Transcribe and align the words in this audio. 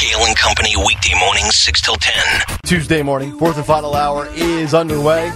Kale 0.00 0.24
and 0.24 0.34
Company 0.34 0.74
weekday 0.78 1.12
mornings 1.20 1.56
6 1.56 1.82
till 1.82 1.96
10. 1.96 2.56
Tuesday 2.64 3.02
morning, 3.02 3.36
fourth 3.36 3.58
and 3.58 3.66
final 3.66 3.94
hour 3.94 4.26
is 4.32 4.72
underway. 4.72 5.30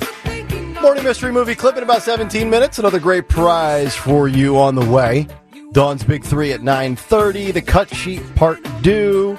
Morning 0.80 1.04
mystery 1.04 1.30
movie 1.33 1.54
clip 1.54 1.76
in 1.76 1.83
about 1.83 2.02
17 2.02 2.48
minutes. 2.48 2.78
Another 2.78 2.98
great 2.98 3.28
prize 3.28 3.94
for 3.94 4.26
you 4.26 4.58
on 4.58 4.74
the 4.74 4.84
way. 4.90 5.28
Dawn's 5.72 6.02
Big 6.02 6.24
Three 6.24 6.50
at 6.50 6.60
9.30. 6.62 7.52
The 7.52 7.60
cut 7.60 7.94
sheet 7.94 8.22
part 8.36 8.58
due. 8.80 9.38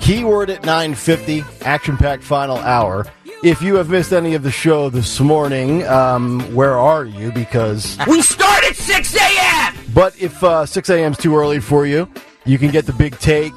Keyword 0.00 0.48
at 0.48 0.62
9.50. 0.62 1.66
Action-packed 1.66 2.22
final 2.22 2.56
hour. 2.56 3.06
If 3.44 3.60
you 3.60 3.74
have 3.74 3.90
missed 3.90 4.14
any 4.14 4.32
of 4.32 4.42
the 4.42 4.50
show 4.50 4.88
this 4.88 5.20
morning, 5.20 5.86
um, 5.86 6.40
where 6.54 6.78
are 6.78 7.04
you? 7.04 7.30
Because 7.30 7.98
We 8.06 8.22
start 8.22 8.64
at 8.64 8.76
6 8.76 9.16
a.m. 9.16 9.74
But 9.92 10.18
if 10.18 10.42
uh, 10.42 10.64
6 10.64 10.88
a.m. 10.88 11.12
is 11.12 11.18
too 11.18 11.36
early 11.36 11.60
for 11.60 11.84
you, 11.84 12.10
you 12.46 12.56
can 12.56 12.70
get 12.70 12.86
the 12.86 12.94
big 12.94 13.18
take, 13.18 13.52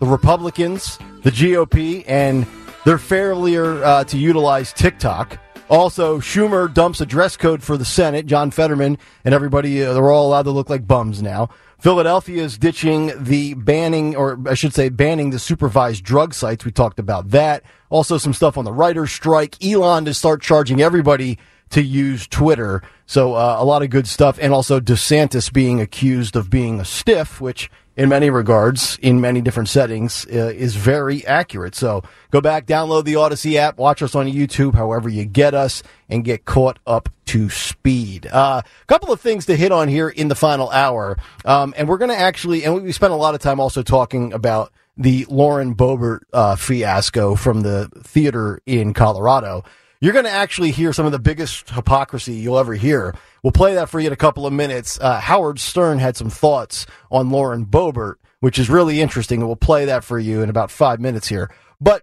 the 0.00 0.06
Republicans, 0.06 0.98
the 1.22 1.30
GOP, 1.30 2.04
and 2.06 2.46
their 2.84 2.98
failure 2.98 3.82
uh, 3.84 4.04
to 4.04 4.18
utilize 4.18 4.72
TikTok. 4.72 5.38
Also, 5.70 6.18
Schumer 6.20 6.72
dumps 6.72 7.00
a 7.00 7.06
dress 7.06 7.36
code 7.36 7.62
for 7.62 7.76
the 7.76 7.84
Senate. 7.84 8.26
John 8.26 8.50
Fetterman 8.50 8.98
and 9.24 9.34
everybody, 9.34 9.82
uh, 9.82 9.94
they're 9.94 10.10
all 10.10 10.26
allowed 10.26 10.42
to 10.42 10.50
look 10.50 10.68
like 10.68 10.86
bums 10.86 11.22
now. 11.22 11.48
Philadelphia 11.78 12.42
is 12.42 12.58
ditching 12.58 13.12
the 13.22 13.54
banning, 13.54 14.14
or 14.16 14.38
I 14.46 14.54
should 14.54 14.74
say, 14.74 14.88
banning 14.88 15.30
the 15.30 15.38
supervised 15.38 16.04
drug 16.04 16.34
sites. 16.34 16.64
We 16.64 16.70
talked 16.70 16.98
about 16.98 17.30
that. 17.30 17.62
Also, 17.90 18.18
some 18.18 18.32
stuff 18.34 18.56
on 18.56 18.64
the 18.64 18.72
writer's 18.72 19.12
strike. 19.12 19.62
Elon 19.64 20.04
to 20.04 20.14
start 20.14 20.42
charging 20.42 20.80
everybody 20.80 21.38
to 21.70 21.82
use 21.82 22.26
Twitter. 22.26 22.82
So 23.06 23.34
uh, 23.34 23.56
a 23.58 23.64
lot 23.64 23.82
of 23.82 23.90
good 23.90 24.06
stuff, 24.06 24.38
and 24.40 24.52
also 24.52 24.80
DeSantis 24.80 25.52
being 25.52 25.80
accused 25.80 26.36
of 26.36 26.48
being 26.48 26.80
a 26.80 26.84
stiff, 26.84 27.40
which 27.40 27.70
in 27.96 28.08
many 28.08 28.30
regards, 28.30 28.98
in 29.02 29.20
many 29.20 29.40
different 29.40 29.68
settings, 29.68 30.26
uh, 30.26 30.52
is 30.54 30.76
very 30.76 31.24
accurate. 31.26 31.74
So 31.74 32.02
go 32.30 32.40
back, 32.40 32.66
download 32.66 33.04
the 33.04 33.16
Odyssey 33.16 33.58
app, 33.58 33.78
watch 33.78 34.02
us 34.02 34.14
on 34.14 34.26
YouTube, 34.26 34.74
however 34.74 35.08
you 35.08 35.24
get 35.24 35.54
us, 35.54 35.82
and 36.08 36.24
get 36.24 36.44
caught 36.44 36.78
up 36.86 37.08
to 37.26 37.50
speed. 37.50 38.26
A 38.26 38.34
uh, 38.34 38.62
couple 38.86 39.12
of 39.12 39.20
things 39.20 39.46
to 39.46 39.56
hit 39.56 39.72
on 39.72 39.88
here 39.88 40.08
in 40.08 40.28
the 40.28 40.34
final 40.34 40.70
hour, 40.70 41.16
um, 41.44 41.72
and 41.76 41.88
we're 41.88 41.98
going 41.98 42.10
to 42.10 42.18
actually, 42.18 42.64
and 42.64 42.82
we 42.82 42.92
spent 42.92 43.12
a 43.12 43.16
lot 43.16 43.34
of 43.34 43.40
time 43.40 43.60
also 43.60 43.82
talking 43.82 44.32
about 44.32 44.72
the 44.96 45.26
Lauren 45.28 45.74
Boebert 45.74 46.20
uh, 46.32 46.56
fiasco 46.56 47.34
from 47.34 47.62
the 47.62 47.88
theater 48.02 48.60
in 48.66 48.94
Colorado. 48.94 49.64
You're 50.04 50.12
going 50.12 50.26
to 50.26 50.30
actually 50.30 50.70
hear 50.70 50.92
some 50.92 51.06
of 51.06 51.12
the 51.12 51.18
biggest 51.18 51.70
hypocrisy 51.70 52.34
you'll 52.34 52.58
ever 52.58 52.74
hear. 52.74 53.14
We'll 53.42 53.52
play 53.52 53.72
that 53.76 53.88
for 53.88 53.98
you 53.98 54.08
in 54.08 54.12
a 54.12 54.16
couple 54.16 54.46
of 54.46 54.52
minutes. 54.52 55.00
Uh, 55.00 55.18
Howard 55.18 55.58
Stern 55.58 55.98
had 55.98 56.14
some 56.14 56.28
thoughts 56.28 56.84
on 57.10 57.30
Lauren 57.30 57.64
Boebert, 57.64 58.16
which 58.40 58.58
is 58.58 58.68
really 58.68 59.00
interesting, 59.00 59.40
and 59.40 59.48
we'll 59.48 59.56
play 59.56 59.86
that 59.86 60.04
for 60.04 60.18
you 60.18 60.42
in 60.42 60.50
about 60.50 60.70
five 60.70 61.00
minutes 61.00 61.28
here. 61.28 61.50
But 61.80 62.02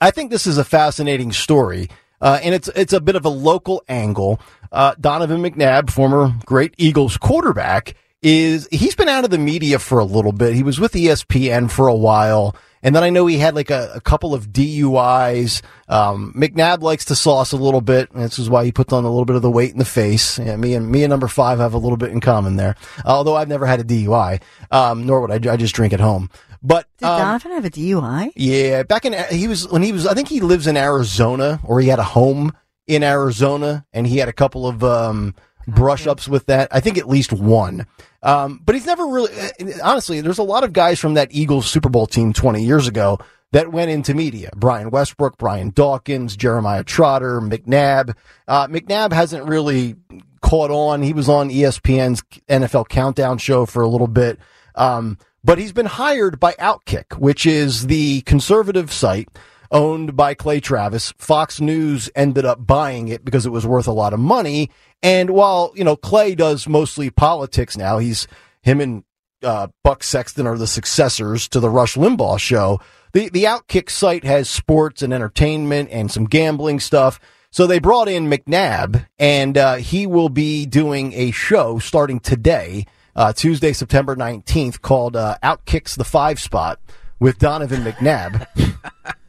I 0.00 0.12
think 0.12 0.30
this 0.30 0.46
is 0.46 0.58
a 0.58 0.64
fascinating 0.64 1.32
story, 1.32 1.88
uh, 2.20 2.38
and 2.40 2.54
it's 2.54 2.68
it's 2.68 2.92
a 2.92 3.00
bit 3.00 3.16
of 3.16 3.24
a 3.24 3.30
local 3.30 3.82
angle. 3.88 4.40
Uh, 4.70 4.94
Donovan 5.00 5.42
McNabb, 5.42 5.90
former 5.90 6.32
great 6.46 6.72
Eagles 6.78 7.16
quarterback, 7.16 7.96
is 8.22 8.68
he's 8.70 8.94
been 8.94 9.08
out 9.08 9.24
of 9.24 9.30
the 9.30 9.38
media 9.38 9.80
for 9.80 9.98
a 9.98 10.04
little 10.04 10.30
bit. 10.30 10.54
He 10.54 10.62
was 10.62 10.78
with 10.78 10.92
ESPN 10.92 11.68
for 11.68 11.88
a 11.88 11.96
while. 11.96 12.54
And 12.82 12.94
then 12.94 13.04
I 13.04 13.10
know 13.10 13.26
he 13.26 13.38
had 13.38 13.54
like 13.54 13.70
a, 13.70 13.92
a 13.94 14.00
couple 14.00 14.34
of 14.34 14.48
DUIs. 14.48 15.62
Um, 15.88 16.32
McNabb 16.36 16.82
likes 16.82 17.04
to 17.06 17.14
sauce 17.14 17.52
a 17.52 17.56
little 17.56 17.80
bit. 17.80 18.10
And 18.10 18.22
This 18.22 18.38
is 18.38 18.50
why 18.50 18.64
he 18.64 18.72
puts 18.72 18.92
on 18.92 19.04
a 19.04 19.08
little 19.10 19.24
bit 19.24 19.36
of 19.36 19.42
the 19.42 19.50
weight 19.50 19.72
in 19.72 19.78
the 19.78 19.84
face. 19.84 20.38
Yeah, 20.38 20.56
me 20.56 20.74
and 20.74 20.90
me 20.90 21.04
and 21.04 21.10
number 21.10 21.28
five 21.28 21.58
have 21.58 21.74
a 21.74 21.78
little 21.78 21.96
bit 21.96 22.10
in 22.10 22.20
common 22.20 22.56
there. 22.56 22.74
Although 23.04 23.36
I've 23.36 23.48
never 23.48 23.66
had 23.66 23.80
a 23.80 23.84
DUI, 23.84 24.42
um, 24.70 25.06
nor 25.06 25.20
would 25.20 25.30
I. 25.30 25.52
I 25.52 25.56
just 25.56 25.74
drink 25.74 25.92
at 25.92 26.00
home. 26.00 26.30
But 26.62 26.86
did 26.98 27.06
um, 27.06 27.18
Donovan 27.18 27.52
have 27.52 27.64
a 27.64 27.70
DUI? 27.70 28.32
Yeah, 28.36 28.84
back 28.84 29.04
in 29.04 29.14
he 29.30 29.48
was 29.48 29.68
when 29.68 29.82
he 29.82 29.92
was. 29.92 30.06
I 30.06 30.14
think 30.14 30.28
he 30.28 30.40
lives 30.40 30.66
in 30.66 30.76
Arizona, 30.76 31.60
or 31.64 31.80
he 31.80 31.88
had 31.88 31.98
a 31.98 32.04
home 32.04 32.52
in 32.86 33.02
Arizona, 33.02 33.84
and 33.92 34.06
he 34.06 34.18
had 34.18 34.28
a 34.28 34.32
couple 34.32 34.66
of 34.66 34.82
um, 34.82 35.34
brush 35.66 36.06
ups 36.06 36.28
with 36.28 36.46
that. 36.46 36.68
I 36.70 36.80
think 36.80 36.98
at 36.98 37.08
least 37.08 37.32
one. 37.32 37.86
Um, 38.22 38.60
but 38.64 38.74
he's 38.74 38.86
never 38.86 39.06
really, 39.06 39.32
uh, 39.38 39.72
honestly, 39.82 40.20
there's 40.20 40.38
a 40.38 40.44
lot 40.44 40.64
of 40.64 40.72
guys 40.72 41.00
from 41.00 41.14
that 41.14 41.28
Eagles 41.32 41.66
Super 41.66 41.88
Bowl 41.88 42.06
team 42.06 42.32
20 42.32 42.62
years 42.62 42.86
ago 42.86 43.18
that 43.52 43.72
went 43.72 43.90
into 43.90 44.14
media. 44.14 44.50
Brian 44.56 44.90
Westbrook, 44.90 45.38
Brian 45.38 45.70
Dawkins, 45.70 46.36
Jeremiah 46.36 46.84
Trotter, 46.84 47.40
McNabb. 47.40 48.14
Uh, 48.48 48.66
McNabb 48.68 49.12
hasn't 49.12 49.44
really 49.46 49.96
caught 50.40 50.70
on. 50.70 51.02
He 51.02 51.12
was 51.12 51.28
on 51.28 51.50
ESPN's 51.50 52.22
NFL 52.48 52.88
Countdown 52.88 53.38
show 53.38 53.66
for 53.66 53.82
a 53.82 53.88
little 53.88 54.06
bit. 54.06 54.38
Um, 54.74 55.18
but 55.44 55.58
he's 55.58 55.72
been 55.72 55.86
hired 55.86 56.38
by 56.38 56.52
Outkick, 56.54 57.18
which 57.18 57.46
is 57.46 57.88
the 57.88 58.22
conservative 58.22 58.92
site 58.92 59.28
owned 59.72 60.16
by 60.16 60.34
Clay 60.34 60.60
Travis. 60.60 61.12
Fox 61.18 61.60
News 61.60 62.10
ended 62.14 62.44
up 62.44 62.66
buying 62.66 63.08
it 63.08 63.24
because 63.24 63.46
it 63.46 63.50
was 63.50 63.66
worth 63.66 63.88
a 63.88 63.92
lot 63.92 64.12
of 64.12 64.20
money. 64.20 64.70
And 65.02 65.30
while, 65.30 65.72
you 65.74 65.82
know, 65.82 65.96
Clay 65.96 66.34
does 66.34 66.68
mostly 66.68 67.10
politics 67.10 67.76
now, 67.76 67.98
he's 67.98 68.28
him 68.62 68.80
and 68.80 69.04
uh, 69.42 69.68
Buck 69.82 70.04
Sexton 70.04 70.46
are 70.46 70.58
the 70.58 70.66
successors 70.66 71.48
to 71.48 71.58
the 71.58 71.70
Rush 71.70 71.96
Limbaugh 71.96 72.38
show. 72.38 72.80
The 73.12 73.28
the 73.30 73.44
Outkick 73.44 73.90
site 73.90 74.24
has 74.24 74.48
sports 74.48 75.02
and 75.02 75.12
entertainment 75.12 75.90
and 75.90 76.10
some 76.10 76.24
gambling 76.24 76.80
stuff. 76.80 77.18
So 77.50 77.66
they 77.66 77.80
brought 77.80 78.08
in 78.08 78.30
McNabb, 78.30 79.06
and 79.18 79.58
uh, 79.58 79.74
he 79.74 80.06
will 80.06 80.30
be 80.30 80.64
doing 80.64 81.12
a 81.12 81.32
show 81.32 81.78
starting 81.78 82.18
today, 82.18 82.86
uh, 83.14 83.34
Tuesday, 83.34 83.74
September 83.74 84.16
19th, 84.16 84.80
called 84.80 85.16
uh, 85.16 85.36
Outkicks 85.42 85.94
the 85.94 86.04
Five 86.04 86.40
Spot 86.40 86.80
with 87.20 87.38
Donovan 87.38 87.82
McNabb. 87.82 88.46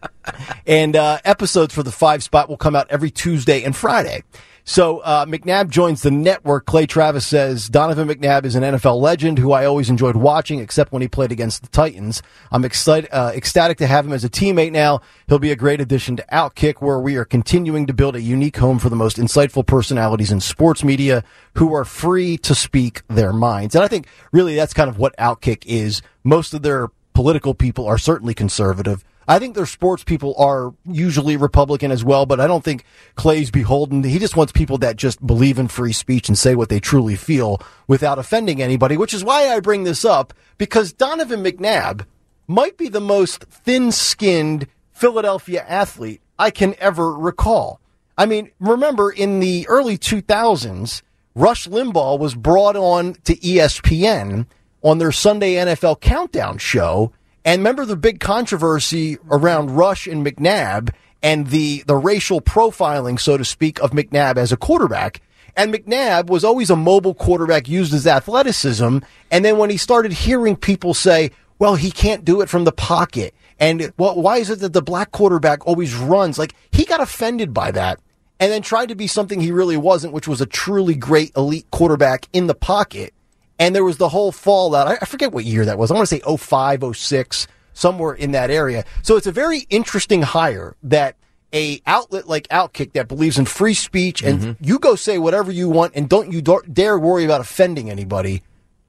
and 0.65 0.95
uh, 0.95 1.19
episodes 1.25 1.73
for 1.73 1.83
the 1.83 1.91
five 1.91 2.23
spot 2.23 2.49
will 2.49 2.57
come 2.57 2.75
out 2.75 2.87
every 2.89 3.11
Tuesday 3.11 3.63
and 3.63 3.75
Friday. 3.75 4.23
So 4.65 4.99
uh, 4.99 5.25
McNabb 5.25 5.69
joins 5.69 6.03
the 6.03 6.11
network. 6.11 6.65
Clay 6.65 6.85
Travis 6.85 7.25
says 7.25 7.67
Donovan 7.67 8.07
McNabb 8.07 8.45
is 8.45 8.55
an 8.55 8.63
NFL 8.63 9.01
legend 9.01 9.37
who 9.37 9.51
I 9.51 9.65
always 9.65 9.89
enjoyed 9.89 10.15
watching, 10.15 10.59
except 10.59 10.93
when 10.93 11.01
he 11.01 11.09
played 11.09 11.33
against 11.33 11.63
the 11.63 11.67
Titans. 11.67 12.21
I'm 12.49 12.63
excited, 12.63 13.09
uh, 13.11 13.33
ecstatic 13.35 13.77
to 13.79 13.87
have 13.87 14.05
him 14.05 14.13
as 14.13 14.23
a 14.23 14.29
teammate 14.29 14.71
now. 14.71 15.01
He'll 15.27 15.39
be 15.39 15.51
a 15.51 15.57
great 15.57 15.81
addition 15.81 16.15
to 16.15 16.25
Outkick, 16.31 16.75
where 16.75 16.99
we 16.99 17.17
are 17.17 17.25
continuing 17.25 17.87
to 17.87 17.93
build 17.93 18.15
a 18.15 18.21
unique 18.21 18.55
home 18.55 18.79
for 18.79 18.89
the 18.89 18.95
most 18.95 19.17
insightful 19.17 19.65
personalities 19.65 20.31
in 20.31 20.39
sports 20.39 20.81
media 20.81 21.25
who 21.55 21.73
are 21.73 21.83
free 21.83 22.37
to 22.37 22.55
speak 22.55 23.01
their 23.09 23.33
minds. 23.33 23.75
And 23.75 23.83
I 23.83 23.89
think 23.89 24.07
really 24.31 24.55
that's 24.55 24.73
kind 24.73 24.89
of 24.89 24.97
what 24.97 25.15
Outkick 25.17 25.65
is. 25.65 26.01
Most 26.23 26.53
of 26.53 26.61
their 26.61 26.87
political 27.13 27.53
people 27.53 27.85
are 27.85 27.97
certainly 27.97 28.33
conservative. 28.33 29.03
I 29.27 29.39
think 29.39 29.55
their 29.55 29.65
sports 29.65 30.03
people 30.03 30.35
are 30.37 30.73
usually 30.85 31.37
Republican 31.37 31.91
as 31.91 32.03
well, 32.03 32.25
but 32.25 32.39
I 32.39 32.47
don't 32.47 32.63
think 32.63 32.83
Clay's 33.15 33.51
beholden. 33.51 34.03
He 34.03 34.19
just 34.19 34.35
wants 34.35 34.51
people 34.51 34.77
that 34.79 34.95
just 34.95 35.25
believe 35.25 35.59
in 35.59 35.67
free 35.67 35.93
speech 35.93 36.27
and 36.27 36.37
say 36.37 36.55
what 36.55 36.69
they 36.69 36.79
truly 36.79 37.15
feel 37.15 37.61
without 37.87 38.19
offending 38.19 38.61
anybody, 38.61 38.97
which 38.97 39.13
is 39.13 39.23
why 39.23 39.47
I 39.49 39.59
bring 39.59 39.83
this 39.83 40.03
up 40.03 40.33
because 40.57 40.93
Donovan 40.93 41.43
McNabb 41.43 42.05
might 42.47 42.77
be 42.77 42.89
the 42.89 43.01
most 43.01 43.43
thin 43.45 43.91
skinned 43.91 44.67
Philadelphia 44.91 45.65
athlete 45.67 46.21
I 46.37 46.51
can 46.51 46.75
ever 46.79 47.13
recall. 47.13 47.79
I 48.17 48.25
mean, 48.25 48.51
remember 48.59 49.11
in 49.11 49.39
the 49.39 49.67
early 49.67 49.97
2000s, 49.97 51.01
Rush 51.35 51.67
Limbaugh 51.67 52.19
was 52.19 52.35
brought 52.35 52.75
on 52.75 53.13
to 53.23 53.35
ESPN 53.35 54.45
on 54.83 54.97
their 54.99 55.11
Sunday 55.11 55.55
NFL 55.55 55.99
Countdown 55.99 56.57
show. 56.59 57.11
And 57.45 57.59
remember 57.59 57.85
the 57.85 57.97
big 57.97 58.19
controversy 58.19 59.17
around 59.29 59.71
Rush 59.71 60.07
and 60.07 60.25
McNabb 60.25 60.93
and 61.21 61.47
the, 61.47 61.83
the 61.87 61.95
racial 61.95 62.41
profiling, 62.41 63.19
so 63.19 63.37
to 63.37 63.45
speak, 63.45 63.79
of 63.79 63.91
McNabb 63.91 64.37
as 64.37 64.51
a 64.51 64.57
quarterback. 64.57 65.21
And 65.55 65.73
McNabb 65.73 66.27
was 66.27 66.43
always 66.43 66.69
a 66.69 66.75
mobile 66.75 67.13
quarterback, 67.13 67.67
used 67.67 67.91
his 67.91 68.07
athleticism. 68.07 68.99
And 69.29 69.45
then 69.45 69.57
when 69.57 69.69
he 69.69 69.77
started 69.77 70.11
hearing 70.11 70.55
people 70.55 70.93
say, 70.93 71.31
well, 71.59 71.75
he 71.75 71.91
can't 71.91 72.25
do 72.25 72.41
it 72.41 72.49
from 72.49 72.63
the 72.63 72.71
pocket. 72.71 73.33
And 73.59 73.93
well, 73.97 74.19
why 74.19 74.37
is 74.37 74.49
it 74.49 74.59
that 74.59 74.73
the 74.73 74.81
black 74.81 75.11
quarterback 75.11 75.65
always 75.67 75.95
runs? 75.95 76.39
Like 76.39 76.55
he 76.71 76.85
got 76.85 77.01
offended 77.01 77.53
by 77.53 77.71
that 77.71 77.99
and 78.39 78.51
then 78.51 78.61
tried 78.61 78.89
to 78.89 78.95
be 78.95 79.07
something 79.07 79.39
he 79.39 79.51
really 79.51 79.77
wasn't, 79.77 80.13
which 80.13 80.27
was 80.27 80.41
a 80.41 80.45
truly 80.45 80.95
great 80.95 81.31
elite 81.37 81.69
quarterback 81.71 82.27
in 82.33 82.47
the 82.47 82.55
pocket. 82.55 83.13
And 83.59 83.75
there 83.75 83.83
was 83.83 83.97
the 83.97 84.09
whole 84.09 84.31
fallout. 84.31 84.87
I 84.87 85.05
forget 85.05 85.31
what 85.31 85.45
year 85.45 85.65
that 85.65 85.77
was. 85.77 85.91
I 85.91 85.93
want 85.93 86.07
to 86.07 86.15
say 86.15 86.37
05, 86.37 86.95
06, 86.95 87.47
somewhere 87.73 88.13
in 88.13 88.31
that 88.31 88.49
area. 88.49 88.83
So 89.01 89.15
it's 89.15 89.27
a 89.27 89.31
very 89.31 89.59
interesting 89.69 90.21
hire 90.21 90.75
that 90.83 91.15
a 91.53 91.81
outlet 91.85 92.27
like 92.27 92.47
Outkick 92.47 92.93
that 92.93 93.07
believes 93.07 93.37
in 93.37 93.45
free 93.45 93.75
speech 93.75 94.23
and 94.23 94.39
mm-hmm. 94.39 94.63
you 94.63 94.79
go 94.79 94.95
say 94.95 95.19
whatever 95.19 95.51
you 95.51 95.69
want 95.69 95.93
and 95.95 96.09
don't 96.09 96.31
you 96.31 96.41
dare 96.41 96.97
worry 96.97 97.25
about 97.25 97.41
offending 97.41 97.91
anybody. 97.91 98.41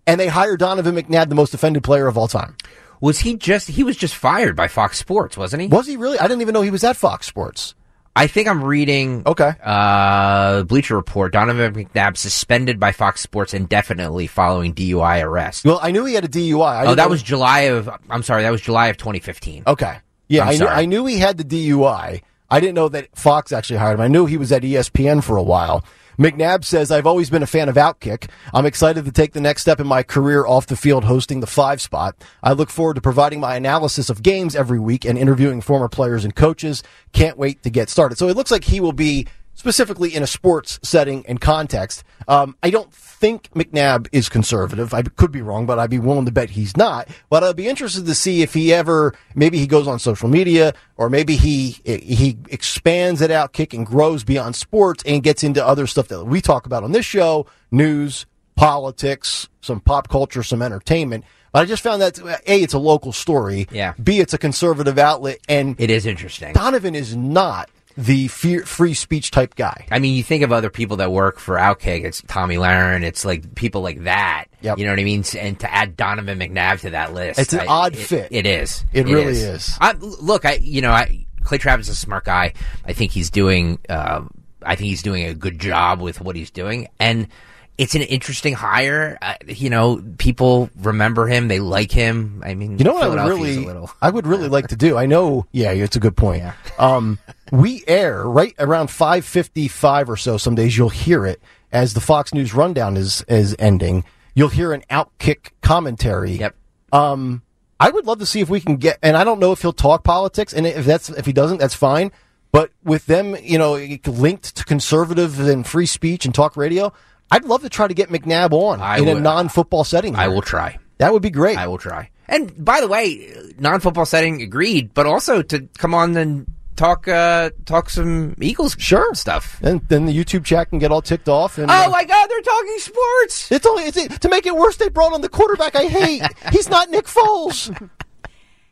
And 0.06 0.18
they 0.18 0.28
hire 0.28 0.56
Donovan 0.56 0.94
McNabb, 0.94 1.28
the 1.28 1.34
most 1.34 1.54
offended 1.54 1.82
player 1.82 2.06
of 2.06 2.18
all 2.18 2.28
time. 2.28 2.56
Was 3.00 3.20
he 3.20 3.36
just, 3.36 3.68
he 3.68 3.84
was 3.84 3.96
just 3.96 4.14
fired 4.14 4.56
by 4.56 4.68
Fox 4.68 4.98
Sports, 4.98 5.36
wasn't 5.36 5.62
he? 5.62 5.68
Was 5.68 5.86
he 5.86 5.96
really? 5.96 6.18
I 6.18 6.22
didn't 6.22 6.40
even 6.42 6.54
know 6.54 6.62
he 6.62 6.70
was 6.70 6.84
at 6.84 6.96
Fox 6.96 7.26
Sports. 7.26 7.74
I 8.16 8.28
think 8.28 8.48
I'm 8.48 8.62
reading. 8.62 9.22
Okay. 9.26 9.52
Uh, 9.62 10.62
Bleacher 10.62 10.94
Report. 10.94 11.32
Donovan 11.32 11.74
McNabb 11.74 12.16
suspended 12.16 12.78
by 12.78 12.92
Fox 12.92 13.20
Sports 13.20 13.54
indefinitely 13.54 14.28
following 14.28 14.72
DUI 14.74 15.22
arrest. 15.22 15.64
Well, 15.64 15.80
I 15.82 15.90
knew 15.90 16.04
he 16.04 16.14
had 16.14 16.24
a 16.24 16.28
DUI. 16.28 16.64
I 16.64 16.86
oh, 16.86 16.94
that 16.94 17.04
know- 17.04 17.08
was 17.08 17.22
July 17.22 17.62
of. 17.62 17.90
I'm 18.08 18.22
sorry, 18.22 18.42
that 18.42 18.50
was 18.50 18.60
July 18.60 18.88
of 18.88 18.96
2015. 18.98 19.64
Okay. 19.66 19.98
Yeah, 20.28 20.44
I 20.44 20.56
knew. 20.56 20.66
I 20.66 20.84
knew 20.86 21.06
he 21.06 21.18
had 21.18 21.36
the 21.36 21.44
DUI. 21.44 22.22
I 22.50 22.60
didn't 22.60 22.74
know 22.74 22.88
that 22.88 23.16
Fox 23.16 23.52
actually 23.52 23.78
hired 23.78 23.94
him. 23.94 24.00
I 24.00 24.08
knew 24.08 24.26
he 24.26 24.36
was 24.36 24.52
at 24.52 24.62
ESPN 24.62 25.22
for 25.22 25.36
a 25.36 25.42
while. 25.42 25.84
McNabb 26.18 26.64
says, 26.64 26.90
I've 26.90 27.06
always 27.06 27.28
been 27.28 27.42
a 27.42 27.46
fan 27.46 27.68
of 27.68 27.74
Outkick. 27.74 28.28
I'm 28.52 28.66
excited 28.66 29.04
to 29.04 29.12
take 29.12 29.32
the 29.32 29.40
next 29.40 29.62
step 29.62 29.80
in 29.80 29.86
my 29.86 30.02
career 30.02 30.46
off 30.46 30.66
the 30.66 30.76
field 30.76 31.04
hosting 31.04 31.40
the 31.40 31.46
five 31.46 31.80
spot. 31.80 32.14
I 32.42 32.52
look 32.52 32.70
forward 32.70 32.94
to 32.94 33.00
providing 33.00 33.40
my 33.40 33.56
analysis 33.56 34.10
of 34.10 34.22
games 34.22 34.54
every 34.54 34.78
week 34.78 35.04
and 35.04 35.18
interviewing 35.18 35.60
former 35.60 35.88
players 35.88 36.24
and 36.24 36.34
coaches. 36.34 36.82
Can't 37.12 37.36
wait 37.36 37.62
to 37.64 37.70
get 37.70 37.88
started. 37.90 38.16
So 38.16 38.28
it 38.28 38.36
looks 38.36 38.52
like 38.52 38.64
he 38.64 38.78
will 38.80 38.92
be 38.92 39.26
specifically 39.64 40.14
in 40.14 40.22
a 40.22 40.26
sports 40.26 40.78
setting 40.82 41.24
and 41.26 41.40
context. 41.40 42.04
Um, 42.28 42.54
I 42.62 42.68
don't 42.68 42.92
think 42.92 43.50
McNabb 43.52 44.08
is 44.12 44.28
conservative. 44.28 44.92
I 44.92 45.00
could 45.00 45.32
be 45.32 45.40
wrong, 45.40 45.64
but 45.64 45.78
I'd 45.78 45.88
be 45.88 45.98
willing 45.98 46.26
to 46.26 46.32
bet 46.32 46.50
he's 46.50 46.76
not. 46.76 47.08
But 47.30 47.42
I'd 47.42 47.56
be 47.56 47.66
interested 47.66 48.04
to 48.04 48.14
see 48.14 48.42
if 48.42 48.52
he 48.52 48.74
ever, 48.74 49.14
maybe 49.34 49.56
he 49.56 49.66
goes 49.66 49.88
on 49.88 49.98
social 49.98 50.28
media, 50.28 50.74
or 50.98 51.08
maybe 51.08 51.36
he 51.36 51.80
he 51.86 52.36
expands 52.50 53.22
it 53.22 53.30
out, 53.30 53.54
kick 53.54 53.72
and 53.72 53.86
grows 53.86 54.22
beyond 54.22 54.54
sports 54.54 55.02
and 55.06 55.22
gets 55.22 55.42
into 55.42 55.66
other 55.66 55.86
stuff 55.86 56.08
that 56.08 56.26
we 56.26 56.42
talk 56.42 56.66
about 56.66 56.84
on 56.84 56.92
this 56.92 57.06
show: 57.06 57.46
news, 57.70 58.26
politics, 58.56 59.48
some 59.62 59.80
pop 59.80 60.10
culture, 60.10 60.42
some 60.42 60.60
entertainment. 60.60 61.24
But 61.52 61.62
I 61.62 61.64
just 61.64 61.82
found 61.82 62.02
that 62.02 62.18
a, 62.18 62.38
it's 62.46 62.74
a 62.74 62.78
local 62.78 63.12
story. 63.12 63.66
Yeah. 63.70 63.94
B, 64.02 64.20
it's 64.20 64.34
a 64.34 64.38
conservative 64.38 64.98
outlet, 64.98 65.38
and 65.48 65.80
It 65.80 65.88
is 65.88 66.04
interesting. 66.04 66.52
Donovan 66.52 66.94
is 66.94 67.16
not 67.16 67.70
the 67.96 68.28
fear, 68.28 68.64
free 68.64 68.94
speech 68.94 69.30
type 69.30 69.54
guy. 69.54 69.86
I 69.90 69.98
mean, 69.98 70.14
you 70.16 70.22
think 70.22 70.42
of 70.42 70.52
other 70.52 70.70
people 70.70 70.96
that 70.98 71.12
work 71.12 71.38
for 71.38 71.56
Outkick. 71.56 72.04
It's 72.04 72.22
Tomi 72.22 72.56
Lahren. 72.56 73.02
It's 73.02 73.24
like 73.24 73.54
people 73.54 73.82
like 73.82 74.04
that. 74.04 74.46
Yep. 74.62 74.78
You 74.78 74.84
know 74.84 74.92
what 74.92 74.98
I 75.00 75.04
mean? 75.04 75.24
And 75.38 75.58
to 75.60 75.72
add 75.72 75.96
Donovan 75.96 76.38
McNabb 76.38 76.80
to 76.80 76.90
that 76.90 77.14
list, 77.14 77.38
It's 77.38 77.52
an 77.52 77.60
I- 77.60 77.66
odd 77.66 77.94
it- 77.94 77.98
fit. 77.98 78.28
It 78.30 78.46
is. 78.46 78.84
It 78.92 79.06
really 79.06 79.34
is. 79.34 79.76
I, 79.80 79.92
look, 79.92 80.44
I 80.44 80.54
you 80.54 80.80
know, 80.82 80.90
I 80.92 81.26
Clay 81.44 81.58
Travis 81.58 81.88
is 81.88 81.96
a 81.96 82.00
smart 82.00 82.24
guy. 82.24 82.54
I 82.84 82.92
think 82.94 83.12
he's 83.12 83.30
doing. 83.30 83.78
Uh, 83.88 84.22
I 84.62 84.76
think 84.76 84.88
he's 84.88 85.02
doing 85.02 85.24
a 85.26 85.34
good 85.34 85.58
job 85.58 86.00
with 86.00 86.20
what 86.20 86.36
he's 86.36 86.50
doing, 86.50 86.88
and 86.98 87.28
it's 87.76 87.94
an 87.94 88.02
interesting 88.02 88.54
hire. 88.54 89.18
Uh, 89.20 89.34
you 89.46 89.68
know, 89.70 90.02
people 90.18 90.70
remember 90.76 91.26
him. 91.26 91.48
They 91.48 91.60
like 91.60 91.90
him. 91.90 92.42
I 92.44 92.54
mean, 92.54 92.78
You 92.78 92.84
know 92.84 92.94
what 92.94 93.04
I 93.04 93.08
would 93.08 93.28
really, 93.28 93.56
little. 93.64 93.90
I 94.00 94.10
would 94.10 94.26
really 94.26 94.48
like 94.48 94.68
to 94.68 94.76
do. 94.76 94.96
I 94.96 95.06
know, 95.06 95.46
yeah, 95.52 95.72
it's 95.72 95.96
a 95.96 96.00
good 96.00 96.16
point. 96.16 96.44
Um, 96.78 97.18
we 97.50 97.82
air 97.86 98.24
right 98.24 98.54
around 98.58 98.88
five 98.88 99.24
fifty-five 99.24 100.08
or 100.08 100.16
so. 100.16 100.36
Some 100.36 100.54
days 100.54 100.76
you'll 100.76 100.88
hear 100.88 101.26
it 101.26 101.40
as 101.72 101.94
the 101.94 102.00
Fox 102.00 102.32
News 102.32 102.54
rundown 102.54 102.96
is 102.96 103.24
is 103.28 103.56
ending. 103.58 104.04
You'll 104.34 104.48
hear 104.48 104.72
an 104.72 104.82
outkick 104.90 105.50
commentary. 105.60 106.32
Yep. 106.32 106.54
Um, 106.92 107.42
I 107.80 107.90
would 107.90 108.06
love 108.06 108.20
to 108.20 108.26
see 108.26 108.40
if 108.40 108.48
we 108.48 108.60
can 108.60 108.76
get, 108.76 108.98
and 109.02 109.16
I 109.16 109.24
don't 109.24 109.40
know 109.40 109.52
if 109.52 109.62
he'll 109.62 109.72
talk 109.72 110.04
politics, 110.04 110.52
and 110.52 110.66
if 110.66 110.84
that's 110.86 111.08
if 111.10 111.26
he 111.26 111.32
doesn't, 111.32 111.58
that's 111.58 111.74
fine. 111.74 112.12
But 112.52 112.70
with 112.84 113.06
them, 113.06 113.36
you 113.42 113.58
know, 113.58 113.74
linked 114.06 114.54
to 114.56 114.64
conservative 114.64 115.40
and 115.40 115.66
free 115.66 115.86
speech 115.86 116.24
and 116.24 116.32
talk 116.32 116.56
radio, 116.56 116.92
I'd 117.34 117.44
love 117.44 117.62
to 117.62 117.68
try 117.68 117.88
to 117.88 117.94
get 117.94 118.10
McNabb 118.10 118.52
on 118.52 118.80
I 118.80 118.98
in 118.98 119.08
a 119.08 119.18
non-football 119.20 119.82
setting. 119.82 120.14
I 120.14 120.28
will 120.28 120.42
try. 120.42 120.78
That 120.98 121.12
would 121.12 121.22
be 121.22 121.30
great. 121.30 121.58
I 121.58 121.66
will 121.66 121.78
try. 121.78 122.10
And 122.28 122.64
by 122.64 122.80
the 122.80 122.86
way, 122.88 123.34
non-football 123.58 124.06
setting 124.06 124.40
agreed, 124.40 124.94
but 124.94 125.06
also 125.06 125.42
to 125.42 125.68
come 125.78 125.94
on 125.94 126.16
and 126.16 126.46
talk 126.76 127.06
uh 127.08 127.50
talk 127.66 127.90
some 127.90 128.36
Eagles 128.40 128.76
Sure. 128.78 129.14
stuff. 129.14 129.60
And 129.62 129.80
then 129.88 130.06
the 130.06 130.16
YouTube 130.16 130.44
chat 130.44 130.70
can 130.70 130.78
get 130.78 130.90
all 130.92 131.02
ticked 131.02 131.28
off. 131.28 131.58
And 131.58 131.70
Oh 131.70 131.74
uh, 131.74 131.88
my 131.90 132.04
God, 132.04 132.26
they're 132.28 132.40
talking 132.40 132.78
sports. 132.78 133.50
it's 133.52 133.66
only 133.66 133.84
it's, 133.84 134.18
to 134.18 134.28
make 134.28 134.46
it 134.46 134.54
worse. 134.56 134.76
They 134.76 134.88
brought 134.88 135.12
on 135.12 135.20
the 135.20 135.28
quarterback 135.28 135.74
I 135.76 135.86
hate. 135.86 136.22
He's 136.52 136.68
not 136.68 136.88
Nick 136.90 137.06
Foles. 137.06 137.70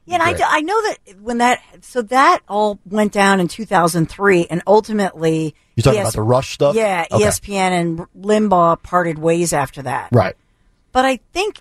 Yeah, 0.04 0.14
and 0.14 0.22
I, 0.22 0.58
I 0.58 0.60
know 0.62 0.82
that 0.82 1.20
when 1.20 1.38
that 1.38 1.62
so 1.82 2.02
that 2.02 2.40
all 2.48 2.80
went 2.84 3.12
down 3.12 3.38
in 3.38 3.46
2003, 3.48 4.46
and 4.50 4.62
ultimately 4.66 5.54
You 5.76 5.82
talking 5.82 6.00
ES 6.00 6.04
about 6.06 6.12
the 6.14 6.22
Rush 6.22 6.54
stuff? 6.54 6.74
Yeah, 6.74 7.06
Okay. 7.10 7.24
ESPN 7.24 7.70
and 7.80 7.98
Limbaugh 8.18 8.82
parted 8.82 9.18
ways 9.18 9.52
after 9.52 9.82
that. 9.82 10.08
Right. 10.10 10.34
But 10.90 11.04
I 11.04 11.20
think 11.32 11.60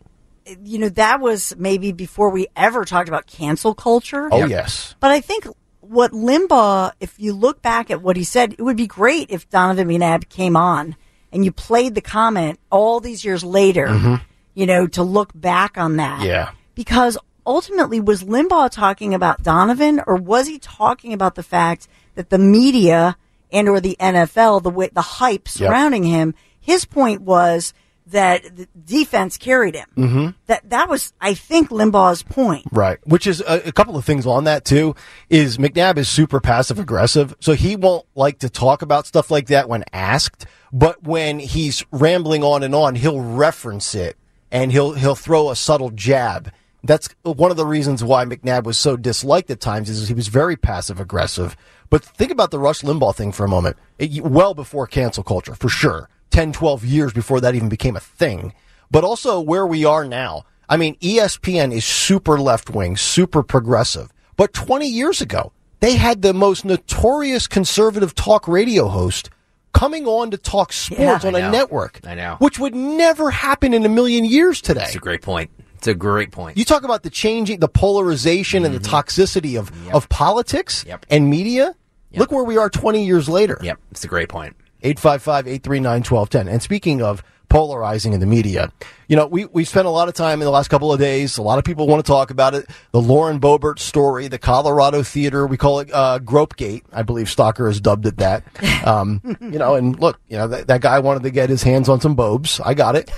you 0.64 0.80
know 0.80 0.90
that 0.90 1.22
was 1.22 1.54
maybe 1.58 1.92
before 1.92 2.32
we 2.32 2.48
ever 2.56 2.84
talked 2.84 3.08
about 3.10 3.28
cancel 3.28 3.76
culture. 3.76 4.28
Oh 4.32 4.46
yes. 4.46 4.96
But 5.00 5.12
I 5.12 5.22
think 5.22 5.46
what 5.82 6.12
Limbaugh, 6.12 6.94
if 7.00 7.20
you 7.20 7.34
look 7.34 7.62
back 7.62 7.92
at 7.92 8.02
what 8.02 8.18
he 8.18 8.24
said, 8.24 8.54
it 8.54 8.62
would 8.62 8.78
be 8.78 8.88
great 8.88 9.30
if 9.30 9.50
Donovan 9.50 9.88
McNabb 9.88 10.30
came 10.30 10.56
on 10.56 10.96
and 11.32 11.46
you 11.46 11.52
played 11.52 11.94
the 11.96 12.02
comment 12.02 12.60
all 12.72 13.00
these 13.00 13.24
years 13.24 13.44
later, 13.44 14.20
you 14.54 14.66
know, 14.66 14.88
to 14.88 15.04
look 15.04 15.32
back 15.36 15.78
on 15.78 15.98
that. 15.98 16.20
Mm-hmm. 16.20 16.28
Yeah. 16.28 16.52
Because 16.76 17.18
ultimately, 17.46 18.00
was 18.00 18.24
Limbaugh 18.24 18.72
talking 18.72 19.14
about 19.14 19.44
Donovan 19.44 20.02
or 20.06 20.16
was 20.16 20.48
he 20.48 20.60
talking 20.60 21.14
about 21.14 21.36
the 21.36 21.44
fact 21.44 21.88
that 22.16 22.30
the 22.30 22.38
media 22.38 23.18
and 23.52 23.68
or 23.68 23.80
the 23.80 23.98
NFL, 24.00 24.64
the 24.64 24.70
way, 24.70 24.90
the 24.94 25.02
hype 25.02 25.48
surrounding 25.48 26.04
him, 26.04 26.34
his 26.60 26.86
point 26.86 27.22
was 27.22 27.74
that 28.08 28.44
the 28.56 28.68
defense 28.84 29.38
carried 29.38 29.76
him. 29.76 29.88
Mm-hmm. 29.98 30.28
That 30.48 30.70
that 30.70 30.90
was, 30.90 31.14
I 31.20 31.34
think, 31.34 31.70
Limbaugh's 31.70 32.24
point. 32.24 32.66
Right. 32.72 33.00
Which 33.06 33.28
is 33.28 33.42
a, 33.42 33.70
a 33.70 33.72
couple 33.72 33.98
of 33.98 34.06
things 34.06 34.26
on 34.26 34.46
that 34.46 34.66
too. 34.66 34.96
Is 35.30 35.58
McNabb 35.58 35.98
is 35.98 36.10
super 36.10 36.40
passive 36.40 36.80
aggressive, 36.80 37.36
so 37.40 37.54
he 37.54 37.76
won't 37.76 38.06
like 38.16 38.40
to 38.40 38.50
talk 38.50 38.82
about 38.82 39.08
stuff 39.08 39.32
like 39.32 39.48
that 39.48 39.70
when 39.70 39.84
asked. 39.94 40.46
But 40.74 41.04
when 41.04 41.40
he's 41.40 41.86
rambling 41.92 42.44
on 42.44 42.64
and 42.64 42.76
on, 42.76 42.96
he'll 42.96 43.22
reference 43.22 43.96
it 43.96 44.18
and 44.52 44.72
he'll 44.72 44.94
he'll 44.94 45.16
throw 45.16 45.50
a 45.50 45.56
subtle 45.56 45.92
jab. 45.92 46.52
That's 46.84 47.10
one 47.24 47.52
of 47.52 47.58
the 47.58 47.66
reasons 47.66 48.04
why 48.04 48.26
McNabb 48.26 48.64
was 48.64 48.78
so 48.78 48.98
disliked 48.98 49.52
at 49.52 49.60
times 49.60 49.90
is 49.90 50.08
he 50.08 50.14
was 50.14 50.28
very 50.30 50.56
passive 50.56 51.00
aggressive. 51.00 51.56
But 51.90 52.04
think 52.04 52.32
about 52.32 52.52
the 52.52 52.60
Rush 52.60 52.82
Limbaugh 52.82 53.16
thing 53.16 53.32
for 53.32 53.46
a 53.46 53.50
moment. 53.50 53.78
It, 54.00 54.22
well 54.24 54.54
before 54.54 54.88
cancel 54.88 55.24
culture, 55.24 55.54
for 55.54 55.70
sure. 55.70 56.10
10, 56.32 56.54
12 56.54 56.86
years 56.86 57.14
before 57.14 57.40
that 57.42 57.56
even 57.56 57.70
became 57.70 57.96
a 57.96 58.00
thing. 58.00 58.54
But 58.90 59.04
also 59.04 59.40
where 59.40 59.68
we 59.68 59.86
are 59.86 60.06
now. 60.06 60.46
I 60.70 60.78
mean, 60.78 60.96
ESPN 60.96 61.74
is 61.74 61.86
super 61.86 62.40
left 62.40 62.70
wing, 62.70 62.98
super 62.98 63.44
progressive. 63.44 64.12
But 64.38 64.54
20 64.54 64.88
years 64.88 65.22
ago, 65.22 65.52
they 65.82 65.98
had 65.98 66.22
the 66.22 66.34
most 66.34 66.64
notorious 66.64 67.48
conservative 67.48 68.16
talk 68.16 68.48
radio 68.48 68.88
host 68.88 69.30
coming 69.74 70.06
on 70.06 70.32
to 70.32 70.38
talk 70.38 70.74
sports 70.74 71.24
Yeah, 71.24 71.28
on 71.28 71.36
a 71.36 71.52
network. 71.52 72.00
I 72.06 72.16
know. 72.16 72.38
Which 72.40 72.60
would 72.60 72.76
never 72.76 73.32
happen 73.32 73.74
in 73.74 73.86
a 73.86 73.90
million 73.90 74.26
years 74.26 74.62
today. 74.62 74.86
It's 74.86 74.96
a 74.96 75.00
great 75.00 75.22
point. 75.22 75.52
It's 75.82 75.88
a 75.88 75.96
great 75.96 76.32
point. 76.32 76.58
You 76.58 76.64
talk 76.66 76.84
about 76.84 77.02
the 77.02 77.10
changing, 77.10 77.60
the 77.60 77.68
polarization 77.68 78.66
and 78.66 78.76
the 78.76 78.80
toxicity 78.80 79.58
of, 79.60 79.72
of 79.94 80.08
politics 80.10 80.82
Mm-hmm. 80.82 80.90
Yep. 80.90 81.06
and 81.10 81.30
media. 81.30 81.76
Look 82.14 82.32
where 82.32 82.44
we 82.44 82.58
are 82.58 82.70
20 82.70 83.04
years 83.06 83.28
later. 83.28 83.58
yep, 83.64 83.80
it's 83.90 84.04
a 84.04 84.08
great 84.08 84.30
point. 84.30 84.56
855-839-1210. 84.84 86.48
And 86.52 86.62
speaking 86.62 87.02
of 87.02 87.24
polarizing 87.50 88.14
in 88.14 88.20
the 88.20 88.26
media, 88.26 88.72
you 89.08 89.16
know, 89.16 89.28
we, 89.28 89.46
we 89.46 89.64
spent 89.66 89.86
a 89.86 89.90
lot 89.90 90.08
of 90.08 90.14
time 90.14 90.42
in 90.42 90.46
the 90.46 90.52
last 90.52 90.70
couple 90.70 90.92
of 90.94 91.00
days. 91.00 91.38
A 91.38 91.42
lot 91.42 91.58
of 91.60 91.66
people 91.66 91.88
want 91.88 92.04
to 92.06 92.10
talk 92.10 92.32
about 92.32 92.54
it. 92.54 92.70
The 92.92 93.02
Lauren 93.02 93.40
Boebert 93.40 93.80
story, 93.80 94.28
the 94.28 94.38
Colorado 94.40 95.04
theater, 95.04 95.46
we 95.48 95.58
call 95.58 95.80
it, 95.80 95.90
uh, 95.94 96.20
Gropegate. 96.20 96.84
I 96.94 97.04
believe 97.04 97.30
Stalker 97.30 97.68
has 97.68 97.80
dubbed 97.82 98.06
it 98.06 98.18
that. 98.18 98.44
Um, 98.82 99.22
you 99.40 99.60
know, 99.60 99.76
and 99.76 100.00
look, 100.00 100.20
you 100.28 100.38
know, 100.38 100.48
that, 100.48 100.66
that 100.68 100.82
guy 100.82 100.98
wanted 101.00 101.22
to 101.24 101.30
get 101.30 101.50
his 101.52 101.62
hands 101.62 101.88
on 101.88 102.02
some 102.02 102.16
bobes. 102.16 102.60
I 102.60 102.74
got 102.74 102.96
it. 102.96 103.12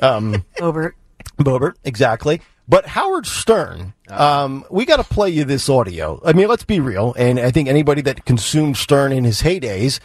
Um, 0.00 0.46
Obert. 0.62 0.96
Boebert, 1.44 1.74
exactly. 1.84 2.40
But 2.68 2.86
Howard 2.86 3.26
Stern, 3.26 3.94
um, 4.08 4.64
we 4.70 4.84
got 4.84 4.98
to 4.98 5.04
play 5.04 5.30
you 5.30 5.44
this 5.44 5.68
audio. 5.68 6.20
I 6.24 6.32
mean, 6.34 6.46
let's 6.48 6.64
be 6.64 6.78
real, 6.78 7.14
and 7.18 7.40
I 7.40 7.50
think 7.50 7.68
anybody 7.68 8.00
that 8.02 8.24
consumed 8.24 8.76
Stern 8.76 9.10
in 9.12 9.24
his 9.24 9.42
heydays 9.42 9.98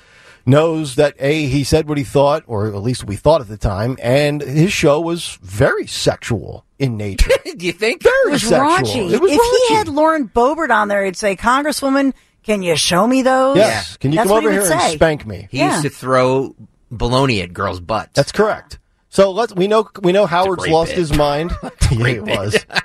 knows 0.47 0.95
that 0.95 1.15
a 1.19 1.45
he 1.47 1.63
said 1.63 1.87
what 1.87 1.97
he 1.97 2.03
thought, 2.03 2.43
or 2.47 2.67
at 2.67 2.75
least 2.81 3.03
we 3.05 3.15
thought 3.15 3.41
at 3.41 3.47
the 3.47 3.57
time, 3.57 3.97
and 4.01 4.41
his 4.41 4.73
show 4.73 4.99
was 4.99 5.37
very 5.41 5.85
sexual 5.85 6.65
in 6.79 6.97
nature. 6.97 7.29
Do 7.57 7.65
you 7.65 7.71
think? 7.71 8.01
very 8.03 8.13
It 8.27 8.31
was 8.31 8.41
sexual. 8.43 8.67
raunchy. 8.69 9.11
It 9.13 9.21
was 9.21 9.31
if 9.31 9.39
raunchy. 9.39 9.67
he 9.67 9.73
had 9.75 9.87
Lauren 9.87 10.27
Boebert 10.27 10.69
on 10.71 10.87
there, 10.87 11.05
he'd 11.05 11.15
say, 11.15 11.35
Congresswoman, 11.35 12.13
can 12.43 12.61
you 12.63 12.75
show 12.75 13.05
me 13.07 13.21
those? 13.21 13.57
yes, 13.57 13.95
can 13.97 14.11
you 14.11 14.17
That's 14.17 14.27
come 14.27 14.35
what 14.35 14.41
he 14.43 14.47
over 14.49 14.59
would 14.61 14.67
here 14.71 14.79
and 14.81 14.91
spank 14.93 15.25
me? 15.25 15.47
He 15.51 15.59
Yeah. 15.59 15.71
used 15.71 15.83
to 15.83 15.89
throw 15.89 16.55
baloney 16.91 17.41
at 17.43 17.53
girls' 17.53 17.79
butts. 17.79 18.11
That's 18.13 18.31
correct. 18.31 18.77
So 19.15 19.31
let's 19.31 19.55
we 19.55 19.67
know 19.67 19.89
we 20.01 20.11
know 20.11 20.25
Howard's 20.25 20.67
lost 20.67 20.91
bit. 20.91 20.97
his 20.97 21.13
mind. 21.13 21.51
yeah, 21.63 21.97
great 21.97 22.17
it 22.17 22.23
was. 22.23 22.65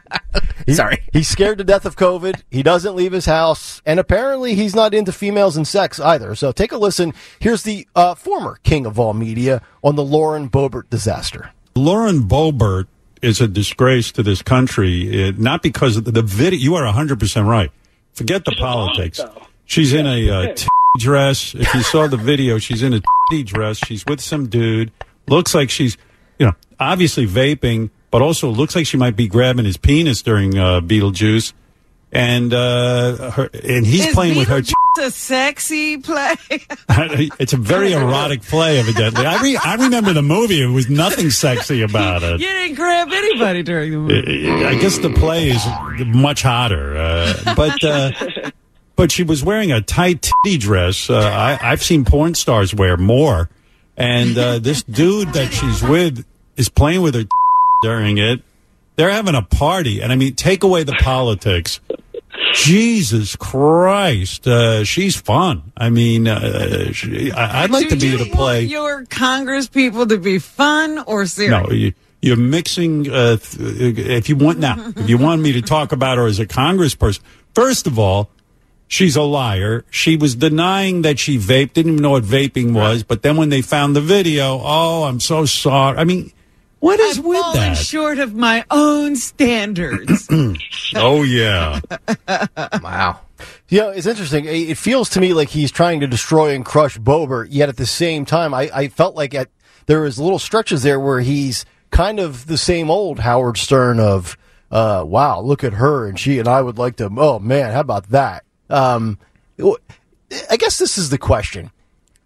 He- 0.67 0.75
Sorry. 0.75 1.03
He's 1.13 1.27
scared 1.27 1.59
to 1.59 1.65
death 1.65 1.85
of 1.87 1.97
COVID. 1.97 2.43
He 2.51 2.63
doesn't 2.63 2.95
leave 2.95 3.11
his 3.11 3.27
house. 3.27 3.83
And 3.85 3.99
apparently 3.99 4.55
he's 4.55 4.75
not 4.75 4.95
into 4.95 5.11
females 5.11 5.57
and 5.57 5.67
sex 5.67 5.99
either. 5.99 6.37
So 6.37 6.53
take 6.53 6.71
a 6.71 6.77
listen. 6.77 7.15
Here's 7.41 7.65
the 7.65 7.89
uh, 7.97 8.15
former 8.15 8.61
king 8.63 8.87
of 8.87 9.01
all 9.01 9.13
media 9.13 9.63
on 9.83 9.97
the 9.97 10.05
Lauren 10.05 10.49
Boebert 10.49 10.89
disaster. 10.91 11.51
Lauren 11.75 12.21
Boebert 12.29 12.87
is 13.23 13.41
a 13.41 13.49
disgrace 13.49 14.13
to 14.13 14.23
this 14.23 14.43
country, 14.43 15.29
uh, 15.29 15.33
not 15.37 15.63
because 15.63 15.97
of 15.97 16.05
the, 16.05 16.13
the 16.13 16.23
video. 16.23 16.61
You 16.61 16.75
are 16.77 16.85
100% 16.93 17.49
right. 17.49 17.73
Forget 18.13 18.45
the 18.45 18.55
politics. 18.57 19.21
She's 19.65 19.93
in 19.93 20.07
a 20.07 20.31
uh, 20.31 20.55
t- 20.55 20.69
dress. 20.99 21.55
If 21.57 21.75
you 21.75 21.83
saw 21.83 22.07
the 22.07 22.17
video, 22.19 22.59
she's 22.59 22.83
in 22.85 22.95
a 22.95 23.01
dress. 23.45 23.79
She's 23.79 24.05
with 24.07 24.21
some 24.21 24.49
dude. 24.49 24.93
Looks 25.27 25.55
like 25.55 25.71
she's, 25.71 25.97
you 26.41 26.47
know, 26.47 26.53
obviously 26.81 27.27
vaping, 27.27 27.91
but 28.11 28.23
also 28.23 28.51
looks 28.51 28.75
like 28.75 28.87
she 28.87 28.97
might 28.97 29.15
be 29.15 29.29
grabbing 29.29 29.65
his 29.65 29.77
penis 29.77 30.23
during 30.23 30.59
uh, 30.59 30.81
Beetlejuice. 30.81 31.53
And 32.13 32.53
uh, 32.53 33.31
her, 33.31 33.51
and 33.53 33.87
he's 33.87 34.07
Is 34.07 34.15
playing 34.15 34.37
with 34.37 34.49
her. 34.49 34.63
Beetlejuice 34.63 34.75
a 34.99 35.11
sexy 35.11 35.99
play? 35.99 36.35
it's 36.89 37.53
a 37.53 37.57
very 37.57 37.93
erotic 37.93 38.43
play, 38.43 38.79
evidently. 38.79 39.25
I, 39.25 39.41
re- 39.41 39.57
I 39.57 39.75
remember 39.77 40.13
the 40.13 40.23
movie. 40.23 40.63
It 40.63 40.67
was 40.67 40.91
nothing 40.91 41.31
sexy 41.31 41.83
about 41.83 42.23
it. 42.23 42.41
you 42.41 42.47
didn't 42.47 42.75
grab 42.75 43.09
anybody 43.13 43.63
during 43.63 43.93
the 43.93 43.99
movie. 43.99 44.65
I 44.65 44.75
guess 44.75 44.99
the 44.99 45.11
play 45.11 45.51
is 45.51 45.65
much 46.07 46.43
hotter, 46.43 46.97
uh, 46.97 47.55
but 47.55 47.85
uh, 47.85 48.51
but 48.97 49.13
she 49.13 49.23
was 49.23 49.45
wearing 49.45 49.73
a 49.73 49.81
tight 49.81 50.23
titty 50.23 50.59
dress. 50.59 51.09
Uh, 51.09 51.19
I, 51.19 51.59
I've 51.63 51.83
seen 51.83 52.05
porn 52.05 52.35
stars 52.35 52.75
wear 52.75 52.97
more, 52.97 53.49
and 53.97 54.37
uh, 54.37 54.59
this 54.59 54.83
dude 54.83 55.33
that 55.35 55.53
she's 55.53 55.83
with 55.83 56.25
is 56.61 56.69
playing 56.69 57.03
with 57.03 57.15
her 57.15 57.25
during 57.83 58.19
it. 58.19 58.43
They're 58.97 59.11
having 59.11 59.35
a 59.35 59.43
party, 59.43 60.01
and 60.03 60.13
I 60.13 60.17
mean, 60.17 60.35
take 60.35 60.63
away 60.63 60.83
the 60.85 60.93
politics. 61.01 61.81
Jesus 62.55 63.37
Christ, 63.37 64.47
uh, 64.47 64.85
she's 64.85 65.17
fun. 65.17 65.73
I 65.77 65.89
mean, 65.89 66.27
uh, 66.29 66.93
she, 66.93 67.31
I, 67.33 67.63
I'd 67.65 67.71
like 67.71 67.89
Do 67.89 67.91
to 67.91 67.97
be 67.97 68.09
you 68.09 68.15
at 68.21 68.27
a 68.27 68.31
play. 68.31 68.63
your 68.65 69.05
Congress 69.07 69.69
people 69.69 70.07
to 70.07 70.19
be 70.19 70.39
fun 70.39 70.99
or 71.07 71.27
serious? 71.27 71.67
No, 71.69 71.73
you, 71.73 71.93
you're 72.21 72.37
mixing. 72.37 73.09
Uh, 73.11 73.37
th- 73.37 73.97
if 73.99 74.29
you 74.29 74.37
want 74.37 74.59
now, 74.59 74.93
if 74.97 75.09
you 75.09 75.17
want 75.17 75.41
me 75.41 75.53
to 75.53 75.63
talk 75.63 75.93
about 75.93 76.19
her 76.19 76.27
as 76.27 76.39
a 76.41 76.47
congressperson, 76.47 77.21
first 77.55 77.87
of 77.87 77.99
all, 77.99 78.31
she's 78.89 79.17
a 79.17 79.23
liar. 79.23 79.85
She 79.91 80.17
was 80.17 80.35
denying 80.35 81.03
that 81.03 81.19
she 81.19 81.39
vaped. 81.39 81.75
Didn't 81.75 81.93
even 81.93 82.03
know 82.03 82.11
what 82.11 82.25
vaping 82.25 82.73
was. 82.75 83.03
But 83.05 83.23
then 83.23 83.37
when 83.37 83.49
they 83.49 83.63
found 83.63 83.95
the 83.97 84.01
video, 84.03 84.61
oh, 84.63 85.05
I'm 85.05 85.21
so 85.21 85.47
sorry. 85.47 85.97
I 85.97 86.05
mean, 86.05 86.33
what 86.81 86.99
is 87.01 87.19
I've 87.19 87.25
with 87.25 87.41
fallen 87.41 87.61
that? 87.73 87.77
short 87.77 88.19
of 88.19 88.35
my 88.35 88.65
own 88.71 89.17
standards. 89.17 90.29
oh 90.97 91.23
yeah, 91.23 91.81
Wow. 92.83 93.21
You 93.69 93.81
know, 93.81 93.89
it's 93.91 94.07
interesting. 94.07 94.45
It 94.45 94.71
it 94.71 94.79
feels 94.79 95.09
to 95.11 95.21
me 95.21 95.33
like 95.33 95.49
he's 95.49 95.71
trying 95.71 96.01
to 96.01 96.07
destroy 96.07 96.55
and 96.55 96.65
crush 96.65 96.99
Boebert, 96.99 97.49
yet 97.51 97.69
at 97.69 97.77
the 97.77 97.87
same 97.87 98.25
time, 98.25 98.53
I, 98.53 98.71
I 98.75 98.89
felt 98.89 99.15
like 99.15 99.35
at 99.35 99.49
there 99.87 100.01
was 100.03 100.19
little 100.19 100.39
stretches 100.39 100.83
there 100.83 101.01
where 101.01 101.21
he's 101.21 101.65
kind 101.91 102.21
of 102.21 102.47
the 102.47 102.59
same 102.59 102.91
old 102.91 103.19
Howard 103.21 103.57
Stern 103.57 103.99
of, 103.99 104.37
uh, 104.71 105.03
wow, 105.07 105.41
look 105.41 105.65
at 105.65 105.73
her 105.75 106.07
and 106.07 106.19
she 106.19 106.39
and 106.39 106.47
I 106.49 106.61
would 106.61 106.79
like 106.79 106.97
to. 106.97 107.11
Oh 107.17 107.39
man, 107.39 107.73
how 107.73 107.81
about 107.81 108.09
that? 108.11 108.45
Um, 108.69 109.19
I 110.51 110.57
guess 110.57 110.79
this 110.79 110.99
is 110.99 111.11
the 111.11 111.19
question: 111.19 111.71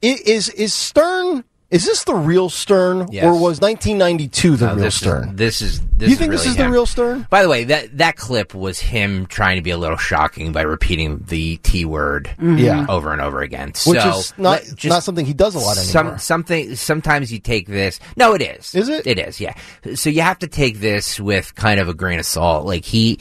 Is 0.03 0.49
is 0.49 0.75
Stern? 0.75 1.45
Is 1.75 1.85
this 1.85 2.05
the 2.05 2.15
real 2.15 2.49
Stern, 2.51 3.09
Yes. 3.11 3.25
or 3.25 3.33
was 3.33 3.61
1992 3.61 4.57
the 4.57 4.67
No, 4.67 4.75
real 4.77 4.85
this 4.85 4.95
Stern? 4.95 5.31
Is, 5.31 5.35
this 5.35 5.61
is. 5.63 5.81
This 5.97 6.09
you 6.11 6.15
think 6.17 6.33
is 6.33 6.41
this 6.45 6.47
really 6.47 6.51
is 6.53 6.57
the 6.67 6.71
real 6.71 6.87
Stern? 6.87 7.27
By 7.31 7.43
the 7.43 7.49
way, 7.49 7.65
that 7.65 7.99
that 7.99 8.15
clip 8.17 8.55
was 8.55 8.79
him 8.79 9.27
trying 9.27 9.57
to 9.57 9.63
be 9.63 9.71
a 9.71 9.77
little 9.77 9.97
shocking 9.97 10.53
by 10.53 10.63
repeating 10.63 11.25
the 11.27 11.57
T 11.59 11.85
word 11.85 12.31
Yeah. 12.41 12.87
over 12.89 13.13
and 13.13 13.21
over 13.21 13.41
again. 13.43 13.71
Which 13.87 14.01
so 14.01 14.19
is 14.19 14.33
not 14.39 14.63
just 14.77 14.85
not 14.85 15.03
something 15.03 15.27
he 15.27 15.35
does 15.35 15.57
a 15.57 15.59
lot 15.59 15.77
anymore. 15.77 15.91
Some 15.93 16.19
something. 16.19 16.77
Sometimes 16.77 17.33
you 17.33 17.41
take 17.41 17.67
this. 17.67 17.99
No, 18.17 18.35
it 18.35 18.43
is. 18.43 18.73
Is 18.75 18.89
it? 18.89 19.05
It 19.07 19.19
is. 19.19 19.41
Yeah. 19.41 19.55
So 19.97 20.11
you 20.11 20.21
have 20.23 20.39
to 20.41 20.47
take 20.47 20.79
this 20.79 21.19
with 21.19 21.57
kind 21.57 21.81
of 21.81 21.89
a 21.89 21.95
grain 21.95 22.21
of 22.21 22.27
salt. 22.27 22.67
Like 22.67 22.85
he, 22.85 23.19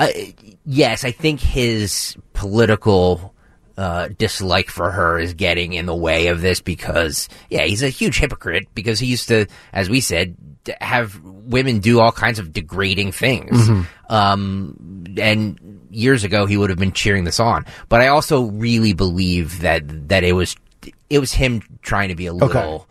uh, 0.00 0.08
yes, 0.66 1.04
I 1.04 1.12
think 1.12 1.38
his 1.40 2.16
political. 2.32 3.33
Uh, 3.76 4.08
dislike 4.18 4.70
for 4.70 4.92
her 4.92 5.18
is 5.18 5.34
getting 5.34 5.72
in 5.72 5.84
the 5.86 5.94
way 5.94 6.28
of 6.28 6.40
this 6.40 6.60
because, 6.60 7.28
yeah, 7.50 7.64
he's 7.64 7.82
a 7.82 7.88
huge 7.88 8.18
hypocrite 8.18 8.68
because 8.72 9.00
he 9.00 9.06
used 9.06 9.26
to, 9.26 9.46
as 9.72 9.90
we 9.90 10.00
said, 10.00 10.36
have 10.80 11.20
women 11.24 11.80
do 11.80 11.98
all 11.98 12.12
kinds 12.12 12.38
of 12.38 12.52
degrading 12.52 13.10
things. 13.10 13.68
Um, 14.08 15.04
and 15.18 15.58
years 15.90 16.24
ago 16.24 16.46
he 16.46 16.56
would 16.56 16.70
have 16.70 16.78
been 16.78 16.92
cheering 16.92 17.24
this 17.24 17.40
on. 17.40 17.66
But 17.88 18.00
I 18.00 18.08
also 18.08 18.44
really 18.44 18.92
believe 18.92 19.60
that 19.62 20.08
that 20.08 20.24
it 20.24 20.32
was 20.32 20.56
it 21.10 21.18
was 21.18 21.32
him 21.32 21.62
trying 21.82 22.08
to 22.10 22.14
be 22.14 22.26
a 22.26 22.32
little 22.32 22.86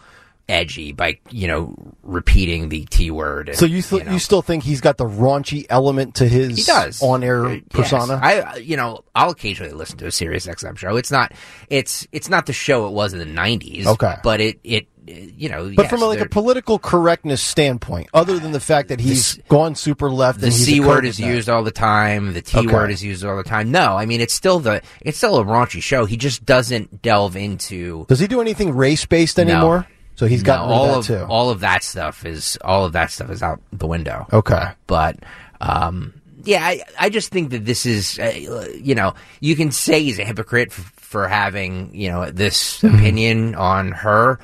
edgy 0.49 0.91
by 0.91 1.17
you 1.31 1.47
know 1.47 1.75
repeating 2.03 2.69
the 2.69 2.85
T 2.85 3.09
word. 3.11 3.49
and, 3.49 3.57
So 3.57 3.65
you 3.65 3.81
th- 3.81 4.05
know. 4.05 4.11
you 4.11 4.19
still 4.19 4.41
think 4.41 4.63
he's 4.63 4.81
got 4.81 4.97
the 4.97 5.05
raunchy 5.05 5.65
element 5.69 6.15
to 6.15 6.27
his 6.27 6.57
He 6.57 6.63
does 6.63 7.01
on 7.01 7.23
air 7.23 7.45
Uh, 7.45 7.57
persona? 7.69 8.19
Yes. 8.21 8.45
I, 8.45 8.57
you 8.57 8.75
know, 8.75 9.03
I'll 9.15 9.29
occasionally 9.29 9.71
listen 9.73 9.97
to 9.99 10.07
a 10.07 10.11
Sirius 10.11 10.45
XM 10.47 10.77
show. 10.77 10.97
It's 10.97 11.11
not, 11.11 11.31
it's, 11.69 12.05
it's 12.11 12.27
not 12.29 12.45
the 12.45 12.53
show 12.53 12.87
it 12.87 12.91
was 12.91 13.13
in 13.13 13.19
the 13.19 13.25
'90s. 13.25 13.85
Okay. 13.85 14.15
but 14.23 14.41
it, 14.41 14.59
it, 14.63 14.87
you 15.05 15.49
know, 15.49 15.65
but 15.75 15.83
yes, 15.83 15.89
from 15.89 15.99
like 16.01 16.21
a 16.21 16.29
political 16.29 16.79
correctness 16.79 17.41
standpoint, 17.41 18.09
other 18.13 18.39
than 18.39 18.51
the 18.53 18.59
fact 18.61 18.87
that 18.89 19.01
he's 19.01 19.35
gone 19.49 19.75
super 19.75 20.09
left, 20.09 20.39
the 20.39 20.45
and 20.47 20.53
he's 20.53 20.61
a 20.61 20.71
C 20.71 20.79
word 20.79 21.05
is 21.05 21.19
used 21.19 21.49
all 21.49 21.61
the 21.63 21.71
time. 21.71 22.31
The 22.33 22.41
T 22.41 22.57
Okay. 22.59 22.67
word 22.73 22.89
is 22.89 23.03
used 23.03 23.25
all 23.25 23.35
the 23.35 23.43
time. 23.43 23.69
No, 23.69 23.97
I 23.97 24.05
mean 24.05 24.21
it's 24.21 24.33
still 24.33 24.59
the 24.59 24.81
it's 25.01 25.17
still 25.17 25.37
a 25.39 25.43
raunchy 25.43 25.81
show. 25.83 26.05
He 26.05 26.15
just 26.15 26.45
doesn't 26.45 27.01
delve 27.01 27.35
into 27.35 28.05
Does 28.07 28.19
he 28.19 28.27
do 28.27 28.39
anything 28.39 28.73
race 28.75 29.05
based 29.05 29.39
anymore? 29.39 29.87
So 30.15 30.25
he's 30.27 30.43
got 30.43 30.67
no, 30.67 30.73
all 30.73 30.87
that 30.87 30.97
of 30.99 31.05
too. 31.07 31.25
all 31.29 31.49
of 31.49 31.61
that 31.61 31.83
stuff 31.83 32.25
is 32.25 32.57
all 32.63 32.85
of 32.85 32.93
that 32.93 33.09
stuff 33.11 33.29
is 33.31 33.41
out 33.41 33.61
the 33.71 33.87
window. 33.87 34.27
okay. 34.31 34.69
but 34.87 35.17
um, 35.61 36.13
yeah, 36.43 36.63
I, 36.65 36.81
I 36.99 37.09
just 37.09 37.29
think 37.31 37.51
that 37.51 37.65
this 37.65 37.85
is, 37.85 38.19
uh, 38.19 38.67
you 38.75 38.95
know, 38.95 39.13
you 39.39 39.55
can 39.55 39.71
say 39.71 40.03
he's 40.03 40.19
a 40.19 40.25
hypocrite 40.25 40.69
f- 40.71 40.91
for 40.97 41.27
having, 41.27 41.95
you 41.95 42.09
know, 42.09 42.29
this 42.31 42.81
Mm-hmm. 42.81 42.95
opinion 42.95 43.55
on 43.55 43.91
her. 43.93 44.39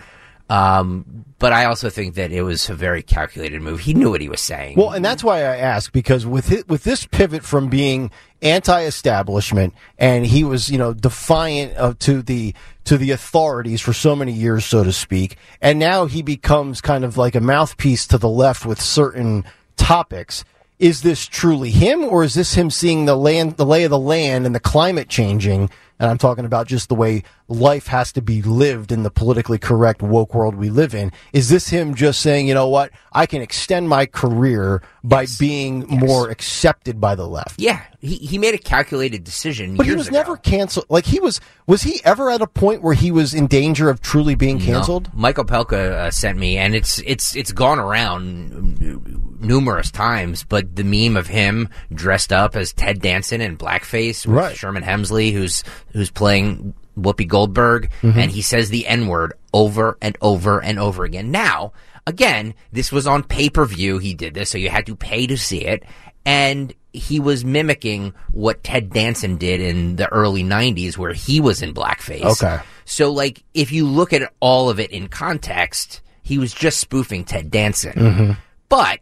Um, 0.49 1.25
but 1.37 1.53
I 1.53 1.65
also 1.65 1.89
think 1.89 2.15
that 2.15 2.31
it 2.31 2.41
was 2.41 2.69
a 2.69 2.73
very 2.73 3.03
calculated 3.03 3.61
move. 3.61 3.81
He 3.81 3.93
knew 3.93 4.09
what 4.09 4.19
he 4.19 4.27
was 4.27 4.41
saying. 4.41 4.77
Well, 4.77 4.91
and 4.91 5.05
that's 5.05 5.23
why 5.23 5.39
I 5.39 5.57
ask 5.57 5.91
because 5.93 6.25
with 6.25 6.51
it, 6.51 6.67
with 6.67 6.83
this 6.83 7.05
pivot 7.05 7.43
from 7.43 7.69
being 7.69 8.11
anti-establishment 8.41 9.73
and 9.97 10.25
he 10.25 10.43
was, 10.43 10.69
you 10.69 10.77
know, 10.77 10.93
defiant 10.93 11.73
of 11.75 11.99
to 11.99 12.21
the 12.21 12.53
to 12.85 12.97
the 12.97 13.11
authorities 13.11 13.79
for 13.79 13.93
so 13.93 14.15
many 14.15 14.33
years, 14.33 14.65
so 14.65 14.83
to 14.83 14.91
speak, 14.91 15.37
and 15.61 15.77
now 15.77 16.07
he 16.07 16.23
becomes 16.23 16.81
kind 16.81 17.05
of 17.05 17.15
like 17.17 17.35
a 17.35 17.41
mouthpiece 17.41 18.07
to 18.07 18.17
the 18.17 18.29
left 18.29 18.65
with 18.65 18.81
certain 18.81 19.45
topics. 19.77 20.43
Is 20.79 21.01
this 21.01 21.25
truly 21.25 21.71
him, 21.71 22.03
or 22.05 22.23
is 22.23 22.33
this 22.33 22.55
him 22.55 22.71
seeing 22.71 23.05
the 23.05 23.15
land, 23.15 23.57
the 23.57 23.65
lay 23.65 23.83
of 23.83 23.91
the 23.91 23.99
land, 23.99 24.45
and 24.45 24.55
the 24.55 24.59
climate 24.59 25.09
changing? 25.09 25.69
And 25.99 26.09
I'm 26.09 26.17
talking 26.17 26.45
about 26.45 26.67
just 26.67 26.87
the 26.87 26.95
way 26.95 27.23
life 27.47 27.87
has 27.87 28.11
to 28.13 28.21
be 28.21 28.41
lived 28.41 28.91
in 28.91 29.03
the 29.03 29.11
politically 29.11 29.57
correct 29.57 30.01
woke 30.01 30.33
world 30.33 30.55
we 30.55 30.69
live 30.69 30.95
in. 30.95 31.11
Is 31.33 31.49
this 31.49 31.69
him 31.69 31.93
just 31.93 32.21
saying, 32.21 32.47
you 32.47 32.53
know 32.53 32.69
what, 32.69 32.91
I 33.11 33.25
can 33.25 33.41
extend 33.41 33.89
my 33.89 34.05
career 34.05 34.81
by 35.03 35.27
being 35.37 35.85
more 35.87 36.29
accepted 36.29 37.01
by 37.01 37.15
the 37.15 37.27
left? 37.27 37.59
yeah, 37.59 37.83
he, 38.01 38.15
he 38.15 38.37
made 38.37 38.53
a 38.53 38.57
calculated 38.57 39.23
decision. 39.23 39.75
But 39.75 39.85
he 39.85 39.93
was 39.95 40.07
ago. 40.07 40.17
never 40.17 40.37
canceled. 40.37 40.85
Like 40.89 41.05
he 41.05 41.19
was, 41.19 41.41
was 41.67 41.81
he 41.81 41.99
ever 42.05 42.29
at 42.31 42.41
a 42.41 42.47
point 42.47 42.81
where 42.81 42.93
he 42.93 43.11
was 43.11 43.33
in 43.33 43.47
danger 43.47 43.89
of 43.89 44.01
truly 44.01 44.35
being 44.35 44.59
canceled? 44.59 45.09
No. 45.13 45.19
Michael 45.19 45.43
Pelka 45.45 45.91
uh, 45.91 46.11
sent 46.11 46.37
me, 46.37 46.57
and 46.57 46.73
it's 46.75 46.99
it's 47.05 47.35
it's 47.35 47.51
gone 47.51 47.77
around 47.79 49.39
numerous 49.41 49.91
times. 49.91 50.43
But 50.43 50.75
the 50.75 50.83
meme 50.83 51.17
of 51.17 51.27
him 51.27 51.69
dressed 51.93 52.31
up 52.31 52.55
as 52.55 52.73
Ted 52.73 53.01
Danson 53.01 53.41
in 53.41 53.57
blackface 53.57 54.25
with 54.25 54.35
Right. 54.35 54.55
Sherman 54.55 54.83
Hemsley, 54.83 55.31
who's 55.33 55.63
who's 55.91 56.09
playing 56.11 56.73
Whoopi 56.97 57.27
Goldberg, 57.27 57.89
Mm-hmm. 58.01 58.19
and 58.19 58.31
he 58.31 58.41
says 58.41 58.69
the 58.69 58.87
N 58.87 59.07
word 59.07 59.33
over 59.53 59.97
and 60.01 60.17
over 60.21 60.61
and 60.63 60.79
over 60.79 61.03
again. 61.03 61.31
Now, 61.31 61.73
again, 62.07 62.53
this 62.71 62.91
was 62.91 63.07
on 63.07 63.23
pay 63.23 63.49
per 63.49 63.65
view. 63.65 63.97
He 63.97 64.13
did 64.13 64.33
this, 64.33 64.49
so 64.49 64.57
you 64.57 64.69
had 64.69 64.85
to 64.85 64.95
pay 64.95 65.27
to 65.27 65.37
see 65.37 65.65
it, 65.65 65.83
and 66.25 66.73
he 66.93 67.19
was 67.19 67.45
mimicking 67.45 68.13
what 68.31 68.63
Ted 68.63 68.91
Danson 68.91 69.37
did 69.37 69.61
in 69.61 69.95
the 69.97 70.07
early 70.11 70.43
'90s, 70.43 70.97
where 70.97 71.13
he 71.13 71.39
was 71.39 71.61
in 71.61 71.73
blackface. 71.73 72.23
Okay. 72.23 72.59
So, 72.85 73.11
like, 73.11 73.43
if 73.53 73.71
you 73.71 73.85
look 73.85 74.13
at 74.13 74.31
all 74.39 74.69
of 74.69 74.79
it 74.79 74.91
in 74.91 75.07
context, 75.07 76.01
he 76.23 76.37
was 76.37 76.53
just 76.53 76.79
spoofing 76.79 77.23
Ted 77.23 77.51
Danson. 77.51 77.93
Mm-hmm. 77.93 78.31
But 78.69 78.99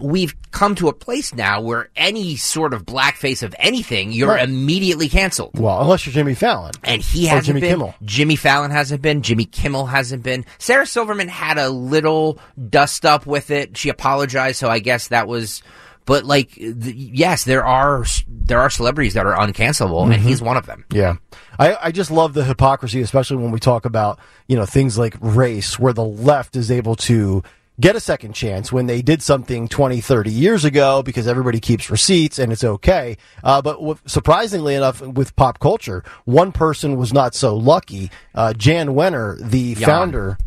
we've 0.00 0.34
come 0.52 0.74
to 0.76 0.88
a 0.88 0.92
place 0.92 1.34
now 1.34 1.60
where 1.60 1.88
any 1.96 2.36
sort 2.36 2.72
of 2.72 2.86
blackface 2.86 3.42
of 3.42 3.54
anything, 3.58 4.12
you're 4.12 4.28
Right. 4.28 4.48
immediately 4.48 5.08
canceled. 5.08 5.58
Well, 5.58 5.80
unless 5.82 6.06
you're 6.06 6.12
Jimmy 6.12 6.34
Fallon. 6.34 6.72
And 6.84 7.02
he 7.02 7.26
hasn't 7.26 7.46
Jimmy 7.46 7.60
been. 7.62 7.70
Kimmel. 7.70 7.94
Jimmy 8.04 8.36
Fallon 8.36 8.70
hasn't 8.70 9.02
been. 9.02 9.22
Jimmy 9.22 9.44
Kimmel 9.44 9.86
hasn't 9.86 10.22
been. 10.22 10.44
Sarah 10.58 10.86
Silverman 10.86 11.28
had 11.28 11.58
a 11.58 11.68
little 11.68 12.38
dust 12.70 13.04
up 13.04 13.26
with 13.26 13.50
it. 13.50 13.76
She 13.76 13.88
apologized, 13.88 14.58
so 14.58 14.68
I 14.70 14.78
guess 14.78 15.08
that 15.08 15.26
was. 15.28 15.62
But 16.08 16.24
like, 16.24 16.52
th- 16.54 16.74
yes, 16.96 17.44
there 17.44 17.64
are 17.64 18.04
there 18.28 18.58
are 18.58 18.70
celebrities 18.70 19.12
that 19.14 19.26
are 19.26 19.36
uncancelable, 19.36 20.02
Mm-hmm. 20.04 20.12
and 20.12 20.22
he's 20.22 20.40
one 20.40 20.56
of 20.56 20.64
them. 20.66 20.84
Yeah. 20.90 21.16
I, 21.58 21.76
I 21.82 21.92
just 21.92 22.10
love 22.10 22.32
the 22.32 22.44
hypocrisy, 22.44 23.02
especially 23.02 23.36
when 23.36 23.50
we 23.50 23.60
talk 23.60 23.84
about, 23.84 24.18
you 24.48 24.56
know, 24.56 24.64
things 24.64 24.96
like 24.96 25.16
race, 25.20 25.78
where 25.78 25.92
the 25.92 26.04
left 26.04 26.56
is 26.56 26.70
able 26.70 26.96
to 26.96 27.42
get 27.80 27.94
a 27.94 28.00
second 28.00 28.32
chance 28.32 28.72
when 28.72 28.86
they 28.86 29.02
did 29.02 29.22
something 29.22 29.68
20, 29.68 30.00
30 30.00 30.30
years 30.30 30.64
ago 30.64 31.02
because 31.02 31.28
everybody 31.28 31.60
keeps 31.60 31.90
receipts 31.90 32.38
and 32.38 32.52
it's 32.52 32.64
okay. 32.64 33.16
Uh, 33.44 33.60
but 33.60 33.74
w- 33.74 33.98
surprisingly 34.06 34.74
enough, 34.74 35.00
with 35.02 35.36
pop 35.36 35.58
culture, 35.60 36.02
one 36.24 36.52
person 36.52 36.96
was 36.96 37.12
not 37.12 37.34
so 37.34 37.54
lucky. 37.54 38.10
Uh, 38.34 38.52
Jan 38.54 38.88
Wenner, 38.88 39.38
the 39.38 39.74
Jan. 39.74 39.84
founder. 39.86 40.38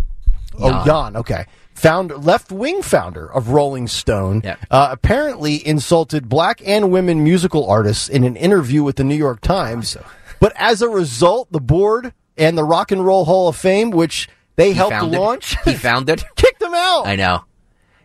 Oh, 0.59 0.83
Jan. 0.85 1.15
Okay. 1.17 1.45
Founder, 1.81 2.15
left 2.17 2.51
wing 2.51 2.83
founder 2.83 3.25
of 3.25 3.49
Rolling 3.49 3.87
Stone, 3.87 4.41
Yep. 4.43 4.59
uh, 4.69 4.89
apparently 4.91 5.65
insulted 5.67 6.29
black 6.29 6.61
and 6.63 6.91
women 6.91 7.23
musical 7.23 7.67
artists 7.67 8.07
in 8.07 8.23
an 8.23 8.35
interview 8.35 8.83
with 8.83 8.97
the 8.97 9.03
New 9.03 9.15
York 9.15 9.41
Times. 9.41 9.97
But 10.39 10.53
as 10.57 10.83
a 10.83 10.89
result, 10.89 11.51
the 11.51 11.59
board 11.59 12.13
and 12.37 12.55
the 12.57 12.63
Rock 12.63 12.91
and 12.91 13.03
Roll 13.03 13.25
Hall 13.25 13.47
of 13.47 13.55
Fame, 13.55 13.89
which 13.89 14.29
they 14.57 14.69
He 14.69 14.73
helped 14.75 14.93
founded- 14.93 15.19
launch, 15.19 15.55
He 15.65 15.73
founded. 15.73 16.23
kicked 16.35 16.61
him 16.61 16.73
out. 16.75 17.07
I 17.07 17.15
know. 17.15 17.45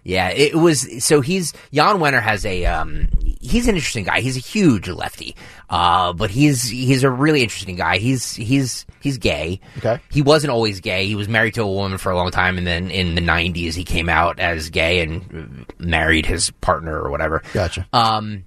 Yeah, 0.06 0.28
it 0.28 0.54
was. 0.54 1.04
So 1.04 1.20
he's 1.20 1.52
Jan 1.72 1.96
Wenner 1.96 2.22
has 2.22 2.46
a. 2.46 2.64
Um, 2.64 3.08
he's 3.40 3.66
an 3.66 3.74
interesting 3.74 4.04
guy. 4.04 4.20
He's 4.20 4.36
a 4.36 4.40
huge 4.40 4.88
lefty, 4.88 5.34
uh, 5.68 6.12
but 6.12 6.30
he's 6.30 6.62
he's 6.62 7.02
a 7.02 7.10
really 7.10 7.42
interesting 7.42 7.74
guy. 7.74 7.98
He's 7.98 8.32
he's 8.32 8.86
he's 9.00 9.18
gay. 9.18 9.60
Okay. 9.78 9.98
He 10.12 10.22
wasn't 10.22 10.52
always 10.52 10.80
gay. 10.80 11.06
He 11.06 11.16
was 11.16 11.28
married 11.28 11.54
to 11.54 11.62
a 11.62 11.66
woman 11.66 11.98
for 11.98 12.12
a 12.12 12.16
long 12.16 12.30
time, 12.30 12.56
and 12.56 12.64
then 12.64 12.88
in 12.92 13.16
the 13.16 13.20
'90s 13.20 13.74
he 13.74 13.82
came 13.82 14.08
out 14.08 14.38
as 14.38 14.70
gay 14.70 15.00
and 15.00 15.66
married 15.80 16.24
his 16.24 16.52
partner 16.52 16.96
or 16.96 17.10
whatever. 17.10 17.42
Gotcha. 17.52 17.88
Um, 17.92 18.44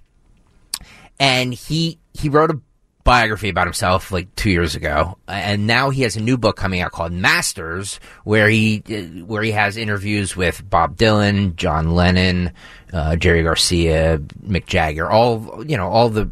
and 1.19 1.53
he 1.53 1.99
he 2.13 2.29
wrote 2.29 2.51
a 2.51 2.61
biography 3.09 3.49
about 3.49 3.65
himself 3.65 4.11
like 4.11 4.33
two 4.35 4.51
years 4.51 4.75
ago, 4.75 5.17
and 5.27 5.65
now 5.65 5.89
he 5.89 6.03
has 6.03 6.15
a 6.15 6.19
new 6.21 6.37
book 6.37 6.55
coming 6.55 6.79
out 6.79 6.91
called 6.91 7.11
Masters, 7.11 7.99
where 8.23 8.47
he 8.47 8.83
uh, 8.87 9.25
where 9.25 9.41
he 9.41 9.51
has 9.51 9.77
interviews 9.77 10.35
with 10.35 10.67
Bob 10.69 10.95
Dylan, 10.95 11.55
John 11.55 11.95
Lennon, 11.95 12.51
uh, 12.93 13.15
Jerry 13.15 13.41
Garcia, 13.41 14.19
Mick 14.47 14.67
Jagger, 14.67 15.09
all 15.09 15.65
you 15.67 15.75
know, 15.75 15.87
all 15.89 16.09
the 16.09 16.29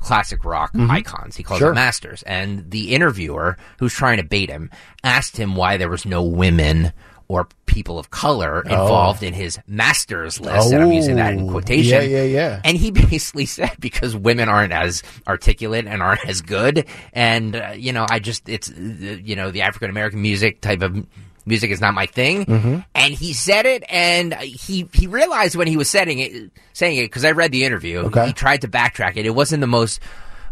classic 0.00 0.44
rock 0.44 0.70
icons. 0.74 1.36
He 1.36 1.42
calls 1.44 1.58
Sure. 1.58 1.68
them 1.68 1.76
Masters, 1.76 2.24
and 2.24 2.68
the 2.70 2.92
interviewer 2.94 3.56
who's 3.78 3.94
trying 3.94 4.16
to 4.16 4.24
bait 4.24 4.50
him 4.50 4.70
asked 5.04 5.36
him 5.36 5.54
why 5.54 5.76
there 5.76 5.88
was 5.88 6.04
no 6.04 6.24
women. 6.24 6.92
Or 7.28 7.48
people 7.66 7.98
of 7.98 8.10
color 8.10 8.62
involved 8.62 9.22
in 9.24 9.34
his 9.34 9.58
masters 9.66 10.38
list, 10.40 10.72
and 10.72 10.82
I'm 10.82 10.92
using 10.92 11.16
that 11.16 11.32
in 11.32 11.48
Oh. 11.48 11.50
quotation. 11.50 12.02
Yeah, 12.02 12.18
yeah, 12.18 12.22
yeah. 12.22 12.60
And 12.64 12.76
he 12.76 12.90
basically 13.10 13.46
said 13.46 13.72
because 13.80 14.14
women 14.14 14.48
aren't 14.48 14.72
as 14.72 15.02
articulate 15.26 15.86
and 15.86 16.02
aren't 16.02 16.24
as 16.26 16.40
good, 16.40 16.86
and 17.12 17.56
uh, 17.56 17.72
you 17.76 17.92
know, 17.92 18.06
I 18.08 18.20
just 18.20 18.48
it's 18.48 18.70
uh, 18.70 18.74
you 18.74 19.34
know 19.34 19.50
the 19.50 19.62
African 19.62 19.90
American 19.90 20.22
music 20.22 20.60
type 20.60 20.82
of 20.82 21.04
music 21.44 21.70
is 21.70 21.80
not 21.80 21.94
my 21.94 22.06
thing. 22.06 22.44
Mm-hmm. 22.46 22.78
And 22.94 23.14
he 23.14 23.32
said 23.32 23.66
it, 23.66 23.82
and 23.88 24.32
he 24.34 24.88
he 24.92 25.06
realized 25.08 25.56
when 25.56 25.66
he 25.66 25.76
was 25.76 25.90
saying 25.90 26.18
it, 26.20 26.50
saying 26.74 26.96
it 26.96 27.04
because 27.06 27.24
I 27.24 27.32
read 27.32 27.50
the 27.52 27.64
interview. 27.64 27.98
Okay. 28.06 28.26
He 28.28 28.32
tried 28.32 28.60
to 28.62 28.68
backtrack 28.68 29.16
it. 29.16 29.26
It 29.26 29.34
wasn't 29.34 29.60
the 29.62 29.66
most 29.66 30.00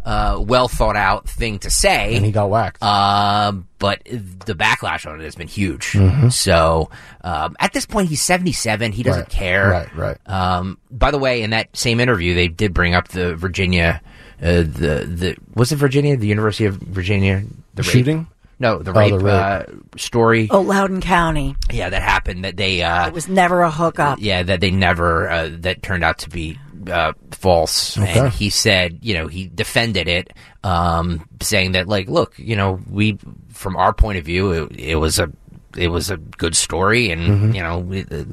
uh, 0.04 0.38
well 0.44 0.68
thought 0.68 0.96
out 0.96 1.28
thing 1.28 1.58
to 1.60 1.70
say. 1.70 2.16
and 2.16 2.24
he 2.24 2.30
got 2.32 2.50
whacked. 2.50 2.82
Um, 2.82 3.66
but 3.78 4.02
the 4.04 4.54
backlash 4.54 5.10
on 5.10 5.20
it 5.20 5.24
has 5.24 5.34
been 5.34 5.48
huge. 5.48 5.92
Mm-hmm. 5.92 6.28
So 6.28 6.90
um, 7.22 7.56
at 7.60 7.72
this 7.72 7.86
point, 7.86 8.08
he's 8.08 8.22
seventy 8.22 8.52
seven. 8.52 8.92
He 8.92 9.02
doesn't 9.02 9.22
Right, 9.22 9.28
care. 9.30 9.70
right, 9.70 9.96
right. 9.96 10.18
Um, 10.28 10.78
by 10.90 11.10
the 11.10 11.18
way, 11.18 11.42
in 11.42 11.50
that 11.50 11.76
same 11.76 12.00
interview, 12.00 12.34
they 12.34 12.48
did 12.48 12.74
bring 12.74 12.94
up 12.94 13.08
the 13.08 13.34
Virginia, 13.34 14.00
uh, 14.42 14.62
the 14.62 15.06
the 15.08 15.36
was 15.54 15.72
it 15.72 15.76
Virginia, 15.76 16.16
the 16.16 16.26
University 16.28 16.66
of 16.66 16.76
Virginia, 16.76 17.42
the 17.74 17.82
rape- 17.82 17.90
Shooting? 17.92 18.26
No, 18.60 18.78
the 18.78 18.92
Oh, 18.92 18.94
rape, 19.00 19.10
the 19.10 19.18
rape. 19.18 19.34
Uh, 19.34 19.62
story. 19.98 20.48
Oh, 20.50 20.60
Loudoun 20.60 21.00
County. 21.00 21.56
Yeah, 21.72 21.90
that 21.90 22.02
happened. 22.02 22.44
That 22.44 22.56
they. 22.56 22.82
Uh, 22.82 23.08
It 23.08 23.12
was 23.12 23.28
never 23.28 23.62
a 23.62 23.70
hookup. 23.70 24.20
yeah, 24.20 24.44
that 24.44 24.60
they 24.60 24.70
never 24.70 25.28
uh, 25.28 25.48
that 25.60 25.82
turned 25.82 26.04
out 26.04 26.18
to 26.20 26.30
be 26.30 26.56
uh, 26.88 27.12
false. 27.32 27.96
And 27.96 28.32
he 28.32 28.50
said, 28.50 28.98
you 29.02 29.14
know, 29.14 29.26
he 29.26 29.48
defended 29.48 30.08
it, 30.08 30.32
um, 30.62 31.28
saying 31.40 31.72
that, 31.72 31.88
like, 31.88 32.08
look, 32.08 32.38
you 32.38 32.56
know, 32.56 32.80
we 32.90 33.18
from 33.52 33.76
our 33.76 33.92
point 33.92 34.18
of 34.18 34.24
view, 34.24 34.50
it, 34.52 34.72
it 34.78 34.96
was 34.96 35.18
a 35.18 35.30
it 35.76 35.88
was 35.88 36.10
a 36.10 36.16
good 36.16 36.54
story, 36.56 37.10
and 37.10 37.54
you 37.54 37.62
know. 37.62 37.90
It, 37.92 38.12
uh, 38.12 38.24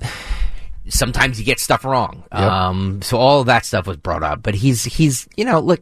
Sometimes 0.90 1.40
you 1.40 1.46
get 1.46 1.60
stuff 1.60 1.86
wrong, 1.86 2.24
um, 2.32 3.02
so 3.04 3.18
all 3.18 3.40
of 3.40 3.46
that 3.46 3.66
stuff 3.66 3.86
was 3.88 3.98
brought 3.98 4.24
up. 4.24 4.42
But 4.42 4.56
he's 4.56 4.84
he's 4.84 5.28
you 5.38 5.46
know 5.46 5.60
look 5.60 5.80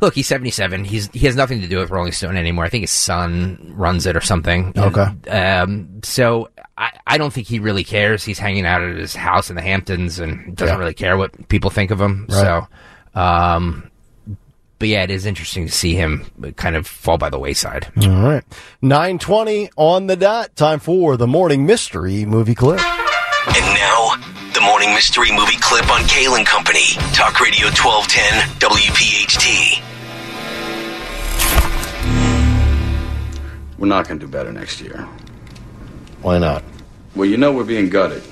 look 0.00 0.14
he's 0.14 0.26
seventy 0.26 0.50
seven. 0.50 0.84
He's 0.84 1.08
he 1.12 1.20
has 1.26 1.36
nothing 1.36 1.60
to 1.60 1.68
do 1.68 1.78
with 1.78 1.90
Rolling 1.90 2.12
Stone 2.12 2.36
anymore. 2.36 2.64
I 2.64 2.68
think 2.68 2.82
his 2.82 2.90
son 2.90 3.72
runs 3.76 4.06
it 4.06 4.16
or 4.16 4.20
something. 4.20 4.72
Okay. 4.76 5.06
Um, 5.30 6.00
so 6.02 6.48
I, 6.78 6.92
I 7.06 7.18
don't 7.18 7.32
think 7.32 7.46
he 7.46 7.58
really 7.58 7.84
cares. 7.84 8.24
He's 8.24 8.38
hanging 8.38 8.66
out 8.66 8.82
at 8.82 8.96
his 8.96 9.14
house 9.14 9.50
in 9.50 9.56
the 9.56 9.62
Hamptons 9.62 10.18
and 10.18 10.56
doesn't 10.56 10.74
Yeah. 10.74 10.78
really 10.78 10.94
care 10.94 11.16
what 11.16 11.48
people 11.48 11.70
think 11.70 11.90
of 11.90 12.00
him. 12.00 12.26
Right. 12.28 12.66
So, 13.14 13.20
um, 13.20 13.90
but 14.78 14.88
yeah, 14.88 15.02
it 15.02 15.10
is 15.10 15.26
interesting 15.26 15.66
to 15.66 15.72
see 15.72 15.94
him 15.94 16.24
kind 16.56 16.74
of 16.76 16.86
fall 16.86 17.18
by 17.18 17.28
the 17.28 17.38
wayside. 17.38 17.92
All 18.02 18.22
right. 18.22 18.42
920 18.80 19.68
on 19.76 20.06
the 20.06 20.16
dot. 20.16 20.56
Time 20.56 20.78
for 20.80 21.18
the 21.18 21.26
morning 21.26 21.66
mystery 21.66 22.24
movie 22.24 22.54
clip. 22.54 22.80
And 22.80 23.74
now, 23.74 24.14
the 24.54 24.60
morning 24.62 24.90
mystery 24.94 25.30
movie 25.32 25.56
clip 25.60 25.90
on 25.90 26.04
Kale 26.06 26.34
and 26.36 26.46
Company. 26.46 26.84
Talk 27.12 27.40
Radio 27.40 27.66
1210 27.66 28.70
WPHT. 28.70 29.82
We're 33.80 33.88
not 33.88 34.06
going 34.06 34.20
to 34.20 34.26
do 34.26 34.30
better 34.30 34.52
next 34.52 34.82
year. 34.82 35.08
Why 36.20 36.38
not? 36.38 36.62
Well, 37.16 37.28
you 37.28 37.38
know 37.38 37.50
we're 37.50 37.64
being 37.64 37.88
gutted. 37.88 38.22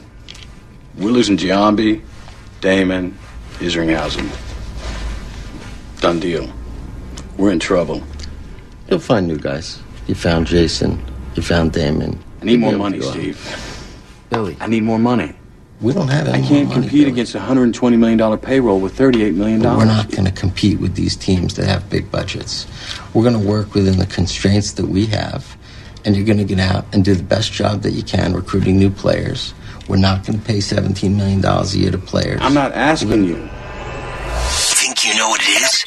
We're 0.98 1.10
losing 1.10 1.38
Giambi, 1.38 2.02
Damon, 2.60 3.16
Isringhausen. 3.54 4.28
Done 6.02 6.20
deal. 6.20 6.52
We're 7.38 7.50
in 7.50 7.58
trouble. 7.58 8.02
You'll 8.90 9.00
find 9.00 9.26
new 9.26 9.38
guys. 9.38 9.80
You 10.06 10.14
found 10.14 10.46
Jason. 10.46 11.02
You 11.34 11.42
found 11.42 11.72
Damon. 11.72 12.22
I 12.42 12.44
need 12.44 12.60
more 12.60 12.72
money, 12.72 12.98
be 12.98 13.04
able 13.04 13.14
to 13.14 13.18
go. 13.18 13.32
Steve. 13.32 14.24
Billy, 14.28 14.56
I 14.60 14.66
need 14.66 14.82
more 14.82 14.98
money. 14.98 15.34
We 15.80 15.92
don't 15.92 16.08
have 16.08 16.26
any. 16.28 16.44
I 16.44 16.46
can't 16.46 16.66
more 16.66 16.74
compete 16.74 16.92
Billy. 16.92 17.10
against 17.10 17.34
a 17.34 17.38
$120 17.38 17.98
million 17.98 18.38
payroll 18.38 18.80
with 18.80 18.96
$38 18.96 19.34
million. 19.34 19.62
We're 19.62 19.84
not 19.84 20.10
going 20.10 20.24
to 20.24 20.32
compete 20.32 20.80
with 20.80 20.94
these 20.94 21.14
teams 21.16 21.54
that 21.54 21.66
have 21.66 21.88
big 21.88 22.10
budgets. 22.10 22.66
We're 23.14 23.22
going 23.22 23.40
to 23.40 23.46
work 23.46 23.74
within 23.74 23.98
the 23.98 24.06
constraints 24.06 24.72
that 24.72 24.86
we 24.86 25.06
have, 25.06 25.56
and 26.04 26.16
you're 26.16 26.26
going 26.26 26.38
to 26.38 26.44
get 26.44 26.58
out 26.58 26.84
and 26.92 27.04
do 27.04 27.14
the 27.14 27.22
best 27.22 27.52
job 27.52 27.82
that 27.82 27.92
you 27.92 28.02
can 28.02 28.32
recruiting 28.34 28.76
new 28.76 28.90
players. 28.90 29.54
We're 29.88 29.96
not 29.96 30.26
going 30.26 30.38
to 30.38 30.44
pay 30.44 30.58
$17 30.58 31.16
million 31.16 31.44
a 31.44 31.64
year 31.68 31.90
to 31.92 31.98
players. 31.98 32.40
I'm 32.42 32.54
not 32.54 32.72
asking 32.72 33.24
you. 33.24 33.48
Think 34.50 35.04
you 35.06 35.16
know 35.16 35.28
what 35.28 35.40
it 35.42 35.62
is? 35.62 35.77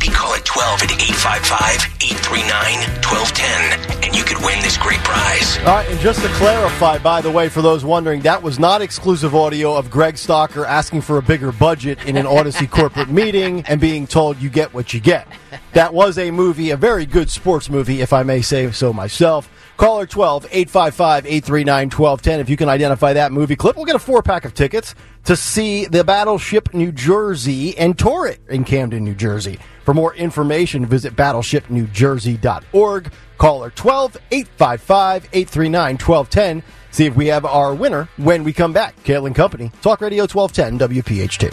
Be 0.00 0.08
call 0.08 0.32
at 0.34 0.46
12 0.46 0.82
at 0.82 0.92
855 0.92 2.00
839 2.00 2.80
1210 3.04 4.00
and 4.02 4.16
you 4.16 4.24
could 4.24 4.38
win 4.38 4.58
this 4.62 4.78
great 4.78 4.98
prize. 5.00 5.58
All 5.58 5.66
right, 5.66 5.88
and 5.90 6.00
just 6.00 6.22
to 6.22 6.28
clarify, 6.34 6.96
by 6.96 7.20
the 7.20 7.30
way, 7.30 7.50
for 7.50 7.60
those 7.60 7.84
wondering, 7.84 8.22
that 8.22 8.42
was 8.42 8.58
not 8.58 8.80
exclusive 8.80 9.34
audio 9.34 9.74
of 9.76 9.90
Greg 9.90 10.16
Stalker 10.16 10.64
asking 10.64 11.02
for 11.02 11.18
a 11.18 11.22
bigger 11.22 11.52
budget 11.52 12.02
in 12.06 12.16
an 12.16 12.26
Odyssey 12.26 12.66
corporate 12.78 13.10
meeting 13.10 13.62
and 13.68 13.78
being 13.78 14.06
told 14.06 14.40
you 14.40 14.48
get 14.48 14.72
what 14.72 14.94
you 14.94 15.00
get. 15.00 15.28
That 15.74 15.92
was 15.92 16.16
a 16.16 16.30
movie, 16.30 16.70
a 16.70 16.78
very 16.78 17.04
good 17.04 17.30
sports 17.30 17.68
movie, 17.68 18.00
if 18.00 18.14
I 18.14 18.22
may 18.22 18.40
say 18.40 18.70
so 18.72 18.92
myself. 18.92 19.50
Caller 19.76 20.06
12 20.06 20.46
855 20.46 21.26
839 21.26 21.90
1210. 21.90 22.40
If 22.40 22.48
you 22.48 22.56
can 22.56 22.68
identify 22.68 23.12
that 23.12 23.32
movie 23.32 23.56
clip, 23.56 23.76
we'll 23.76 23.84
get 23.84 23.96
a 23.96 24.00
four 24.00 24.22
pack 24.22 24.44
of 24.44 24.54
tickets 24.54 24.94
to 25.24 25.36
see 25.36 25.84
the 25.86 26.04
Battleship 26.04 26.74
New 26.74 26.90
Jersey 26.90 27.76
and 27.78 27.98
tour 27.98 28.26
it 28.26 28.40
in 28.48 28.64
Camden, 28.64 29.04
New 29.04 29.14
Jersey. 29.14 29.58
For 29.90 29.94
more 29.94 30.14
information, 30.14 30.86
visit 30.86 31.16
battleshipnewjersey.org. 31.16 33.12
Caller 33.38 33.70
12 33.70 34.16
855 34.30 35.24
839 35.32 35.98
1210. 35.98 36.62
See 36.92 37.06
if 37.06 37.16
we 37.16 37.26
have 37.26 37.44
our 37.44 37.74
winner 37.74 38.08
when 38.16 38.44
we 38.44 38.52
come 38.52 38.72
back. 38.72 38.94
Kale 39.02 39.26
and 39.26 39.34
Company, 39.34 39.72
Talk 39.82 40.00
Radio 40.00 40.28
1210 40.28 41.02
WPHT. 41.02 41.50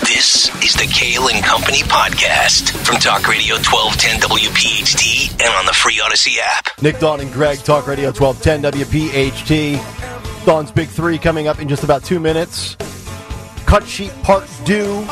This 0.00 0.48
is 0.64 0.72
the 0.72 0.90
Kale 0.90 1.28
and 1.28 1.44
Company 1.44 1.80
podcast 1.80 2.70
from 2.86 2.96
Talk 2.96 3.28
Radio 3.28 3.56
1210 3.56 4.20
WPHT 4.30 5.32
and 5.32 5.54
on 5.54 5.66
the 5.66 5.74
free 5.74 6.00
Odyssey 6.02 6.40
app. 6.40 6.80
Nick, 6.80 6.98
Dawn, 6.98 7.20
and 7.20 7.30
Greg, 7.30 7.58
Talk 7.58 7.86
Radio 7.86 8.10
1210 8.10 8.72
WPHT. 8.72 10.46
Dawn's 10.46 10.72
Big 10.72 10.88
Three 10.88 11.18
coming 11.18 11.46
up 11.46 11.60
in 11.60 11.68
just 11.68 11.84
about 11.84 12.04
two 12.04 12.18
minutes. 12.18 12.76
Cut 13.66 13.86
sheet 13.86 14.14
part 14.22 14.48
due. 14.64 15.06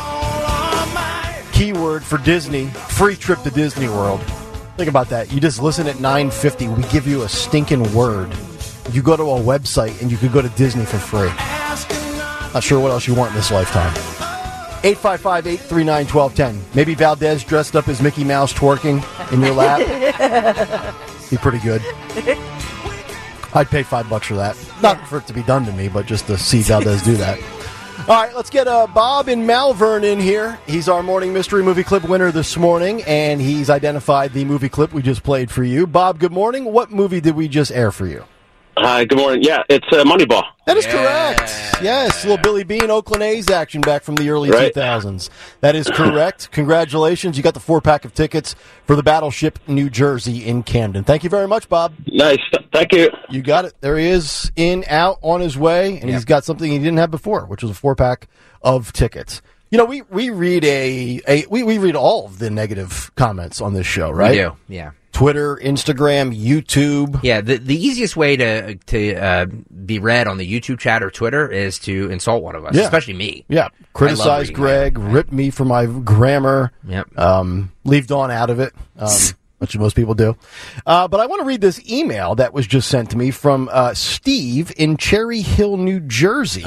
Keyword 1.59 2.05
for 2.05 2.19
Disney. 2.19 2.67
Free 2.67 3.17
trip 3.17 3.41
to 3.43 3.51
Disney 3.51 3.89
World. 3.89 4.21
Think 4.77 4.89
about 4.89 5.09
that. 5.09 5.33
You 5.33 5.41
just 5.41 5.61
listen 5.61 5.89
at 5.89 5.99
950. 5.99 6.69
We 6.69 6.85
give 6.85 7.05
you 7.05 7.23
a 7.23 7.29
stinking 7.29 7.93
word. 7.93 8.33
You 8.93 9.03
go 9.03 9.17
to 9.17 9.25
a 9.25 9.41
website 9.41 10.01
and 10.01 10.09
you 10.09 10.17
could 10.19 10.33
go 10.33 10.41
to 10.41 10.49
Disney 10.51 10.85
for 10.85 10.99
free. 10.99 11.27
Not 12.55 12.63
sure 12.63 12.79
what 12.79 12.93
else 12.93 13.09
you 13.09 13.15
want 13.17 13.31
in 13.31 13.37
this 13.39 13.51
lifetime. 13.51 13.93
855 14.85 15.49
839 15.49 16.07
1210. 16.07 16.77
Maybe 16.77 16.95
Valdez 16.95 17.43
dressed 17.43 17.75
up 17.75 17.89
as 17.89 18.01
Mickey 18.01 18.23
Mouse 18.23 18.53
twerking 18.53 19.03
in 19.33 19.41
your 19.41 19.53
lap. 19.53 19.81
Be 21.29 21.39
pretty 21.39 21.59
good. 21.59 21.83
I'd 23.53 23.67
pay 23.69 23.83
five 23.83 24.09
bucks 24.09 24.29
for 24.29 24.37
that. 24.37 24.57
Not 24.81 25.05
for 25.09 25.19
it 25.19 25.27
to 25.27 25.33
be 25.33 25.43
done 25.43 25.65
to 25.65 25.73
me, 25.73 25.89
but 25.89 26.07
just 26.07 26.29
to 26.29 26.39
see 26.39 26.61
Valdez 26.61 27.03
do 27.03 27.17
that. 27.17 27.41
All 28.07 28.15
right, 28.15 28.35
let's 28.35 28.49
get 28.49 28.67
uh, 28.67 28.87
Bob 28.87 29.29
in 29.29 29.45
Malvern 29.45 30.03
in 30.03 30.19
here. 30.19 30.59
He's 30.67 30.89
our 30.89 31.03
morning 31.03 31.33
mystery 31.35 31.63
movie 31.63 31.83
clip 31.83 32.09
winner 32.09 32.31
this 32.31 32.57
morning, 32.57 33.03
and 33.03 33.39
he's 33.39 33.69
identified 33.69 34.33
the 34.33 34.47
movie 34.47 34.71
clip 34.71 34.95
we 34.95 35.03
just 35.03 35.23
played 35.23 35.51
for 35.51 35.63
you. 35.63 35.87
Bob, 35.87 36.19
good 36.19 36.33
morning. 36.33 36.65
What 36.67 36.91
movie 36.91 37.21
did 37.21 37.35
we 37.35 37.49
just 37.49 37.71
air 37.71 37.93
for 37.93 38.07
you? 38.07 38.25
Hi, 38.81 39.05
good 39.05 39.19
morning. 39.19 39.43
Yeah, 39.43 39.63
it's 39.69 39.87
uh, 39.91 40.05
Moneyball. 40.05 40.45
That 40.67 40.77
is 40.77 40.87
correct. 40.87 41.41
Yes, 41.83 42.25
little 42.25 42.39
Billy 42.39 42.63
Beane, 42.63 42.91
Oakland 42.91 43.23
A's 43.25 43.51
action 43.51 43.81
back 43.81 44.03
from 44.05 44.15
the 44.15 44.31
early 44.31 44.51
Right. 44.51 44.73
2000s. 44.73 45.31
That 45.61 45.75
is 45.75 45.89
correct. 45.91 46.51
Congratulations. 46.53 47.37
You 47.37 47.43
got 47.43 47.55
the 47.55 47.61
four 47.61 47.81
pack 47.81 48.05
of 48.05 48.15
tickets 48.15 48.55
for 48.87 48.95
the 48.95 49.03
Battleship 49.03 49.59
New 49.67 49.91
Jersey 49.91 50.47
in 50.47 50.63
Camden. 50.63 51.03
Thank 51.03 51.25
you 51.25 51.31
very 51.31 51.49
much, 51.49 51.69
Bob. 51.69 51.93
Nice. 52.07 52.39
Thank 52.73 52.93
you. 52.93 53.11
You 53.31 53.43
got 53.43 53.65
it. 53.65 53.75
There 53.81 53.99
he 53.99 54.07
is, 54.07 54.53
in, 54.55 54.85
out, 54.87 55.19
on 55.23 55.41
his 55.41 55.59
way, 55.59 55.99
and 55.99 56.09
he's 56.09 56.25
got 56.25 56.45
something 56.45 56.71
he 56.71 56.79
didn't 56.79 56.99
have 56.99 57.11
before, 57.11 57.47
which 57.47 57.63
was 57.63 57.73
a 57.73 57.75
four 57.75 57.97
pack 57.97 58.29
of 58.63 58.93
tickets. 58.93 59.43
You 59.71 59.79
know, 59.79 59.87
we, 59.87 60.03
we 60.03 60.31
read 60.31 60.65
a, 60.65 61.21
a 61.27 61.47
we, 61.51 61.63
we 61.65 61.79
read 61.79 61.97
all 61.97 62.27
of 62.27 62.39
the 62.39 62.49
negative 62.51 63.11
comments 63.17 63.61
on 63.61 63.75
this 63.75 63.87
show, 63.87 64.11
right? 64.11 64.31
We 64.31 64.37
do. 64.37 64.57
Yeah. 64.69 64.91
Twitter, 65.19 65.57
Instagram, 65.57 66.33
YouTube. 66.33 67.19
Yeah, 67.25 67.41
the 67.41 67.57
the 67.57 67.75
easiest 67.75 68.17
way 68.17 68.37
to 68.37 68.77
to 68.77 69.15
uh, 69.17 69.47
be 69.85 69.99
read 69.99 70.29
on 70.29 70.39
the 70.39 70.47
YouTube 70.49 70.79
chat 70.79 71.03
or 71.03 71.11
Twitter 71.11 71.51
is 71.51 71.81
to 71.81 72.09
insult 72.09 72.45
one 72.45 72.55
of 72.55 72.65
us, 72.65 72.77
Yeah. 72.77 72.83
especially 72.85 73.15
me. 73.15 73.45
Yeah, 73.49 73.69
criticize 73.95 74.49
Greg, 74.51 74.97
rip 74.97 75.33
me 75.33 75.51
for 75.51 75.65
my 75.65 75.87
grammar. 75.87 76.71
Yep. 76.87 77.19
Um, 77.19 77.73
leave 77.83 78.07
Dawn 78.07 78.31
out 78.31 78.49
of 78.51 78.61
it, 78.61 78.73
um, 78.97 79.11
which 79.59 79.77
most 79.77 79.97
people 79.97 80.15
do. 80.15 80.37
Uh, 80.87 81.09
but 81.09 81.19
I 81.19 81.27
want 81.27 81.41
to 81.41 81.47
read 81.47 81.61
this 81.61 81.81
email 81.91 82.37
that 82.37 82.53
was 82.55 82.69
just 82.69 82.89
sent 82.89 83.11
to 83.11 83.19
me 83.19 83.33
from 83.33 83.69
uh, 83.73 83.95
Steve 83.95 84.73
in 84.77 84.97
Cherry 84.97 85.41
Hill, 85.41 85.79
New 85.79 85.99
Jersey. 85.99 86.65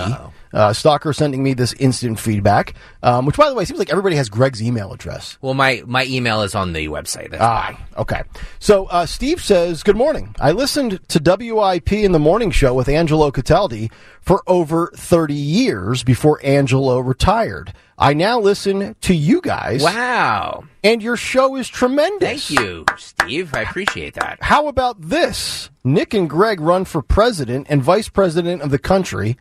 Uh, 0.54 0.74
stalker 0.74 1.14
sending 1.14 1.44
me 1.44 1.54
this 1.54 1.74
instant 1.74 2.20
feedback, 2.20 2.74
um, 3.04 3.26
which, 3.26 3.38
by 3.38 3.50
the 3.50 3.56
way, 3.56 3.66
seems 3.66 3.80
like 3.80 3.90
everybody 3.90 4.16
has 4.16 4.30
Greg's 4.30 4.62
email 4.62 4.92
address. 4.92 5.38
Well, 5.42 5.54
my 5.54 5.84
my 5.86 6.06
email 6.06 6.42
is 6.42 6.56
on 6.56 6.74
the 6.74 6.88
website. 6.88 7.32
That's 7.32 7.42
Ah, 7.42 7.80
okay. 7.98 8.24
So 8.60 8.86
uh, 8.88 9.06
Steve 9.06 9.42
says, 9.42 9.84
"Good 9.84 9.96
morning. 9.96 10.36
I 10.40 10.52
listened 10.52 11.00
to 11.10 11.20
WIP 11.24 11.94
in 11.94 12.12
the 12.12 12.20
morning 12.20 12.52
show 12.52 12.74
with 12.74 12.90
Angelo 12.90 13.32
Cataldi 13.32 13.92
for 14.22 14.44
over 14.48 14.92
30 14.96 15.34
years 15.34 16.04
before 16.04 16.40
Angelo 16.44 17.00
retired. 17.00 17.74
I 17.98 18.14
now 18.14 18.40
listen 18.40 18.96
to 19.02 19.14
you 19.14 19.42
guys. 19.42 19.84
Wow. 19.84 20.64
And 20.84 21.04
your 21.04 21.18
show 21.18 21.56
is 21.56 21.68
tremendous. 21.70 22.48
Thank 22.48 22.60
you, 22.60 22.86
Steve. 22.98 23.54
I 23.54 23.62
appreciate 23.62 24.16
that. 24.16 24.40
How 24.42 24.68
about 24.68 25.00
this? 25.02 25.70
Nick 25.84 26.14
and 26.14 26.30
Greg 26.30 26.60
run 26.60 26.86
for 26.86 27.02
president 27.02 27.68
and 27.70 27.82
vice 27.84 28.10
president 28.10 28.62
of 28.64 28.72
the 28.72 28.80
country. 28.80 29.38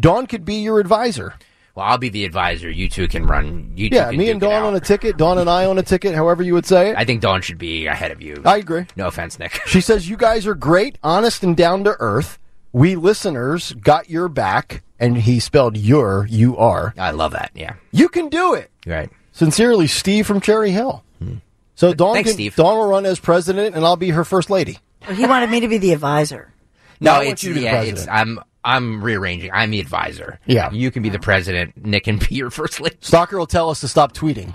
Dawn 0.00 0.26
could 0.26 0.44
be 0.44 0.56
your 0.56 0.80
advisor. 0.80 1.34
Well, 1.74 1.86
I'll 1.86 1.98
be 1.98 2.10
the 2.10 2.24
advisor. 2.26 2.68
You 2.70 2.88
two 2.88 3.08
can 3.08 3.24
run. 3.26 3.72
You 3.76 3.88
two 3.88 3.96
yeah, 3.96 4.10
can 4.10 4.18
me 4.18 4.30
and 4.30 4.38
duke 4.40 4.50
Dawn 4.50 4.62
on 4.64 4.74
a 4.74 4.80
ticket. 4.80 5.16
Dawn 5.16 5.38
and 5.38 5.48
I 5.48 5.64
on 5.64 5.78
a 5.78 5.82
ticket. 5.82 6.14
However 6.14 6.42
you 6.42 6.52
would 6.54 6.66
say 6.66 6.90
it. 6.90 6.96
I 6.98 7.04
think 7.06 7.22
Dawn 7.22 7.40
should 7.40 7.56
be 7.58 7.86
ahead 7.86 8.10
of 8.10 8.20
you. 8.20 8.42
I 8.44 8.58
agree. 8.58 8.86
No 8.94 9.06
offense, 9.06 9.38
Nick. 9.38 9.58
She 9.66 9.80
says, 9.80 10.08
You 10.08 10.16
guys 10.18 10.46
are 10.46 10.54
great, 10.54 10.98
honest, 11.02 11.42
and 11.42 11.56
down 11.56 11.84
to 11.84 11.96
earth. 11.98 12.38
We 12.72 12.94
listeners 12.96 13.72
got 13.72 14.10
your 14.10 14.28
back. 14.28 14.82
And 15.00 15.16
he 15.18 15.40
spelled 15.40 15.76
your, 15.76 16.26
you 16.30 16.56
are. 16.58 16.94
I 16.96 17.10
love 17.10 17.32
that. 17.32 17.50
Yeah. 17.54 17.74
You 17.90 18.08
can 18.08 18.28
do 18.28 18.54
it. 18.54 18.70
Right. 18.86 19.10
Sincerely, 19.32 19.86
Steve 19.88 20.26
from 20.26 20.40
Cherry 20.40 20.70
Hill. 20.70 21.02
Hmm. 21.18 21.36
So 21.74 21.92
Dawn, 21.94 22.14
Thanks, 22.14 22.30
can, 22.30 22.34
Steve. 22.34 22.54
Dawn 22.54 22.76
will 22.78 22.86
run 22.86 23.04
as 23.06 23.18
president, 23.18 23.74
and 23.74 23.84
I'll 23.84 23.96
be 23.96 24.10
her 24.10 24.24
first 24.24 24.48
lady. 24.50 24.78
He 25.10 25.26
wanted 25.26 25.50
me 25.50 25.58
to 25.60 25.68
be 25.68 25.78
the 25.78 25.92
advisor. 25.92 26.52
No, 27.00 27.10
No, 27.10 27.14
I 27.14 27.18
want 27.20 27.28
it's 27.30 27.42
you 27.44 27.48
to 27.50 27.54
be 27.54 27.60
the 27.60 27.64
yeah, 27.64 27.72
president. 27.72 27.98
it's 27.98 28.08
I'm 28.08 28.38
I'm 28.64 29.02
rearranging. 29.02 29.50
I'm 29.52 29.70
the 29.70 29.80
advisor. 29.80 30.38
Yeah. 30.46 30.70
You 30.70 30.90
can 30.90 31.02
be 31.02 31.08
the 31.08 31.18
president. 31.18 31.84
Nick 31.84 32.04
can 32.04 32.18
be 32.18 32.34
your 32.34 32.50
first 32.50 32.80
lady. 32.80 32.96
Stalker 33.00 33.38
will 33.38 33.46
tell 33.46 33.70
us 33.70 33.80
to 33.80 33.88
stop 33.88 34.12
tweeting. 34.12 34.54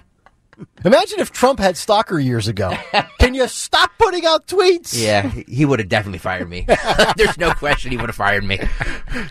Imagine 0.84 1.20
if 1.20 1.32
Trump 1.32 1.60
had 1.60 1.78
stalker 1.78 2.18
years 2.18 2.48
ago. 2.48 2.76
Can 3.20 3.36
you 3.36 3.48
stop 3.48 3.92
putting 4.00 4.26
out 4.26 4.48
tweets? 4.48 5.00
Yeah, 5.00 5.30
he 5.48 5.66
would 5.66 5.80
have 5.80 5.90
definitely 5.90 6.20
fired 6.20 6.50
me. 6.50 6.66
There's 7.18 7.38
no 7.38 7.54
question 7.54 7.92
he 7.92 7.98
would 7.98 8.10
have 8.10 8.16
fired 8.16 8.44
me. 8.44 8.60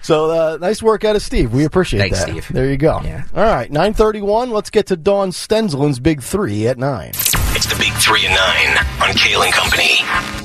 So 0.02 0.30
uh, 0.30 0.58
nice 0.60 0.82
work 0.82 1.04
out 1.04 1.16
of 1.16 1.22
Steve. 1.22 1.52
We 1.52 1.64
appreciate 1.64 2.00
Thanks, 2.00 2.20
that. 2.20 2.28
Steve. 2.28 2.48
There 2.48 2.70
you 2.70 2.76
go. 2.76 3.00
Yeah. 3.02 3.24
All 3.34 3.42
right, 3.42 3.70
nine 3.70 3.94
thirty-one. 3.94 4.50
Let's 4.50 4.70
get 4.70 4.86
to 4.86 4.96
Dawn 4.96 5.32
Stensland's 5.32 5.98
big 5.98 6.22
three 6.22 6.68
at 6.68 6.78
nine. 6.78 7.10
It's 7.10 7.66
the 7.66 7.76
Big 7.76 7.92
Three 7.94 8.24
and 8.26 8.34
Nine 8.34 9.08
on 9.08 9.14
Kale 9.14 9.42
and 9.42 9.52
Company. 9.52 10.35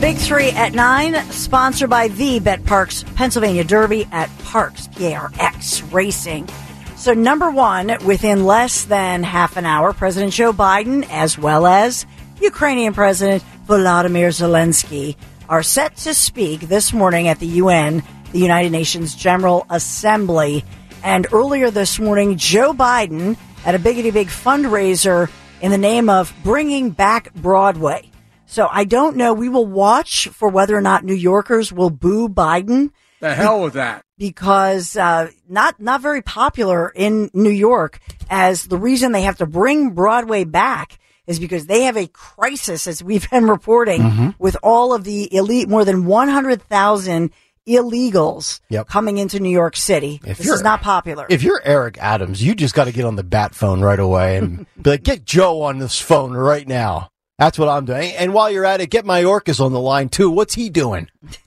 Big 0.00 0.16
three 0.16 0.50
at 0.50 0.74
nine, 0.74 1.16
sponsored 1.32 1.90
by 1.90 2.06
the 2.06 2.38
betPARX 2.38 3.16
Pennsylvania 3.16 3.64
Derby 3.64 4.06
at 4.12 4.28
Parx 4.44 4.88
PRX 4.94 5.92
Racing. 5.92 6.48
So, 6.94 7.14
number 7.14 7.50
one, 7.50 7.96
within 8.06 8.46
less 8.46 8.84
than 8.84 9.24
half 9.24 9.56
an 9.56 9.66
hour, 9.66 9.92
President 9.92 10.32
Joe 10.32 10.52
Biden, 10.52 11.04
as 11.10 11.36
well 11.36 11.66
as 11.66 12.06
Ukrainian 12.40 12.94
President 12.94 13.42
Volodymyr 13.66 14.28
Zelensky, 14.28 15.16
are 15.48 15.64
set 15.64 15.96
to 15.96 16.14
speak 16.14 16.60
this 16.60 16.92
morning 16.92 17.26
at 17.26 17.40
the 17.40 17.46
UN, 17.46 18.04
the 18.30 18.38
United 18.38 18.70
Nations 18.70 19.16
General 19.16 19.66
Assembly. 19.68 20.64
And 21.02 21.26
earlier 21.32 21.72
this 21.72 21.98
morning, 21.98 22.36
Joe 22.36 22.72
Biden 22.72 23.36
at 23.66 23.74
a 23.74 23.80
biggity 23.80 24.12
big 24.12 24.28
fundraiser 24.28 25.28
in 25.60 25.72
the 25.72 25.78
name 25.78 26.08
of 26.08 26.32
bringing 26.44 26.90
back 26.90 27.34
Broadway. 27.34 28.08
So 28.50 28.66
I 28.70 28.84
don't 28.84 29.16
know. 29.16 29.34
We 29.34 29.48
will 29.48 29.66
watch 29.66 30.28
for 30.28 30.48
whether 30.48 30.74
or 30.76 30.80
not 30.80 31.04
New 31.04 31.14
Yorkers 31.14 31.70
will 31.72 31.90
boo 31.90 32.28
Biden 32.28 32.90
The 33.20 33.34
hell 33.34 33.60
with 33.62 33.74
that. 33.74 34.02
because 34.16 34.96
uh, 34.96 35.28
not 35.48 35.78
not 35.80 36.00
very 36.00 36.22
popular 36.22 36.88
in 36.88 37.30
New 37.34 37.50
York. 37.50 38.00
As 38.30 38.66
the 38.66 38.78
reason 38.78 39.12
they 39.12 39.22
have 39.22 39.38
to 39.38 39.46
bring 39.46 39.90
Broadway 39.90 40.44
back 40.44 40.98
is 41.26 41.38
because 41.38 41.66
they 41.66 41.82
have 41.82 41.96
a 41.98 42.06
crisis, 42.06 42.86
as 42.86 43.04
we've 43.04 43.28
been 43.30 43.46
reporting, 43.48 44.00
Mm-hmm. 44.00 44.28
with 44.38 44.56
all 44.62 44.94
of 44.94 45.04
the 45.04 45.28
elite, 45.34 45.68
more 45.68 45.84
than 45.84 46.06
one 46.06 46.28
hundred 46.28 46.62
thousand 46.62 47.30
illegals 47.68 48.60
Yep. 48.70 48.88
coming 48.88 49.18
into 49.18 49.38
New 49.40 49.50
York 49.50 49.76
City. 49.76 50.20
If 50.26 50.38
this 50.38 50.48
is 50.48 50.62
not 50.62 50.80
popular. 50.80 51.26
If 51.28 51.42
you're 51.42 51.60
Eric 51.64 51.98
Adams, 52.00 52.42
you 52.42 52.54
just 52.54 52.74
got 52.74 52.84
to 52.84 52.92
get 52.92 53.04
on 53.04 53.16
the 53.16 53.22
bat 53.24 53.54
phone 53.54 53.80
right 53.82 53.98
away 53.98 54.36
and 54.38 54.66
be 54.80 54.90
like, 54.90 55.02
"Get 55.02 55.24
Joe 55.24 55.62
on 55.62 55.78
this 55.78 56.00
phone 56.00 56.32
right 56.32 56.66
now." 56.66 57.10
That's 57.38 57.58
what 57.58 57.68
I'm 57.68 57.84
doing. 57.84 58.12
And 58.12 58.34
while 58.34 58.50
you're 58.50 58.64
at 58.64 58.80
it, 58.80 58.90
get 58.90 59.04
Mayorkas 59.04 59.64
on 59.64 59.72
the 59.72 59.80
line 59.80 60.08
too. 60.08 60.30
What's 60.30 60.54
he 60.54 60.70
doing? 60.70 61.08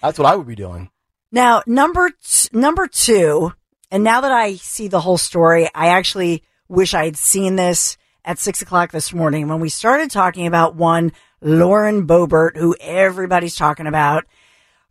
That's 0.00 0.18
what 0.18 0.26
I 0.26 0.36
would 0.36 0.46
be 0.46 0.54
doing. 0.54 0.90
Now, 1.32 1.62
number 1.66 2.10
t- 2.10 2.48
number 2.52 2.86
two, 2.86 3.52
and 3.90 4.04
now 4.04 4.20
that 4.20 4.32
I 4.32 4.54
see 4.54 4.86
the 4.88 5.00
whole 5.00 5.18
story, 5.18 5.68
I 5.74 5.88
actually 5.88 6.44
wish 6.68 6.94
I 6.94 7.04
had 7.04 7.16
seen 7.16 7.56
this 7.56 7.96
at 8.24 8.38
six 8.38 8.62
o'clock 8.62 8.92
this 8.92 9.12
morning 9.12 9.48
when 9.48 9.58
we 9.58 9.68
started 9.68 10.10
talking 10.10 10.46
about 10.46 10.76
one 10.76 11.12
Lauren 11.40 12.06
Boebert, 12.06 12.56
who 12.56 12.76
everybody's 12.80 13.56
talking 13.56 13.86
about. 13.86 14.24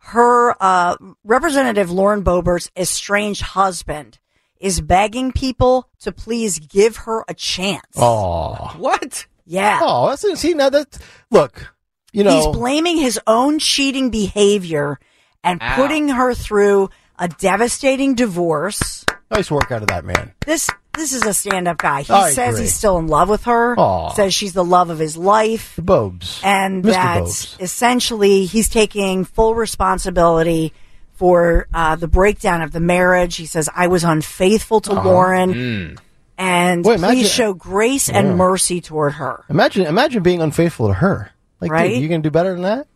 Her 0.00 0.54
uh, 0.62 0.96
representative 1.24 1.90
Lauren 1.90 2.22
Boebert's 2.22 2.70
estranged 2.76 3.42
husband 3.42 4.18
is 4.60 4.80
begging 4.80 5.32
people 5.32 5.88
to 6.00 6.12
please 6.12 6.58
give 6.58 6.98
her 6.98 7.24
a 7.28 7.34
chance. 7.34 7.84
Oh, 7.96 8.74
What? 8.76 9.26
Yeah. 9.48 9.80
oh, 9.82 10.08
that's 10.10 10.40
see 10.40 10.54
now 10.54 10.68
that 10.70 10.98
look, 11.30 11.72
you 12.12 12.22
know, 12.22 12.36
He's 12.36 12.46
blaming 12.56 12.98
his 12.98 13.18
own 13.26 13.58
cheating 13.58 14.10
behavior 14.10 14.98
and 15.42 15.60
Ow. 15.62 15.76
putting 15.76 16.08
her 16.10 16.34
through 16.34 16.90
a 17.18 17.28
devastating 17.28 18.14
divorce. 18.14 19.04
nice 19.30 19.50
work 19.50 19.72
out 19.72 19.82
of 19.82 19.88
that 19.88 20.04
man. 20.04 20.32
This 20.44 20.68
this 20.94 21.12
is 21.12 21.24
a 21.24 21.32
stand-up 21.32 21.78
guy. 21.78 22.02
He 22.02 22.12
I 22.12 22.30
says 22.30 22.54
agree. 22.54 22.62
he's 22.64 22.74
still 22.74 22.98
in 22.98 23.06
love 23.06 23.28
with 23.28 23.44
her. 23.44 23.78
Aw. 23.78 24.10
Says 24.10 24.34
she's 24.34 24.52
the 24.52 24.64
love 24.64 24.90
of 24.90 24.98
his 24.98 25.16
life, 25.16 25.76
The 25.76 25.82
Bobes 25.82 26.40
and 26.44 26.82
Mr. 26.84 26.90
that 26.92 27.20
Bobes. 27.20 27.56
essentially 27.60 28.44
he's 28.46 28.68
taking 28.68 29.24
full 29.24 29.54
responsibility 29.54 30.72
for 31.14 31.66
uh, 31.72 31.96
the 31.96 32.08
breakdown 32.08 32.62
of 32.62 32.72
the 32.72 32.80
marriage. 32.80 33.36
He 33.36 33.46
says 33.46 33.68
I 33.74 33.86
was 33.86 34.04
unfaithful 34.04 34.80
to 34.82 34.92
uh-huh. 34.92 35.08
Lauren, 35.08 35.54
mm. 35.54 35.98
And 36.38 36.82
Boy, 36.84 36.94
please 36.94 37.02
imagine- 37.02 37.24
show 37.26 37.52
grace 37.52 38.08
and 38.08 38.36
mercy 38.38 38.80
toward 38.80 39.14
her. 39.14 39.44
Imagine, 39.50 39.86
imagine 39.86 40.22
being 40.22 40.40
unfaithful 40.40 40.86
to 40.88 40.94
her. 40.94 41.30
Like, 41.60 41.70
Right? 41.72 41.90
dude, 41.90 42.02
you 42.02 42.08
gonna 42.08 42.22
do 42.22 42.30
better 42.30 42.52
than 42.54 42.62
that? 42.62 42.86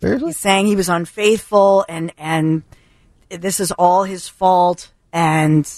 Seriously? 0.00 0.28
He's 0.28 0.36
saying 0.36 0.66
he 0.66 0.76
was 0.76 0.88
unfaithful 0.88 1.84
and 1.88 2.12
and 2.18 2.62
this 3.30 3.60
is 3.60 3.70
all 3.72 4.04
his 4.04 4.28
fault 4.28 4.90
and 5.12 5.70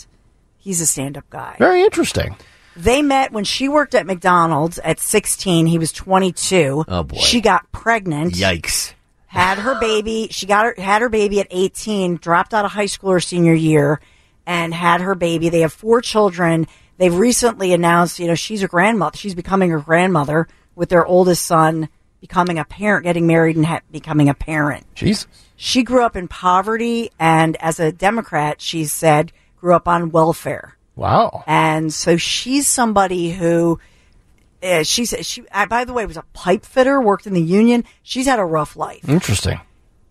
he's 0.59 0.81
a 0.81 0.87
stand-up 0.87 1.29
guy. 1.31 1.57
Very 1.59 1.83
interesting. 1.83 2.37
They 2.77 3.03
met 3.03 3.33
when 3.33 3.45
she 3.45 3.69
worked 3.69 3.95
at 3.95 4.07
McDonald's 4.07 4.79
at 4.79 5.01
16, 5.01 5.67
he 5.67 5.79
was 5.79 5.93
22. 5.93 6.85
Oh, 6.89 7.03
boy. 7.03 7.19
She 7.19 7.41
got 7.41 7.71
pregnant, 7.73 8.35
Yikes. 8.35 8.93
had 9.27 9.59
her 9.59 9.79
baby, 9.81 10.29
she 10.31 10.47
got 10.47 10.65
her 10.65 10.75
had 10.79 11.03
her 11.03 11.09
baby 11.09 11.41
at 11.41 11.49
18, 11.51 12.17
dropped 12.17 12.55
out 12.55 12.65
of 12.65 12.71
high 12.73 12.87
school 12.87 13.11
her 13.11 13.21
senior 13.21 13.55
year 13.55 14.01
and 14.47 14.73
had 14.73 15.01
her 15.01 15.15
baby. 15.15 15.49
They 15.49 15.61
have 15.61 15.73
four 15.73 16.01
children. 16.01 16.67
They've 17.01 17.15
recently 17.15 17.73
announced, 17.73 18.19
you 18.19 18.27
know, 18.27 18.35
she's 18.35 18.63
a 18.63 18.69
grandmother. 18.69 19.17
She's 19.17 19.35
becoming 19.35 19.73
a 19.73 19.81
grandmother 19.81 20.47
with 20.75 20.91
their 20.91 21.07
oldest 21.07 21.47
son 21.47 21.89
becoming 22.21 22.59
a 22.59 22.65
parent, 22.67 23.05
getting 23.05 23.27
married 23.27 23.57
and 23.57 23.65
ha- 23.65 23.81
becoming 23.91 24.29
a 24.29 24.35
parent. 24.35 24.85
Jesus. 24.95 25.27
She 25.57 25.83
grew 25.83 26.05
up 26.05 26.15
in 26.15 26.29
poverty, 26.29 27.11
and 27.19 27.57
as 27.57 27.81
a 27.81 27.91
Democrat, 27.91 28.61
she 28.61 28.85
said 28.85 29.33
grew 29.57 29.75
up 29.75 29.89
on 29.89 30.11
welfare. 30.11 30.77
Wow. 30.95 31.43
And 31.47 31.91
so 31.91 32.19
she's 32.19 32.69
somebody 32.69 33.31
who 33.31 33.81
uh, 34.63 34.83
she. 34.83 35.07
Uh, 35.51 35.65
by 35.65 35.87
the 35.87 35.95
way, 35.95 36.05
was 36.05 36.19
a 36.19 36.25
pipe 36.35 36.67
fitter, 36.67 37.01
worked 37.01 37.27
in 37.27 37.33
the 37.33 37.41
union. 37.41 37.85
She's 38.03 38.27
had 38.27 38.39
a 38.39 38.45
rough 38.45 38.77
life, 38.77 39.09
Interesting. 39.09 39.59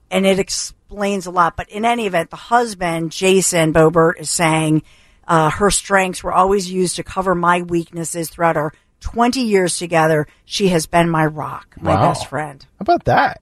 and 0.10 0.25
it 0.25 0.39
explains 0.39 1.28
a 1.28 1.32
lot. 1.32 1.56
But 1.56 1.69
in 1.69 1.86
any 1.86 2.08
event, 2.08 2.32
the 2.32 2.36
husband, 2.36 3.12
Jason 3.12 3.73
Boebert, 3.73 4.19
is 4.19 4.32
saying 4.32 4.82
uh, 5.30 5.50
her 5.52 5.72
strengths 5.72 6.22
were 6.24 6.34
always 6.34 6.70
used 6.70 6.98
to 6.98 7.04
cover 7.04 7.34
my 7.36 7.62
weaknesses 7.62 8.30
throughout 8.30 8.58
our 8.58 8.74
20 9.00 9.39
years 9.39 9.78
together. 9.78 10.28
She 10.44 10.68
has 10.70 10.86
been 10.88 11.10
my 11.10 11.26
rock, 11.26 11.76
my 11.80 11.96
Wow. 11.96 12.10
best 12.10 12.28
friend. 12.28 12.62
How 12.80 12.82
about 12.82 13.06
that? 13.06 13.42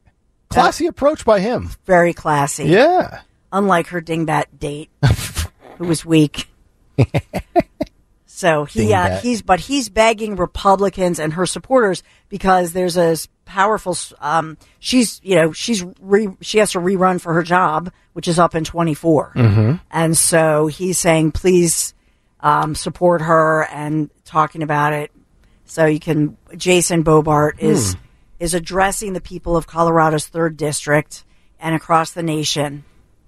Classy 0.49 0.85
approach 0.85 1.25
by 1.25 1.39
him. 1.39 1.71
Very 1.85 2.13
classy. 2.13 2.65
Yeah. 2.65 3.21
Unlike 3.51 3.87
her 3.87 4.01
dingbat 4.01 4.45
date, 4.59 4.89
who 5.79 5.85
was 5.87 6.05
weak. 6.05 6.47
So 8.29 8.65
he 8.65 8.93
uh, 8.93 9.17
he's 9.19 9.41
but 9.41 9.59
he's 9.59 9.89
begging 9.89 10.35
Republicans 10.35 11.17
and 11.17 11.33
her 11.33 11.47
supporters 11.47 12.03
because 12.29 12.71
there's 12.71 12.95
a 12.95 13.17
powerful 13.47 13.97
um 14.19 14.57
she's 14.79 15.19
you 15.23 15.35
know 15.35 15.51
she's 15.51 15.83
re, 16.01 16.27
she 16.41 16.59
has 16.59 16.71
to 16.73 16.79
rerun 16.79 17.19
for 17.19 17.33
her 17.33 17.41
job 17.43 17.91
which 18.13 18.27
is 18.27 18.37
up 18.37 18.53
in 18.53 18.63
24 18.63 19.31
Mhm. 19.35 19.79
and 19.89 20.15
so 20.17 20.67
he's 20.67 20.97
saying 20.97 21.31
please 21.31 21.93
um, 22.41 22.75
support 22.75 23.21
her 23.21 23.63
and 23.71 24.09
talking 24.25 24.61
about 24.61 24.93
it 24.93 25.11
so 25.65 25.85
you 25.85 25.99
can 25.99 26.37
Jason 26.55 27.03
Boebert 27.03 27.59
is 27.59 27.93
Hmm. 27.93 27.99
is 28.39 28.53
addressing 28.53 29.13
the 29.13 29.21
people 29.21 29.57
of 29.57 29.65
Colorado's 29.65 30.27
third 30.27 30.55
district 30.57 31.23
and 31.59 31.73
across 31.73 32.11
the 32.11 32.21
nation 32.23 32.83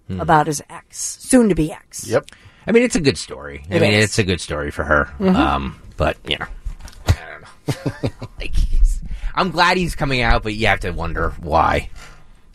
Hmm. 0.08 0.20
about 0.22 0.46
his 0.48 0.62
ex 0.70 1.18
soon 1.22 1.50
to 1.50 1.56
be 1.56 1.72
ex 1.72 2.06
Yep. 2.08 2.26
I 2.68 2.72
mean, 2.72 2.84
it's 2.84 2.96
a 2.96 3.02
good 3.02 3.18
story. 3.18 3.64
I 3.72 3.76
It 3.76 3.82
mean, 3.82 3.94
is. 3.94 4.04
it's 4.06 4.20
a 4.20 4.24
good 4.24 4.40
story 4.42 4.70
for 4.70 4.84
her. 4.84 5.10
Mhm. 5.20 5.36
Um, 5.36 5.80
but 5.98 6.18
you 6.28 6.38
know, 6.38 6.46
I 7.08 7.14
don't 7.32 7.42
know. 7.42 8.10
like, 8.40 8.54
I'm 9.40 9.52
glad 9.52 9.78
he's 9.78 9.96
coming 9.96 10.22
out, 10.22 10.44
but 10.44 10.54
you 10.54 10.68
have 10.68 10.82
to 10.82 10.92
wonder 10.92 11.30
why. 11.40 11.90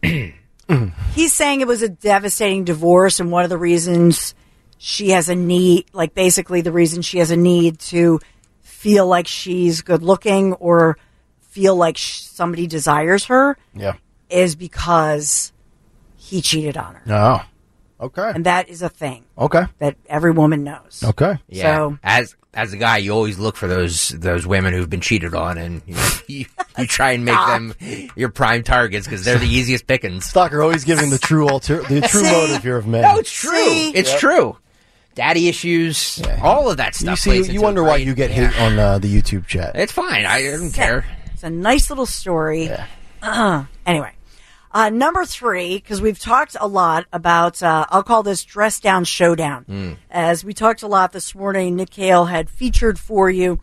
He's 0.02 1.32
saying 1.32 1.60
it 1.60 1.66
was 1.66 1.82
a 1.82 1.88
devastating 1.88 2.64
divorce, 2.64 3.20
and 3.20 3.30
one 3.30 3.44
of 3.44 3.50
the 3.50 3.58
reasons 3.58 4.34
she 4.78 5.10
has 5.10 5.28
a 5.28 5.34
need, 5.34 5.86
like 5.92 6.14
basically 6.14 6.60
the 6.60 6.72
reason 6.72 7.00
she 7.02 7.18
has 7.18 7.30
a 7.30 7.36
need 7.36 7.78
to 7.78 8.20
feel 8.62 9.06
like 9.06 9.26
she's 9.26 9.80
good 9.82 10.02
looking 10.02 10.52
or 10.54 10.98
feel 11.40 11.74
like 11.76 11.96
sh- 11.96 12.20
somebody 12.20 12.66
desires 12.66 13.24
her, 13.26 13.56
Yeah. 13.74 13.94
is 14.28 14.56
because 14.56 15.52
he 16.16 16.42
cheated 16.42 16.76
on 16.76 16.96
her. 16.96 17.02
Oh. 17.14 17.42
Okay. 18.04 18.32
And 18.34 18.44
that 18.46 18.68
is 18.68 18.82
a 18.82 18.88
thing 18.88 19.24
Okay. 19.38 19.64
that 19.78 19.96
every 20.08 20.30
woman 20.32 20.64
knows. 20.64 21.02
Okay. 21.04 21.38
Yeah. 21.48 21.76
So- 21.76 21.98
as 22.02 22.36
as 22.56 22.72
a 22.72 22.76
guy, 22.76 22.98
you 22.98 23.10
always 23.12 23.38
look 23.38 23.56
for 23.56 23.66
those 23.66 24.10
those 24.10 24.46
women 24.46 24.72
who've 24.74 24.88
been 24.90 25.00
cheated 25.00 25.34
on, 25.34 25.58
and 25.58 25.82
you 25.86 25.96
you, 26.28 26.44
you 26.78 26.86
try 26.86 27.12
and 27.12 27.24
make 27.24 27.34
them 27.46 27.74
your 28.14 28.28
prime 28.28 28.62
targets 28.62 29.06
because 29.06 29.24
they're 29.24 29.38
the 29.38 29.48
easiest 29.48 29.86
pickings. 29.86 30.24
Stalker 30.26 30.62
always 30.62 30.84
giving 30.84 31.10
the 31.10 31.18
true 31.18 31.48
alter 31.48 31.82
the 31.82 32.00
true 32.02 32.22
See? 32.22 32.30
motive 32.30 32.62
here 32.62 32.76
of 32.76 32.86
men. 32.86 33.02
No, 33.02 33.16
it's 33.18 33.32
true. 33.32 33.52
It's 33.94 34.10
Yep. 34.12 34.20
true. 34.20 34.56
Daddy 35.16 35.48
issues, 35.48 36.20
all 36.42 36.68
of 36.70 36.76
that 36.78 36.94
stuff. 36.96 37.10
You 37.12 37.16
see, 37.16 37.30
plays 37.30 37.46
you 37.48 37.54
into 37.54 37.62
wonder 37.62 37.80
it, 37.82 37.84
why 37.84 37.90
right? 37.90 38.06
you 38.06 38.14
get 38.14 38.30
Yeah. 38.30 38.48
hate 38.50 38.60
on 38.60 38.78
uh, 38.80 38.98
the 38.98 39.08
YouTube 39.08 39.46
chat. 39.46 39.72
It's 39.76 39.92
fine. 39.92 40.26
I 40.26 40.42
don't 40.42 40.72
care. 40.72 41.04
It's 41.32 41.44
a 41.44 41.50
nice 41.50 41.88
little 41.88 42.06
story. 42.06 42.68
Uh, 43.22 43.64
anyway, 43.86 44.10
uh, 44.74 44.90
number 44.90 45.24
three, 45.24 45.76
because 45.76 46.02
we've 46.02 46.18
talked 46.18 46.56
a 46.60 46.66
lot 46.66 47.06
about, 47.12 47.62
uh, 47.62 47.86
I'll 47.88 48.02
call 48.02 48.22
this 48.24 48.44
dress 48.44 48.80
down 48.80 49.04
showdown. 49.04 49.64
As 50.10 50.44
we 50.44 50.52
talked 50.52 50.82
a 50.82 50.88
lot 50.88 51.12
this 51.12 51.34
morning, 51.34 51.76
Nick 51.76 51.90
Cale 51.90 52.26
had 52.26 52.50
featured 52.50 52.98
for 52.98 53.30
you 53.30 53.60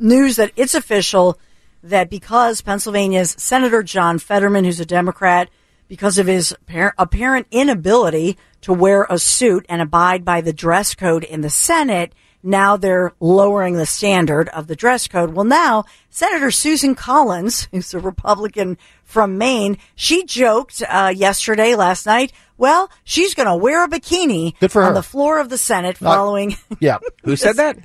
news 0.00 0.36
that 0.36 0.50
it's 0.56 0.74
official 0.74 1.38
that 1.82 2.10
because 2.10 2.60
Pennsylvania's 2.60 3.36
Senator 3.38 3.82
John 3.82 4.18
Fetterman, 4.18 4.64
who's 4.64 4.80
a 4.80 4.84
Democrat, 4.84 5.48
because 5.88 6.18
of 6.18 6.26
his 6.26 6.56
apparent 6.98 7.46
inability 7.50 8.38
to 8.62 8.72
wear 8.72 9.06
a 9.08 9.18
suit 9.18 9.66
and 9.68 9.80
abide 9.82 10.24
by 10.24 10.40
the 10.40 10.52
dress 10.52 10.94
code 10.94 11.22
in 11.22 11.42
the 11.42 11.50
Senate, 11.50 12.12
now 12.42 12.76
they're 12.76 13.12
lowering 13.20 13.76
the 13.76 13.86
standard 13.86 14.48
of 14.48 14.66
the 14.66 14.74
dress 14.74 15.06
code. 15.06 15.34
Well, 15.34 15.44
now 15.44 15.84
Senator 16.10 16.50
Susan 16.50 16.94
Collins, 16.94 17.68
who's 17.70 17.94
a 17.94 18.00
Republican 18.00 18.78
from 19.12 19.36
Maine, 19.36 19.76
she 19.94 20.24
joked 20.24 20.82
uh, 20.88 21.12
yesterday, 21.14 21.74
last 21.74 22.06
night. 22.06 22.32
Well, 22.56 22.90
she's 23.04 23.34
going 23.34 23.46
to 23.46 23.54
wear 23.56 23.84
a 23.84 23.88
bikini 23.88 24.58
Good 24.58 24.72
for 24.72 24.84
on 24.84 24.94
the 24.94 25.02
floor 25.02 25.38
of 25.38 25.50
the 25.50 25.58
Senate 25.58 26.00
Not- 26.00 26.14
following 26.14 26.56
Yeah. 26.80 26.98
Who 27.24 27.36
said 27.36 27.56
that? 27.56 27.76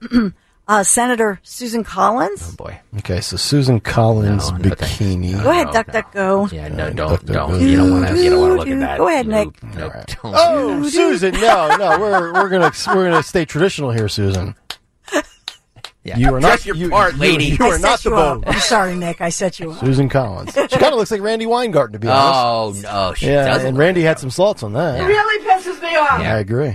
uh, 0.68 0.84
Senator 0.84 1.40
Susan 1.42 1.82
Collins. 1.82 2.52
Oh 2.52 2.56
boy. 2.56 2.80
Okay, 2.98 3.20
so 3.20 3.36
Susan 3.36 3.80
Collins 3.80 4.52
bikini. 4.52 5.42
Go 5.42 5.50
ahead, 5.50 5.72
Duck 5.72 5.90
Duck 5.90 6.12
Go. 6.12 6.46
Yeah, 6.52 6.68
no, 6.68 6.92
don't, 6.92 7.26
don't. 7.26 7.60
You 7.60 7.76
don't 7.76 7.90
want 7.90 8.08
to. 8.08 8.22
You 8.22 8.30
don't 8.30 8.40
want 8.40 8.52
to 8.52 8.58
look 8.58 8.68
at 8.68 8.78
that. 8.80 8.98
Go 8.98 9.08
ahead, 9.08 9.26
Nick. 9.26 9.62
No, 9.62 9.88
don't. 9.88 10.06
Oh, 10.24 10.88
Susan, 10.88 11.32
no, 11.32 11.76
no, 11.76 11.98
we're 11.98 12.32
we're 12.32 12.48
gonna 12.48 12.72
we're 12.94 13.10
gonna 13.10 13.22
stay 13.24 13.44
traditional 13.44 13.90
here, 13.90 14.08
Susan. 14.08 14.54
Yeah. 16.02 16.16
You 16.16 16.34
are 16.34 16.40
not 16.40 16.64
your 16.64 16.76
you, 16.76 16.88
part, 16.88 17.16
lady. 17.18 17.44
You, 17.46 17.56
I 17.60 17.68
are 17.72 17.78
not 17.78 18.00
the 18.02 18.08
you 18.10 18.16
up. 18.16 18.42
I'm 18.46 18.58
sorry, 18.60 18.96
Nick. 18.96 19.20
I 19.20 19.28
set 19.28 19.60
you 19.60 19.72
up. 19.72 19.80
Susan 19.80 20.08
Collins. 20.08 20.54
She 20.54 20.66
kind 20.68 20.84
of 20.92 20.94
looks 20.94 21.10
like 21.10 21.20
Randi 21.20 21.44
Weingarten, 21.44 21.92
to 21.92 21.98
be 21.98 22.08
honest. 22.08 22.86
Oh 22.86 23.08
no, 23.08 23.14
she 23.14 23.26
yeah, 23.26 23.44
doesn't. 23.46 23.68
and 23.68 23.78
Randi 23.78 24.00
had 24.00 24.18
some 24.18 24.30
thoughts 24.30 24.62
on 24.62 24.72
that. 24.72 24.98
It 25.00 25.04
really 25.04 25.44
pisses 25.46 25.80
me 25.82 25.96
off. 25.96 26.20
Yeah. 26.20 26.34
I 26.34 26.38
agree. 26.38 26.74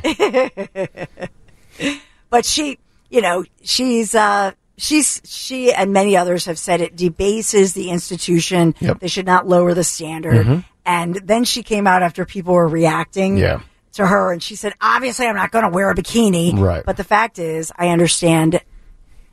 But 2.29 2.45
she, 2.45 2.77
you 3.09 3.21
know, 3.21 3.43
she's 3.63 4.13
uh 4.15 4.51
she's 4.77 5.21
she 5.25 5.71
and 5.73 5.91
many 5.93 6.17
others 6.17 6.45
have 6.45 6.59
said 6.59 6.81
it 6.81 6.95
debases 6.95 7.73
the 7.73 7.89
institution. 7.91 8.75
Yep. 8.79 8.99
They 8.99 9.07
should 9.07 9.25
not 9.25 9.47
lower 9.47 9.73
the 9.73 9.83
standard. 9.83 10.45
Mhm. 10.45 10.65
And 10.85 11.15
then 11.15 11.43
she 11.45 11.63
came 11.63 11.87
out 11.87 12.03
after 12.03 12.25
people 12.25 12.53
were 12.53 12.67
reacting 12.67 13.37
Yeah. 13.37 13.61
to 13.93 14.05
her 14.05 14.31
and 14.33 14.43
she 14.43 14.55
said, 14.55 14.73
Obviously 14.81 15.25
I'm 15.27 15.35
not 15.35 15.51
gonna 15.51 15.69
wear 15.69 15.89
a 15.89 15.95
bikini. 15.95 16.57
Right. 16.59 16.83
But 16.85 16.97
the 16.97 17.03
fact 17.05 17.39
is 17.39 17.71
I 17.77 17.89
understand 17.89 18.59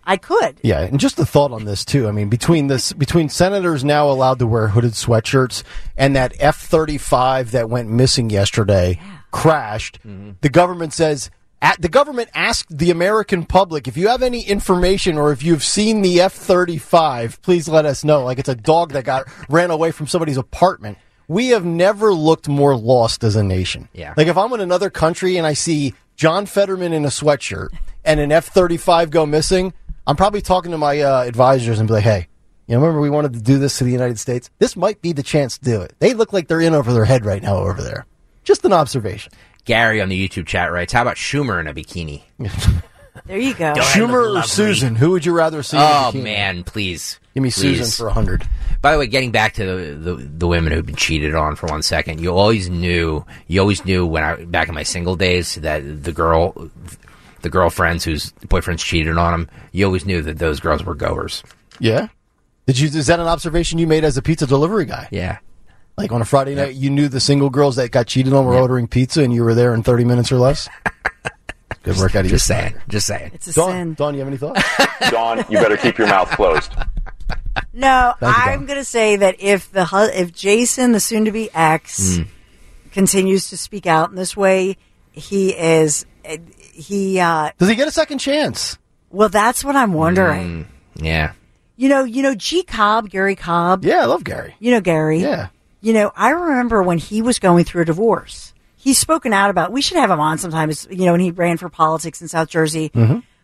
I 0.04 0.16
could. 0.16 0.58
Yeah, 0.62 0.80
and 0.80 0.98
just 0.98 1.18
a 1.18 1.24
thought 1.24 1.52
on 1.52 1.64
this 1.64 1.84
too. 1.84 2.08
I 2.08 2.12
mean, 2.12 2.28
between 2.28 2.66
this, 2.66 2.92
between 2.92 3.28
senators 3.28 3.84
now 3.84 4.08
allowed 4.08 4.38
to 4.40 4.46
wear 4.46 4.68
hooded 4.68 4.92
sweatshirts 4.92 5.62
and 5.96 6.16
that 6.16 6.34
F 6.38 6.60
thirty 6.60 6.98
five 6.98 7.52
that 7.52 7.70
went 7.70 7.88
missing 7.88 8.30
yesterday 8.30 9.00
crashed, 9.30 9.98
mm-hmm. 10.00 10.32
the 10.40 10.48
government 10.48 10.92
says. 10.92 11.30
At, 11.64 11.80
the 11.80 11.88
government 11.88 12.28
asked 12.34 12.76
the 12.76 12.90
American 12.90 13.44
public 13.44 13.86
if 13.86 13.96
you 13.96 14.08
have 14.08 14.20
any 14.20 14.42
information 14.42 15.16
or 15.16 15.30
if 15.30 15.44
you've 15.44 15.62
seen 15.62 16.02
the 16.02 16.20
F 16.20 16.32
thirty 16.32 16.76
five, 16.76 17.40
please 17.40 17.68
let 17.68 17.86
us 17.86 18.02
know. 18.02 18.24
Like 18.24 18.40
it's 18.40 18.48
a 18.48 18.56
dog 18.56 18.94
that 18.94 19.04
got 19.04 19.28
ran 19.48 19.70
away 19.70 19.92
from 19.92 20.08
somebody's 20.08 20.38
apartment. 20.38 20.98
We 21.28 21.50
have 21.50 21.64
never 21.64 22.12
looked 22.12 22.48
more 22.48 22.74
lost 22.76 23.22
as 23.22 23.36
a 23.36 23.44
nation. 23.44 23.88
Yeah. 23.92 24.12
Like 24.16 24.26
if 24.26 24.36
I'm 24.36 24.52
in 24.54 24.60
another 24.60 24.90
country 24.90 25.36
and 25.36 25.46
I 25.46 25.52
see 25.52 25.94
John 26.16 26.46
Fetterman 26.46 26.92
in 26.92 27.04
a 27.04 27.10
sweatshirt 27.10 27.68
and 28.04 28.18
an 28.18 28.32
F 28.32 28.46
thirty 28.46 28.76
five 28.76 29.10
go 29.10 29.24
missing, 29.24 29.72
I'm 30.06 30.16
probably 30.16 30.40
talking 30.42 30.72
to 30.72 30.78
my 30.78 31.00
uh, 31.00 31.22
advisors 31.22 31.78
and 31.78 31.86
be 31.88 31.94
like, 31.94 32.04
"Hey, 32.04 32.26
you 32.66 32.74
know, 32.74 32.80
remember 32.80 33.00
we 33.00 33.10
wanted 33.10 33.34
to 33.34 33.40
do 33.40 33.58
this 33.58 33.78
to 33.78 33.84
the 33.84 33.92
United 33.92 34.18
States? 34.18 34.50
This 34.58 34.76
might 34.76 35.00
be 35.02 35.12
the 35.12 35.22
chance 35.22 35.58
to 35.58 35.64
do 35.64 35.80
it. 35.80 35.94
They 36.00 36.14
look 36.14 36.32
like 36.32 36.48
they're 36.48 36.60
in 36.60 36.74
over 36.74 36.92
their 36.92 37.04
head 37.04 37.24
right 37.24 37.42
now 37.42 37.56
over 37.58 37.82
there. 37.82 38.06
Just 38.44 38.64
an 38.64 38.72
observation." 38.72 39.32
Gary 39.64 40.00
on 40.00 40.08
the 40.08 40.28
YouTube 40.28 40.46
chat 40.46 40.72
writes, 40.72 40.92
"How 40.92 41.02
about 41.02 41.16
Schumer 41.16 41.60
in 41.60 41.66
a 41.68 41.74
bikini?" 41.74 42.22
There 43.26 43.38
you 43.38 43.52
go. 43.54 43.74
Schumer 43.74 44.38
or 44.38 44.42
Susan? 44.42 44.96
Who 44.96 45.10
would 45.10 45.24
you 45.26 45.32
rather 45.34 45.62
see? 45.62 45.76
in 45.76 45.82
a 45.82 45.86
Oh 45.86 46.10
bikini? 46.12 46.22
man, 46.24 46.64
please 46.64 47.20
give 47.34 47.42
me 47.42 47.50
Please. 47.50 47.78
Susan 47.78 47.86
for 47.90 48.08
a 48.08 48.12
hundred. 48.12 48.48
By 48.80 48.92
the 48.92 48.98
way, 48.98 49.06
getting 49.06 49.30
back 49.30 49.52
to 49.54 49.64
the, 49.64 49.94
the 49.94 50.14
the 50.16 50.46
women 50.48 50.72
who've 50.72 50.84
been 50.84 50.96
cheated 50.96 51.34
on 51.34 51.54
for 51.54 51.66
one 51.66 51.82
second, 51.82 52.20
you 52.20 52.34
always 52.34 52.70
knew 52.70 53.24
you 53.48 53.60
always 53.60 53.84
knew 53.84 54.06
when 54.06 54.24
I 54.24 54.44
back 54.46 54.68
in 54.68 54.74
my 54.74 54.82
single 54.82 55.14
days 55.14 55.56
that 55.56 56.02
the 56.02 56.10
girl, 56.12 56.70
the 57.42 57.50
girlfriends 57.50 58.04
whose 58.04 58.32
boyfriends 58.46 58.78
cheated 58.84 59.18
on 59.18 59.32
them, 59.32 59.50
you 59.72 59.84
always 59.86 60.04
knew 60.06 60.22
that 60.22 60.38
those 60.38 60.60
girls 60.60 60.84
were 60.84 60.94
goers. 60.94 61.42
Yeah. 61.78 62.08
Did 62.66 62.78
you? 62.78 62.88
Is 62.88 63.06
that 63.08 63.20
an 63.20 63.26
observation 63.26 63.78
you 63.78 63.86
made 63.86 64.04
as 64.04 64.16
a 64.16 64.22
pizza 64.22 64.46
delivery 64.46 64.84
guy? 64.84 65.08
Yeah. 65.10 65.38
Like 65.98 66.10
on 66.12 66.22
a 66.22 66.24
Friday 66.24 66.54
night, 66.54 66.74
you 66.74 66.88
knew 66.90 67.08
the 67.08 67.20
single 67.20 67.50
girls 67.50 67.76
that 67.76 67.90
got 67.90 68.06
cheated 68.06 68.32
on 68.32 68.44
were 68.46 68.54
ordering 68.54 68.86
pizza, 68.88 69.22
and 69.22 69.32
you 69.34 69.44
were 69.44 69.54
there 69.54 69.74
in 69.74 69.82
thirty 69.82 70.04
minutes 70.04 70.30
or 70.32 70.36
less. 70.36 70.68
Good 71.82 71.96
work 71.96 72.14
out 72.14 72.20
of 72.20 72.26
you. 72.26 72.30
Just 72.30 72.46
saying. 72.46 72.74
Just 72.88 73.06
saying. 73.08 73.32
It's 73.34 73.48
a 73.48 73.52
Dawn, 73.52 73.70
sin. 73.72 73.94
Dawn, 73.94 74.14
you 74.14 74.20
have 74.20 74.28
any 74.28 74.36
thoughts? 74.36 74.62
Don, 75.10 75.38
you 75.50 75.58
better 75.58 75.76
keep 75.76 75.98
your 75.98 76.06
mouth 76.06 76.30
closed. 76.30 76.72
No, 77.74 78.14
Thank 78.20 78.36
you, 78.36 78.42
I'm 78.52 78.66
going 78.66 78.78
to 78.78 78.84
say 78.84 79.16
that 79.16 79.36
if 79.40 79.72
the 79.72 79.86
hu- 79.86 79.96
if 80.12 80.32
Jason, 80.32 80.92
the 80.92 81.00
soon 81.00 81.24
to 81.24 81.32
be 81.32 81.50
ex, 81.52 82.16
Hmm. 82.18 82.22
continues 82.92 83.50
to 83.50 83.56
speak 83.56 83.86
out 83.86 84.10
in 84.10 84.14
this 84.16 84.36
way, 84.36 84.76
he 85.10 85.50
is 85.50 86.06
he. 86.72 87.20
uh 87.20 87.50
Does 87.58 87.68
he 87.68 87.74
get 87.74 87.88
a 87.88 87.92
second 87.92 88.18
chance? 88.18 88.78
Well, 89.10 89.28
that's 89.28 89.62
what 89.64 89.76
I'm 89.76 89.92
wondering. 89.92 90.66
Yeah. 90.96 91.32
You 91.76 91.88
know, 91.88 92.04
you 92.04 92.22
know, 92.22 92.34
G 92.34 92.62
Cobb, 92.62 93.08
Gary 93.10 93.34
Cobb. 93.36 93.84
Yeah, 93.84 94.02
I 94.02 94.04
love 94.06 94.24
Gary. 94.24 94.54
You 94.58 94.70
know 94.72 94.80
Gary. 94.80 95.20
Yeah. 95.20 95.48
you 95.80 95.92
know, 95.92 96.12
I 96.16 96.30
remember 96.30 96.82
when 96.82 96.98
he 96.98 97.22
was 97.22 97.38
going 97.38 97.64
through 97.64 97.82
a 97.82 97.86
divorce. 97.86 98.54
He's 98.76 98.98
spoken 98.98 99.32
out 99.32 99.50
about. 99.50 99.70
We 99.72 99.80
should 99.82 99.96
have 99.98 100.10
him 100.10 100.20
on 100.20 100.38
sometimes. 100.38 100.86
You 100.90 101.06
know, 101.06 101.12
when 101.12 101.20
he 101.20 101.30
ran 101.30 101.56
for 101.56 101.68
politics 101.68 102.20
in 102.20 102.28
South 102.28 102.48
Jersey. 102.48 102.90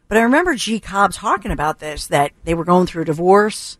But 0.08 0.16
I 0.16 0.22
remember 0.22 0.54
G. 0.54 0.80
Cobb 0.80 1.12
talking 1.12 1.50
about 1.50 1.78
this 1.80 2.06
that 2.06 2.32
they 2.44 2.54
were 2.54 2.64
going 2.64 2.86
through 2.86 3.02
a 3.02 3.04
divorce, 3.06 3.76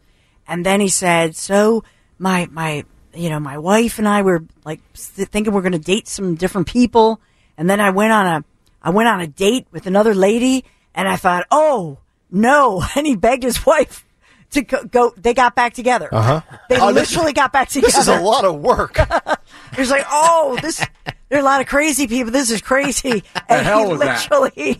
and 0.47 0.65
then 0.65 0.81
he 0.81 0.89
said, 0.89 1.35
"So 1.37 1.85
my 2.19 2.47
my 2.53 2.85
you 3.15 3.31
know 3.31 3.41
my 3.41 3.57
wife 3.59 3.99
and 3.99 4.07
I 4.07 4.23
were 4.23 4.45
like 4.65 4.81
thinking 4.95 5.53
we're 5.55 5.63
going 5.63 5.73
to 5.73 5.79
date 5.79 6.07
some 6.07 6.35
different 6.35 6.67
people, 6.69 7.19
and 7.57 7.69
then 7.69 7.81
I 7.81 7.91
went 7.91 8.13
on 8.13 8.27
a 8.27 8.45
I 8.83 8.91
went 8.91 9.09
on 9.09 9.21
a 9.21 9.27
date 9.27 9.67
with 9.73 9.87
another 9.87 10.14
lady, 10.14 10.64
and 10.95 11.09
I 11.09 11.17
thought, 11.17 11.47
oh 11.51 11.99
no, 12.31 12.83
and 12.97 13.07
he 13.07 13.17
begged 13.17 13.43
his 13.43 13.64
wife." 13.67 14.05
To 14.53 14.62
go, 14.62 14.83
go, 14.85 15.12
they 15.14 15.35
got 15.35 15.55
back 15.55 15.75
together. 15.75 16.09
Uh 16.11 16.23
huh. 16.23 16.59
They 16.71 16.81
literally 16.81 17.35
got 17.35 17.53
back 17.53 17.69
together. 17.69 17.88
This 17.88 17.99
is 17.99 18.09
a 18.09 18.19
lot 18.19 18.47
of 18.47 18.57
work. 18.61 18.97
He's 19.77 19.91
like, 19.91 20.07
oh, 20.11 20.59
this. 20.62 20.79
There 21.29 21.38
are 21.38 21.43
a 21.43 21.45
lot 21.45 21.61
of 21.61 21.67
crazy 21.67 22.07
people. 22.07 22.33
This 22.33 22.51
is 22.51 22.62
crazy. 22.62 23.25
And 23.51 23.67
hell 23.67 23.81
he 23.85 23.87
was 23.93 24.01
that? 24.01 24.31
literally. 24.31 24.79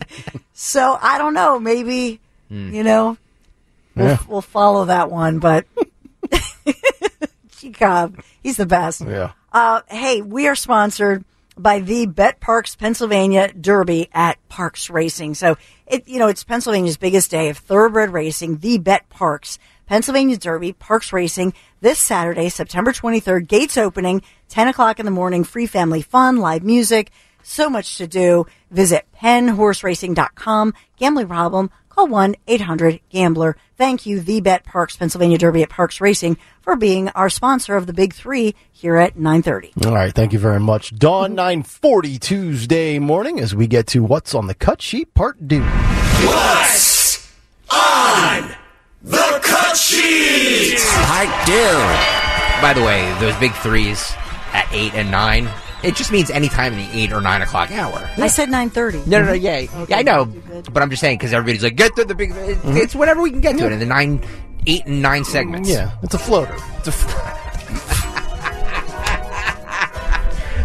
So 0.53 0.97
I 0.99 1.19
don't 1.19 1.35
know. 1.35 1.59
Maybe 1.59 2.19
you 2.49 2.81
know, 2.83 3.15
we'll, 3.95 4.07
Yeah. 4.07 4.17
we'll 4.27 4.41
follow 4.41 4.85
that 4.85 5.11
one. 5.11 5.37
But 5.37 5.67
G 7.57 7.71
Cobb, 7.71 8.19
he's 8.41 8.57
the 8.57 8.65
best. 8.65 9.01
Yeah. 9.01 9.33
Uh, 9.53 9.81
hey, 9.87 10.21
we 10.23 10.47
are 10.47 10.55
sponsored 10.55 11.23
by 11.61 11.79
the 11.79 12.07
betPARX 12.07 12.77
Pennsylvania 12.77 13.51
Derby 13.53 14.09
at 14.13 14.37
Parx 14.49 14.89
Racing. 14.89 15.35
So 15.35 15.57
it, 15.85 16.07
you 16.07 16.19
know, 16.19 16.27
it's 16.27 16.43
Pennsylvania's 16.43 16.97
biggest 16.97 17.29
day 17.29 17.49
of 17.49 17.57
thoroughbred 17.57 18.11
racing. 18.11 18.57
The 18.59 18.79
betPARX 18.79 19.57
Pennsylvania 19.85 20.37
Derby, 20.37 20.73
Parx 20.73 21.11
Racing, 21.11 21.53
this 21.81 21.99
Saturday, 21.99 22.49
September 22.49 22.93
23rd. 22.93 23.47
Gates 23.47 23.75
opening, 23.75 24.21
10 24.49 24.67
o'clock 24.67 24.99
in 24.99 25.05
the 25.05 25.11
morning. 25.11 25.43
Free 25.43 25.65
family 25.65 26.03
fun, 26.03 26.37
live 26.37 26.63
music, 26.63 27.11
so 27.41 27.69
much 27.69 27.97
to 27.97 28.07
do. 28.07 28.45
Visit 28.69 29.07
pennhorseracing.com. 29.19 30.73
Gambling 30.97 31.27
problem? 31.27 31.71
Call 31.99 32.07
1-800-GAMBLER. 32.07 33.57
Thank 33.75 34.05
you, 34.05 34.21
The 34.21 34.39
betPARX 34.39 34.97
Pennsylvania 34.97 35.37
Derby 35.37 35.63
at 35.63 35.69
Parx 35.69 35.99
Racing 35.99 36.37
for 36.61 36.77
being 36.77 37.09
our 37.09 37.29
sponsor 37.29 37.75
of 37.75 37.87
the 37.87 37.93
Big 37.93 38.13
Three 38.13 38.55
here 38.71 38.95
at 38.95 39.17
930. 39.17 39.73
All 39.85 39.93
right, 39.93 40.13
thank 40.13 40.31
you 40.31 40.39
very 40.39 40.61
much. 40.61 40.95
Dawn 40.95 41.31
mm-hmm. 41.31 41.35
940 41.35 42.17
Tuesday 42.19 42.99
morning 42.99 43.41
as 43.41 43.53
we 43.53 43.67
get 43.67 43.85
to 43.87 44.01
What's 44.01 44.33
on 44.33 44.47
the 44.47 44.53
Cut 44.53 44.81
Sheet 44.81 45.13
Part 45.13 45.49
2. 45.49 45.61
What's 45.61 47.29
on 47.69 48.49
the 49.03 49.41
cut 49.43 49.75
sheet? 49.75 50.77
I 50.79 51.25
do. 51.45 52.61
By 52.61 52.73
the 52.73 52.81
way, 52.81 53.13
those 53.19 53.35
big 53.41 53.51
threes 53.55 54.13
at 54.53 54.69
eight 54.71 54.93
and 54.93 55.11
nine, 55.11 55.49
it 55.83 55.95
just 55.95 56.11
means 56.11 56.29
any 56.29 56.49
time 56.49 56.73
in 56.73 56.79
the 56.79 56.97
eight 56.99 57.11
or 57.11 57.21
nine 57.21 57.41
o'clock 57.41 57.71
hour. 57.71 58.09
I 58.17 58.27
said 58.27 58.49
930. 58.49 59.09
No, 59.09 59.19
no, 59.19 59.25
no, 59.27 59.33
yeah, 59.33 59.61
mm-hmm. 59.61 59.85
yeah, 59.89 59.97
I 59.97 60.01
know, 60.01 60.25
but 60.71 60.83
I'm 60.83 60.89
just 60.89 60.99
saying 61.01 61.17
because 61.17 61.33
everybody's 61.33 61.63
like, 61.63 61.75
get 61.75 61.95
to 61.95 62.05
the 62.05 62.15
big. 62.15 62.31
it- 62.31 62.37
It's 62.37 62.61
mm-hmm. 62.63 62.99
whenever 62.99 63.21
we 63.21 63.31
can 63.31 63.41
get 63.41 63.57
to 63.57 63.65
it 63.65 63.71
in 63.71 63.79
the 63.79 63.85
nine, 63.85 64.21
eight 64.67 64.85
and 64.85 65.01
nine 65.01 65.23
mm, 65.23 65.27
segments. 65.27 65.69
Yeah, 65.69 65.91
it's 66.03 66.13
a 66.13 66.19
floater. 66.19 66.55
It's 66.79 66.87
a. 66.87 66.91
a 66.91 66.93
f- 66.93 67.35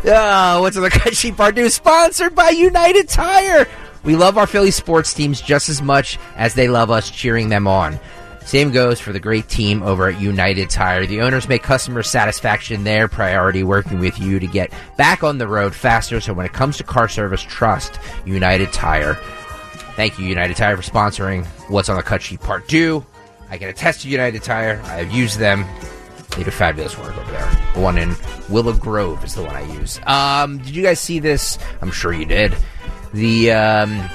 Oh, 0.07 0.61
what's 0.61 0.77
on 0.77 0.83
the 0.83 0.90
cut 0.90 1.16
sheet 1.16 1.35
part 1.37 1.57
two? 1.57 1.70
Sponsored 1.70 2.35
by 2.35 2.50
United 2.50 3.09
Tire. 3.09 3.66
We 4.03 4.16
love 4.16 4.37
our 4.37 4.46
Philly 4.46 4.70
sports 4.70 5.14
teams 5.14 5.40
just 5.40 5.70
as 5.70 5.81
much 5.81 6.18
as 6.37 6.53
they 6.55 6.68
love 6.68 6.90
us 6.90 7.11
cheering 7.11 7.48
them 7.48 7.66
on. 7.66 7.98
Same 8.44 8.70
goes 8.72 9.00
for 9.00 9.12
the 9.12 9.20
great 9.20 9.48
team 9.48 9.83
over 9.83 10.09
at 10.09 10.20
United 10.20 10.68
Tire. 10.68 11.07
The 11.07 11.22
owners 11.22 11.48
make 11.48 11.62
customer 11.62 12.02
satisfaction 12.02 12.85
their 12.85 13.09
priority, 13.09 13.62
working 13.62 13.98
with 13.98 14.18
you 14.18 14.38
to 14.38 14.46
get 14.46 14.72
back 14.96 15.24
on 15.24 15.38
the 15.38 15.48
road 15.48 15.74
faster. 15.74 16.20
So 16.20 16.35
when 16.35 16.44
it 16.44 16.52
comes 16.52 16.76
to 16.76 16.85
car 16.85 17.09
service, 17.09 17.42
trust 17.42 17.98
United 18.26 18.72
Tire. 18.72 19.14
Thank 19.96 20.18
you, 20.18 20.26
United 20.26 20.57
Tire, 20.57 20.76
for 20.76 20.83
sponsoring 20.83 21.46
What's 21.70 21.88
on 21.88 21.96
the 21.96 22.02
Cut 22.02 22.20
Sheet 22.20 22.40
Part 22.40 22.68
2. 22.68 23.04
I 23.48 23.59
can 23.59 23.68
attest 23.68 24.02
to 24.02 24.09
United 24.09 24.42
Tire. 24.42 24.80
I 24.85 24.96
have 24.96 25.11
used 25.11 25.38
them. 25.38 25.64
They 26.37 26.42
do 26.42 26.50
fabulous 26.50 26.98
work 26.98 27.16
over 27.16 27.30
there. 27.30 27.50
The 27.74 27.80
one 27.80 27.96
in 27.96 28.14
Willow 28.50 28.72
Grove 28.72 29.24
is 29.24 29.35
the 29.35 29.42
one 29.42 29.54
I 29.54 29.62
use. 29.72 30.00
Um, 30.07 30.59
did 30.59 30.74
you 30.74 30.83
guys 30.83 31.00
see 31.00 31.20
this? 31.20 31.59
I'm 31.80 31.92
sure 31.92 32.12
you 32.12 32.24
did. 32.24 32.54
The 33.12 33.52
um, 33.52 34.11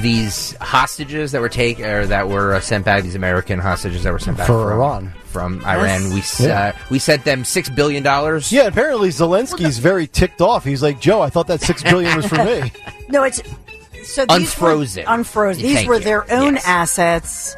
these 0.00 0.56
hostages 0.60 1.32
that 1.32 1.40
were 1.40 1.48
take 1.48 1.80
or 1.80 2.06
that 2.06 2.28
were 2.28 2.54
uh, 2.54 2.60
sent 2.60 2.84
back. 2.84 3.02
These 3.02 3.14
American 3.14 3.58
hostages 3.58 4.02
that 4.04 4.12
were 4.12 4.18
sent 4.18 4.36
back 4.36 4.46
For 4.46 4.62
from 4.70 4.72
Iran. 4.80 5.12
From 5.26 5.64
Iran. 5.64 6.12
We 6.12 6.20
s 6.20 6.40
Yeah. 6.40 6.72
uh, 6.74 6.78
we 6.90 6.98
sent 6.98 7.24
them 7.24 7.44
six 7.44 7.68
billion 7.68 8.02
dollars. 8.02 8.50
yeah, 8.52 8.64
apparently 8.66 9.10
Zelensky's 9.10 9.78
very 9.78 10.06
ticked 10.06 10.40
off. 10.40 10.64
He's 10.64 10.82
like, 10.82 11.00
Joe, 11.00 11.20
I 11.20 11.30
thought 11.30 11.46
that 11.48 11.60
six 11.60 11.82
billion 11.82 12.16
was 12.16 12.26
for 12.26 12.42
me. 12.44 12.72
No, 13.10 13.22
it's 13.22 13.40
so 14.04 14.26
these 14.26 14.36
Unfrozen. 14.50 15.04
Were, 15.06 15.14
unfrozen. 15.14 15.62
These 15.62 15.76
Thank 15.76 15.88
were 15.88 15.94
you. 15.94 16.00
their 16.00 16.30
own 16.32 16.54
Yes. 16.56 16.64
assets, 16.66 17.56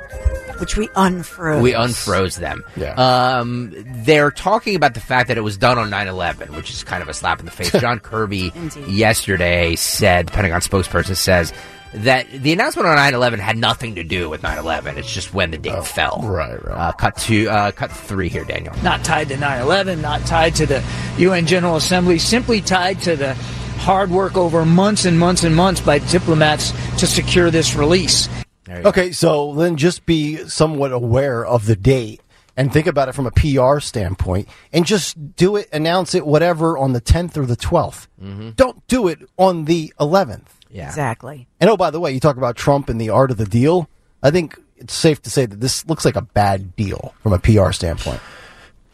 which 0.59 0.77
we 0.77 0.87
unfroze. 0.89 1.61
We 1.61 1.73
unfroze 1.73 2.37
them. 2.39 2.63
Yeah. 2.77 2.93
Um, 2.95 3.73
they're 4.05 4.31
talking 4.31 4.77
about 4.77 4.95
the 4.95 5.01
fact 5.01 5.27
that 5.27 5.39
it 5.39 5.41
was 5.41 5.57
done 5.57 5.77
on 5.77 5.91
9-11, 5.91 6.51
which 6.51 6.71
is 6.71 6.85
kind 6.85 7.03
of 7.03 7.09
a 7.09 7.15
slap 7.15 7.41
in 7.41 7.47
the 7.47 7.51
face. 7.51 7.73
John 7.81 7.99
Kirby 7.99 8.53
yesterday 8.87 9.75
said, 9.75 10.29
the 10.29 10.33
Pentagon 10.33 10.61
spokesperson 10.61 11.17
says, 11.17 11.53
that 11.92 12.31
the 12.31 12.53
announcement 12.53 12.87
on 12.88 12.96
9-11 12.96 13.38
had 13.38 13.57
nothing 13.57 13.96
to 13.96 14.05
do 14.05 14.29
with 14.31 14.42
9-11. 14.42 14.96
It's 14.96 15.12
just 15.12 15.35
when 15.35 15.50
the 15.50 15.59
date 15.59 15.85
fell. 15.87 16.20
Oh, 16.22 16.29
right, 16.29 16.64
right. 16.64 16.88
Uh, 16.88 16.92
cut 16.92 17.16
to, 17.18 17.48
uh, 17.48 17.72
cut 17.72 17.90
three 17.90 18.29
here, 18.29 18.44
Daniel. 18.44 18.74
not 18.83 19.05
tied 19.05 19.29
to 19.29 19.35
9-11 19.37 20.00
not 20.00 20.24
tied 20.26 20.55
to 20.57 20.66
the 20.66 20.83
un 21.18 21.46
general 21.46 21.76
assembly 21.76 22.18
simply 22.18 22.61
tied 22.61 23.00
to 23.03 23.16
the 23.16 23.35
hard 23.81 24.11
work 24.11 24.37
over 24.37 24.64
months 24.64 25.05
and 25.05 25.18
months 25.18 25.42
and 25.42 25.57
months 25.57 25.81
by 25.81 25.98
diplomats 25.98 26.70
to 26.98 27.07
secure 27.07 27.50
this 27.50 27.74
release 27.74 28.29
There 28.66 28.76
you 28.79 28.83
go. 28.85 28.88
Okay, 28.90 29.11
so 29.12 29.55
then 29.55 29.76
just 29.76 30.07
be 30.07 30.37
somewhat 30.48 30.92
aware 30.92 31.44
of 31.44 31.66
the 31.66 31.76
date 31.76 32.20
and 32.57 32.72
think 32.72 32.87
about 32.87 33.09
it 33.09 33.14
from 33.14 33.26
a 33.26 33.31
PR 33.31 33.81
standpoint 33.81 34.48
and 34.72 34.85
just 34.85 35.35
do 35.35 35.57
it, 35.57 35.68
announce 35.72 36.14
it, 36.14 36.26
whatever, 36.26 36.76
on 36.76 36.92
the 36.92 37.00
10th 37.00 37.37
or 37.38 37.46
the 37.46 37.57
12th. 37.57 38.07
Don't 38.55 38.87
do 38.87 39.09
it 39.09 39.20
on 39.38 39.64
the 39.64 39.92
11th. 39.98 40.44
Yeah. 40.71 40.87
exactly. 40.89 41.49
And 41.61 41.69
oh, 41.71 41.77
by 41.77 41.91
the 41.91 42.01
way, 42.01 42.13
you 42.13 42.21
talk 42.21 42.37
about 42.37 42.57
Trump 42.57 42.89
and 42.89 43.01
the 43.01 43.11
art 43.11 43.31
of 43.31 43.37
the 43.37 43.45
deal. 43.47 43.89
I 44.23 44.31
think 44.31 44.59
it's 44.77 44.95
safe 44.95 45.21
to 45.23 45.31
say 45.31 45.47
that 45.47 45.61
this 45.61 45.87
looks 45.87 46.05
like 46.05 46.17
a 46.17 46.23
bad 46.23 46.77
deal 46.77 47.15
from 47.23 47.33
a 47.33 47.39
PR 47.39 47.73
standpoint. 47.73 48.21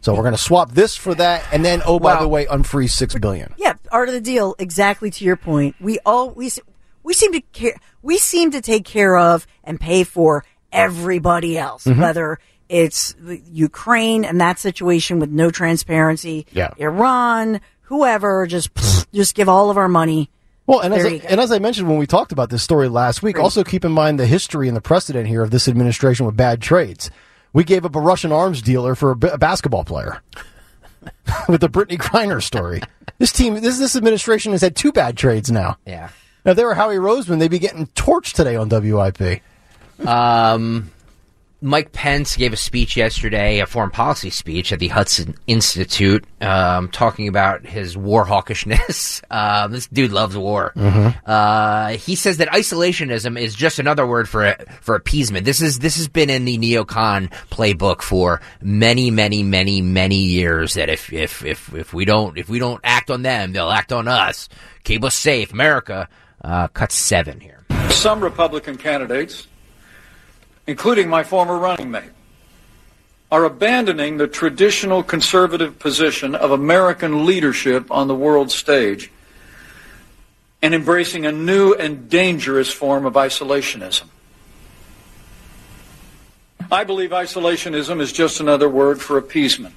So 0.01 0.15
we're 0.15 0.23
going 0.23 0.35
to 0.35 0.39
swap 0.39 0.71
this 0.71 0.95
for 0.97 1.15
that, 1.17 1.45
and 1.53 1.65
then 1.65 1.83
oh, 1.85 1.99
by 1.99 2.15
Well- 2.15 2.23
the 2.23 2.29
way, 2.29 2.47
unfreeze 2.47 2.91
six 2.91 3.15
billion. 3.19 3.53
Yeah, 3.57 3.75
art 3.91 4.09
of 4.09 4.15
the 4.15 4.21
deal. 4.21 4.55
Exactly 4.59 5.11
to 5.11 5.25
your 5.25 5.37
point. 5.37 5.75
We 5.81 5.99
all 6.07 6.31
we 6.31 6.51
we 7.03 7.13
seem 7.13 7.33
to 7.33 7.41
care. 7.41 7.75
We 8.03 8.17
seem 8.19 8.53
to 8.53 8.61
take 8.61 8.85
care 8.85 9.17
of 9.17 9.47
and 9.65 9.81
pay 9.81 10.05
for 10.05 10.45
everybody 10.73 11.59
else, 11.59 11.85
Mm-hmm. 11.85 12.01
whether 12.01 12.39
it's 12.69 13.15
Ukraine 13.53 14.25
and 14.25 14.41
that 14.41 14.59
situation 14.59 15.19
with 15.19 15.31
no 15.31 15.51
transparency. 15.51 16.47
Yeah. 16.53 16.71
Iran, 16.79 17.61
whoever, 17.83 18.47
just 18.47 18.71
just 19.13 19.35
give 19.35 19.49
all 19.49 19.71
of 19.71 19.77
our 19.77 19.89
money. 19.89 20.31
Well, 20.67 20.81
and 20.81 20.93
as, 20.93 21.05
I, 21.05 21.21
and 21.29 21.41
as 21.41 21.53
I 21.53 21.59
mentioned 21.61 21.89
when 21.89 21.99
we 21.99 22.07
talked 22.07 22.33
about 22.33 22.51
this 22.51 22.63
story 22.63 22.89
last 22.89 23.23
week, 23.23 23.39
also 23.39 23.63
keep 23.63 23.85
in 23.85 23.93
mind 23.93 24.19
the 24.19 24.27
history 24.27 24.67
and 24.67 24.77
the 24.77 24.81
precedent 24.81 25.29
here 25.29 25.43
of 25.43 25.51
this 25.51 25.69
administration 25.69 26.27
with 26.27 26.37
bad 26.37 26.61
trades. 26.61 27.11
We 27.53 27.63
gave 27.65 27.85
up 27.85 27.95
a 27.95 28.01
Russian 28.01 28.33
arms 28.33 28.63
dealer 28.63 28.95
for 28.95 29.13
a, 29.13 29.17
b- 29.17 29.29
a 29.33 29.39
basketball 29.39 29.85
player 29.85 30.21
with 31.49 31.61
the 31.61 31.69
Brittney 31.69 31.99
Griner 31.99 32.43
story. 32.43 32.83
This 33.19 33.33
team, 33.33 33.55
this 33.55 33.79
this 33.79 33.97
administration 33.97 34.53
has 34.53 34.61
had 34.61 34.77
two 34.77 34.93
bad 34.93 35.17
trades 35.17 35.51
now. 35.51 35.79
Yeah. 35.87 36.11
Now, 36.45 36.51
if 36.51 36.57
they 36.59 36.65
were 36.67 36.75
Howie 36.75 36.97
Roseman, 36.97 37.39
they'd 37.39 37.51
be 37.51 37.59
getting 37.59 37.87
torched 37.87 38.35
today 38.35 38.57
on 38.57 38.69
WIP. 38.69 39.41
Um, 40.07 40.93
Mike 41.63 41.93
Pence 41.93 42.37
gave 42.37 42.53
a 42.53 42.57
speech 42.57 42.97
yesterday, 42.97 43.61
a 43.61 43.67
foreign 43.67 43.91
policy 43.91 44.29
speech 44.29 44.73
at 44.73 44.79
the 44.79 44.89
Hudson 44.89 45.35
Institute, 45.47 46.25
um, 46.43 46.89
talking 46.91 47.29
about 47.29 47.65
his 47.65 47.97
war 47.97 48.27
hawkishness. 48.27 49.23
um, 49.31 49.73
this 49.73 49.87
dude 49.87 50.13
loves 50.13 50.37
war. 50.37 50.73
Uh, 50.77 51.91
he 51.93 52.15
says 52.15 52.37
that 52.37 52.49
isolationism 52.49 53.41
is 53.41 53.55
just 53.55 53.79
another 53.79 54.07
word 54.07 54.29
for 54.29 54.55
for 54.81 54.95
appeasement. 54.95 55.47
This 55.47 55.63
is 55.63 55.79
this 55.79 55.97
has 55.97 56.09
been 56.09 56.29
in 56.29 56.45
the 56.45 56.59
neocon 56.59 57.33
playbook 57.51 58.03
for 58.03 58.43
many, 58.61 59.11
many, 59.11 59.43
many, 59.43 59.81
many 59.81 60.19
years. 60.19 60.75
That 60.75 60.91
if 60.91 61.11
if 61.13 61.45
if 61.45 61.75
if 61.75 61.95
we 61.95 62.05
don't 62.05 62.37
if 62.37 62.51
we 62.51 62.59
don't 62.59 62.81
act 62.85 63.11
on 63.11 63.23
them, 63.23 63.53
they'll 63.53 63.71
act 63.71 63.93
on 63.93 64.09
us. 64.09 64.49
Keep 64.85 65.05
us 65.05 65.15
safe, 65.15 65.53
America. 65.53 66.09
Uh, 66.45 66.69
cut 66.69 66.93
seven 66.93 67.41
here. 67.41 67.65
Some 67.91 68.23
Republican 68.23 68.77
candidates, 68.77 69.49
including 70.67 71.09
my 71.09 71.23
former 71.23 71.59
running 71.59 71.91
mate, 71.91 72.11
are 73.31 73.45
abandoning 73.45 74.17
the 74.17 74.27
traditional 74.27 75.03
conservative 75.03 75.79
position 75.79 76.35
of 76.35 76.51
American 76.51 77.27
leadership 77.27 77.91
on 77.91 78.09
the 78.09 78.15
world 78.15 78.51
stage 78.51 79.11
and 80.63 80.75
embracing 80.75 81.27
a 81.27 81.33
new 81.33 81.75
and 81.75 82.09
dangerous 82.09 82.73
form 82.73 83.05
of 83.05 83.15
isolationism. 83.15 84.05
I 86.71 86.85
believe 86.85 87.11
isolationism 87.11 88.01
is 88.01 88.13
just 88.13 88.41
another 88.41 88.69
word 88.69 89.01
for 89.01 89.19
appeasement. 89.19 89.75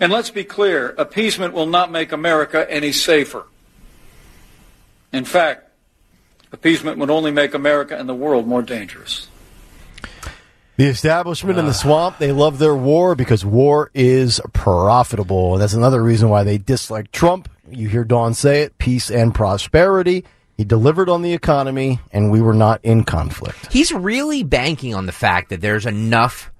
And 0.00 0.12
let's 0.12 0.30
be 0.30 0.44
clear 0.44 0.90
appeasement 0.98 1.54
will 1.54 1.66
not 1.66 1.90
make 1.90 2.12
America 2.12 2.70
any 2.70 2.92
safer. 2.92 3.46
In 5.12 5.24
fact, 5.24 5.68
appeasement 6.52 6.98
would 6.98 7.10
only 7.10 7.30
make 7.30 7.54
America 7.54 7.96
and 7.96 8.08
the 8.08 8.14
world 8.14 8.46
more 8.46 8.62
dangerous. 8.62 9.28
The 10.76 10.86
establishment 10.86 11.58
in 11.58 11.66
the 11.66 11.74
swamp, 11.74 12.18
they 12.18 12.32
love 12.32 12.58
their 12.58 12.74
war 12.74 13.14
because 13.14 13.44
war 13.44 13.90
is 13.94 14.40
profitable. 14.54 15.52
And 15.54 15.62
that's 15.62 15.74
another 15.74 16.02
reason 16.02 16.28
why 16.28 16.44
they 16.44 16.58
dislike 16.58 17.12
Trump. 17.12 17.48
You 17.70 17.88
hear 17.88 18.04
Don 18.04 18.34
say 18.34 18.62
it 18.62 18.78
peace 18.78 19.10
and 19.10 19.34
prosperity. 19.34 20.24
He 20.56 20.64
delivered 20.64 21.08
on 21.08 21.22
the 21.22 21.32
economy, 21.32 22.00
and 22.12 22.30
we 22.30 22.40
were 22.40 22.54
not 22.54 22.80
in 22.84 23.04
conflict. 23.04 23.72
He's 23.72 23.92
really 23.92 24.42
banking 24.42 24.94
on 24.94 25.06
the 25.06 25.12
fact 25.12 25.50
that 25.50 25.60
there's 25.60 25.86
enough 25.86 26.50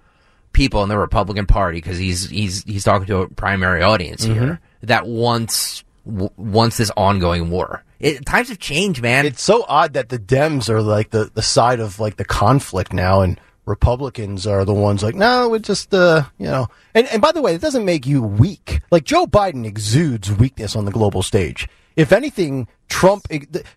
people 0.53 0.83
in 0.83 0.89
the 0.89 0.99
Republican 0.99 1.47
Party 1.47 1.79
because 1.79 1.97
he's 1.99 2.29
he's 2.29 2.63
he's 2.65 2.85
talking 2.85 3.07
to 3.07 3.19
a 3.19 3.29
primary 3.29 3.83
audience 3.83 4.23
here 4.25 4.35
Mhm. 4.35 4.59
that 4.87 5.07
wants 5.07 5.85
w- 6.07 6.31
wants 6.37 6.77
this 6.77 6.91
ongoing 6.97 7.51
war. 7.51 7.83
It, 8.01 8.27
times 8.27 8.49
have 8.51 8.59
changed, 8.59 9.01
man. 9.03 9.25
It's 9.27 9.43
so 9.43 9.65
odd 9.69 9.93
that 9.95 10.09
the 10.11 10.19
Dems 10.19 10.69
are 10.69 10.83
like 10.83 11.11
the, 11.11 11.31
the 11.33 11.43
side 11.43 11.81
of 11.81 12.01
like 12.01 12.17
the 12.17 12.25
conflict 12.25 12.93
now, 12.93 13.21
and 13.23 13.39
Republicans 13.65 14.47
are 14.47 14.65
the 14.65 14.75
ones 14.75 15.03
like, 15.03 15.15
no, 15.15 15.55
it 15.55 15.63
just, 15.63 15.95
uh, 15.95 16.25
you 16.39 16.47
know. 16.47 16.69
And, 16.95 17.07
and 17.09 17.23
by 17.23 17.33
the 17.33 17.41
way, 17.41 17.55
it 17.55 17.61
doesn't 17.61 17.85
make 17.85 18.07
you 18.07 18.23
weak. 18.23 18.81
Like 18.91 19.05
Joe 19.05 19.27
Biden 19.27 19.65
exudes 19.65 20.33
weakness 20.33 20.75
on 20.75 20.85
the 20.85 20.91
global 20.91 21.23
stage. 21.23 21.69
If 21.95 22.13
anything, 22.13 22.69
Trump, 22.89 23.27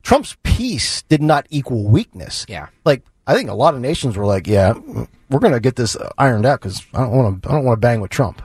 Trump's 0.02 0.38
peace 0.44 1.04
did 1.04 1.22
not 1.22 1.46
equal 1.50 1.84
weakness. 1.84 2.46
Yeah. 2.48 2.68
Like, 2.84 3.04
I 3.28 3.36
think 3.36 3.50
a 3.50 3.54
lot 3.54 3.74
of 3.74 3.82
nations 3.82 4.18
were 4.18 4.26
like, 4.26 4.48
yeah, 4.48 4.74
we're 5.30 5.40
going 5.40 5.54
to 5.54 5.60
get 5.60 5.76
this 5.76 5.98
ironed 6.18 6.46
out 6.46 6.62
because 6.62 6.86
I 6.94 7.02
don't 7.02 7.12
want 7.12 7.44
to, 7.44 7.50
I 7.50 7.54
don't 7.54 7.66
want 7.66 7.78
to 7.78 7.82
bang 7.82 8.00
with 8.00 8.12
Trump. 8.12 8.42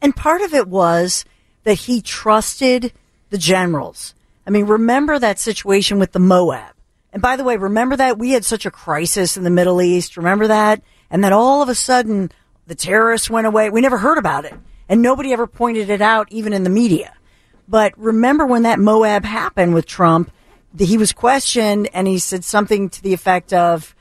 And 0.00 0.14
part 0.14 0.42
of 0.42 0.54
it 0.54 0.68
was 0.68 1.24
that 1.64 1.74
he 1.74 2.00
trusted 2.02 2.92
the 3.30 3.38
generals. 3.38 4.14
I 4.46 4.50
mean, 4.50 4.66
remember 4.66 5.18
that 5.18 5.38
situation 5.38 5.98
with 5.98 6.12
the 6.12 6.18
Moab. 6.18 6.73
And 7.14 7.22
by 7.22 7.36
the 7.36 7.44
way, 7.44 7.56
remember 7.56 7.96
that 7.96 8.18
we 8.18 8.32
had 8.32 8.44
such 8.44 8.66
a 8.66 8.72
crisis 8.72 9.36
in 9.36 9.44
the 9.44 9.50
Middle 9.50 9.80
East. 9.80 10.16
Remember 10.16 10.48
that? 10.48 10.82
And 11.10 11.22
then 11.22 11.32
all 11.32 11.62
of 11.62 11.68
a 11.68 11.74
sudden 11.74 12.32
the 12.66 12.74
terrorists 12.74 13.30
went 13.30 13.46
away. 13.46 13.70
We 13.70 13.80
never 13.80 13.98
heard 13.98 14.18
about 14.18 14.44
it. 14.44 14.54
And 14.88 15.00
nobody 15.00 15.32
ever 15.32 15.46
pointed 15.46 15.90
it 15.90 16.02
out, 16.02 16.26
even 16.32 16.52
in 16.52 16.64
the 16.64 16.70
media. 16.70 17.14
But 17.68 17.96
remember 17.96 18.44
when 18.44 18.64
that 18.64 18.80
Moab 18.80 19.24
happened 19.24 19.74
with 19.74 19.86
Trump, 19.86 20.30
he 20.76 20.98
was 20.98 21.12
questioned 21.12 21.88
and 21.94 22.08
he 22.08 22.18
said 22.18 22.44
something 22.44 22.90
to 22.90 23.02
the 23.02 23.14
effect 23.14 23.52
of, 23.52 23.94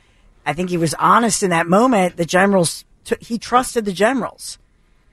I 0.43 0.53
think 0.53 0.72
he 0.72 0.78
was 0.78 0.95
honest 0.95 1.43
in 1.43 1.51
that 1.51 1.68
moment. 1.68 2.18
The 2.18 2.26
generals, 2.26 2.84
t- 3.05 3.16
he 3.22 3.38
trusted 3.38 3.86
the 3.86 3.93
generals, 3.93 4.57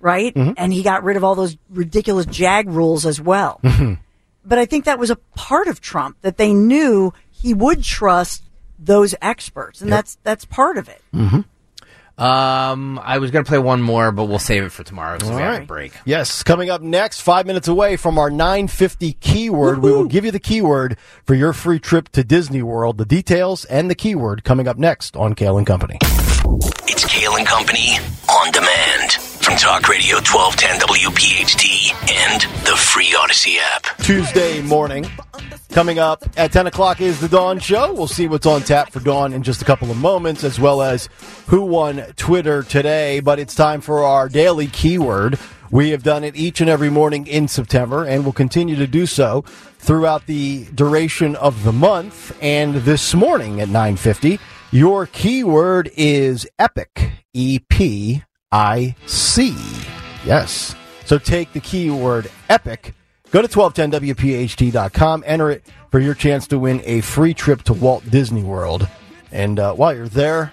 right? 0.01 0.35
Mm-hmm. 0.35 0.55
And 0.57 0.73
he 0.73 0.83
got 0.83 1.05
rid 1.05 1.19
of 1.19 1.23
all 1.23 1.35
those 1.35 1.59
ridiculous 1.69 2.25
JAG 2.25 2.67
rules 2.69 3.05
as 3.05 3.21
well. 3.21 3.61
Mm-hmm. 3.63 3.95
But 4.45 4.59
I 4.59 4.67
think 4.67 4.85
that 4.87 4.99
was 4.99 5.11
a 5.11 5.17
part 5.17 5.69
of 5.69 5.81
Trump 5.81 6.17
that 6.23 6.37
they 6.37 6.53
knew 6.55 7.13
he 7.31 7.55
would 7.55 7.83
trust 7.83 8.43
those 8.79 9.15
experts, 9.21 9.81
and 9.81 9.91
Yep. 9.91 9.97
that's 9.99 10.19
that's 10.23 10.45
part 10.47 10.79
of 10.79 10.89
it. 10.89 11.03
Mm-hmm. 11.15 11.41
Um, 12.23 12.99
I 13.03 13.17
was 13.17 13.31
going 13.31 13.43
to 13.45 13.49
play 13.49 13.59
one 13.59 13.81
more, 13.81 14.13
but 14.13 14.25
we'll 14.25 14.39
save 14.39 14.63
it 14.63 14.73
for 14.73 14.85
tomorrow 14.85 15.17
because 15.17 15.31
All 15.31 15.37
we 15.37 15.43
have 15.43 15.63
a 15.63 15.67
break. 15.67 15.93
Yes, 16.05 16.43
coming 16.43 16.69
up 16.69 16.83
next, 16.83 17.23
five 17.23 17.47
minutes 17.47 17.67
away 17.67 17.97
from 17.97 18.19
our 18.19 18.29
950 18.29 19.15
keyword, 19.15 19.79
we 19.79 19.91
will 19.91 20.05
give 20.05 20.27
you 20.27 20.31
the 20.31 20.39
keyword 20.41 20.99
for 21.25 21.35
your 21.35 21.55
free 21.55 21.79
trip 21.79 22.11
to 22.11 22.23
Disney 22.23 22.63
World. 22.63 22.99
The 22.99 23.07
details 23.07 23.65
and 23.65 23.89
the 23.91 23.95
keyword 23.95 24.45
coming 24.45 24.69
up 24.69 24.77
next 24.77 25.17
on 25.17 25.35
Kale 25.35 25.57
and 25.57 25.67
Company. 25.67 25.97
It's 26.89 27.07
Kale 27.07 27.37
and 27.37 27.47
Company 27.47 27.97
on 28.29 28.53
demand 28.53 29.13
from 29.41 29.57
Talk 29.57 29.89
Radio 29.89 30.17
1210 30.17 30.81
WPHT 30.81 31.93
and 32.11 32.43
the 32.67 32.77
free 32.77 33.15
Audacy 33.17 33.57
app. 33.59 33.97
Tuesday 33.99 34.61
morning. 34.61 35.07
Coming 35.71 35.99
up 35.99 36.23
at 36.37 36.53
10 36.53 36.67
o'clock 36.67 37.01
is 37.01 37.21
the 37.21 37.29
Dawn 37.29 37.59
Show. 37.59 37.93
We'll 37.95 38.07
see 38.07 38.29
what's 38.29 38.45
on 38.45 38.63
tap 38.63 38.93
for 38.93 39.01
Dawn 39.01 39.33
in 39.33 39.43
just 39.43 39.63
a 39.63 39.65
couple 39.65 39.91
of 39.91 39.97
moments, 39.97 40.45
as 40.45 40.61
well 40.61 40.83
as 40.83 41.09
who 41.47 41.63
won 41.63 42.03
Twitter 42.17 42.63
today. 42.63 43.21
But 43.21 43.39
it's 43.39 43.55
time 43.55 43.81
for 43.81 44.05
our 44.05 44.29
daily 44.29 44.67
keyword. 44.67 45.39
We 45.71 45.91
have 45.91 46.03
done 46.03 46.23
it 46.23 46.37
each 46.37 46.61
and 46.61 46.69
every 46.69 46.91
morning 46.91 47.27
in 47.27 47.49
September, 47.49 48.05
and 48.05 48.25
will 48.25 48.33
continue 48.33 48.77
to 48.77 48.87
do 48.87 49.07
so 49.07 49.43
throughout 49.79 50.27
the 50.27 50.67
duration 50.75 51.35
of 51.37 51.65
the 51.65 51.73
month. 51.73 52.37
And 52.43 52.75
this 52.75 53.15
morning 53.15 53.61
at 53.61 53.69
950, 53.69 54.39
your 54.71 55.07
keyword 55.07 55.91
is 55.97 56.47
epic. 56.59 57.13
E 57.33 57.61
P 57.61 58.25
I 58.53 58.97
C. 59.07 59.57
Yes. 60.25 60.75
So 61.05 61.19
take 61.19 61.53
the 61.53 61.61
keyword 61.61 62.31
epic. 62.49 62.95
Go 63.31 63.43
to 63.43 63.49
1210WPHT.com, 63.49 65.23
enter 65.25 65.51
it 65.51 65.65
for 65.91 66.01
your 66.01 66.15
chance 66.15 66.49
to 66.49 66.59
win 66.59 66.83
a 66.85 67.01
free 67.01 67.33
trip 67.33 67.63
to 67.65 67.73
Walt 67.73 68.09
Disney 68.11 68.43
World. 68.43 68.89
And 69.31 69.61
uh, 69.61 69.75
while 69.75 69.95
you're 69.95 70.09
there, 70.09 70.53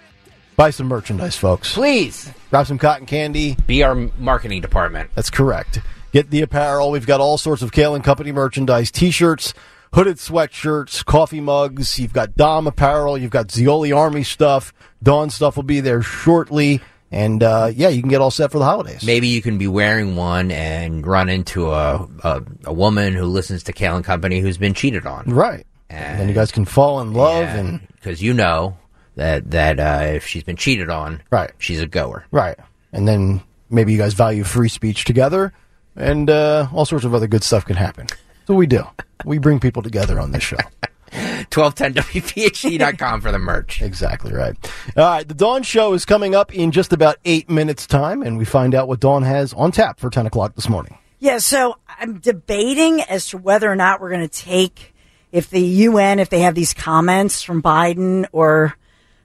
buy 0.56 0.70
some 0.70 0.88
merchandise, 0.88 1.36
folks. 1.36 1.74
Please. 1.74 2.32
Grab 2.52 2.68
some 2.68 2.78
cotton 2.78 3.08
candy. 3.08 3.58
Be 3.66 3.84
our 3.84 3.96
marketing 3.96 4.62
department. 4.62 5.10
That's 5.16 5.32
correct. 5.32 5.80
Get 6.12 6.30
the 6.30 6.42
apparel. 6.42 6.92
We've 6.92 7.08
got 7.08 7.20
all 7.20 7.38
sorts 7.38 7.64
of 7.64 7.72
Kale 7.72 7.96
and 7.96 8.04
Company 8.04 8.32
merchandise, 8.32 8.92
t-shirts, 8.92 9.56
hooded 9.94 10.18
sweatshirts, 10.18 11.04
coffee 11.04 11.42
mugs. 11.42 11.98
You've 12.00 12.14
got 12.14 12.36
Dom 12.36 12.68
apparel. 12.68 13.18
You've 13.18 13.32
got 13.32 13.52
Zeoli 13.52 13.92
Army 13.92 14.24
stuff. 14.24 14.74
Dawn 15.02 15.30
stuff 15.32 15.56
will 15.56 15.64
be 15.64 15.80
there 15.80 16.02
shortly. 16.02 16.82
And 17.12 17.42
uh, 17.42 17.72
yeah, 17.74 17.90
you 17.90 18.02
can 18.02 18.10
get 18.10 18.20
all 18.20 18.32
set 18.32 18.52
for 18.52 18.60
the 18.60 18.66
holidays. 18.66 19.04
Maybe 19.04 19.28
you 19.28 19.42
can 19.42 19.58
be 19.58 19.68
wearing 19.68 20.16
one 20.16 20.52
and 20.52 21.06
run 21.08 21.30
into 21.30 21.72
a 21.72 22.08
a, 22.24 22.44
a 22.66 22.74
woman 22.74 23.14
who 23.14 23.26
listens 23.26 23.64
to 23.64 23.74
Kale 23.74 23.96
and 23.96 24.06
Company 24.06 24.40
who's 24.40 24.58
been 24.58 24.74
cheated 24.74 25.06
on. 25.06 25.26
Right. 25.26 25.66
And 25.90 26.20
then 26.20 26.28
you 26.28 26.34
guys 26.34 26.52
can 26.52 26.66
fall 26.66 27.00
in 27.00 27.14
love 27.14 27.46
and 27.46 27.80
because 27.96 28.22
you 28.22 28.34
know 28.34 28.78
that 29.16 29.52
that 29.52 29.80
uh, 29.80 30.16
if 30.16 30.28
she's 30.28 30.44
been 30.44 30.58
cheated 30.58 30.90
on, 30.90 31.22
right, 31.32 31.52
she's 31.58 31.82
a 31.82 31.88
goer. 31.88 32.26
Right. 32.32 32.58
And 32.92 33.08
then 33.08 33.42
maybe 33.70 33.92
you 33.92 33.98
guys 33.98 34.14
value 34.14 34.44
free 34.44 34.70
speech 34.70 35.06
together, 35.06 35.54
and 35.96 36.30
uh, 36.30 36.68
all 36.74 36.86
sorts 36.86 37.06
of 37.06 37.14
other 37.14 37.28
good 37.28 37.44
stuff 37.44 37.66
can 37.66 37.76
happen. 37.76 38.08
So 38.48 38.54
we 38.54 38.66
do. 38.68 38.86
We 39.26 39.40
bring 39.40 39.60
people 39.60 39.82
together 39.82 40.20
on 40.20 40.32
this 40.32 40.44
show. 40.44 40.58
1210WPHT.com 41.12 43.22
for 43.22 43.32
the 43.32 43.40
merch. 43.40 43.82
Exactly 43.82 44.34
right. 44.34 44.56
All 44.96 45.04
right. 45.04 45.28
The 45.28 45.34
Dawn 45.34 45.64
Show 45.64 45.94
is 45.94 46.06
coming 46.06 46.36
up 46.36 46.54
in 46.54 46.72
just 46.72 46.94
about 46.94 47.18
eight 47.26 47.50
minutes' 47.50 47.88
time, 47.88 48.22
and 48.22 48.38
we 48.38 48.46
find 48.46 48.76
out 48.76 48.88
what 48.88 49.00
Dawn 49.00 49.24
has 49.24 49.54
on 49.54 49.72
tap 49.72 50.00
for 50.00 50.10
10 50.10 50.26
o'clock 50.26 50.56
this 50.56 50.70
morning. 50.70 50.98
Yeah, 51.20 51.40
so 51.40 51.78
I'm 52.00 52.20
debating 52.20 53.02
as 53.02 53.30
to 53.30 53.38
whether 53.38 53.72
or 53.72 53.76
not 53.76 54.02
we're 54.02 54.12
going 54.12 54.28
to 54.28 54.42
take 54.44 54.94
if 55.32 55.50
the 55.50 55.62
UN, 55.62 56.20
if 56.20 56.30
they 56.30 56.40
have 56.42 56.56
these 56.56 56.74
comments 56.74 57.42
from 57.44 57.62
Biden 57.62 58.26
or 58.32 58.76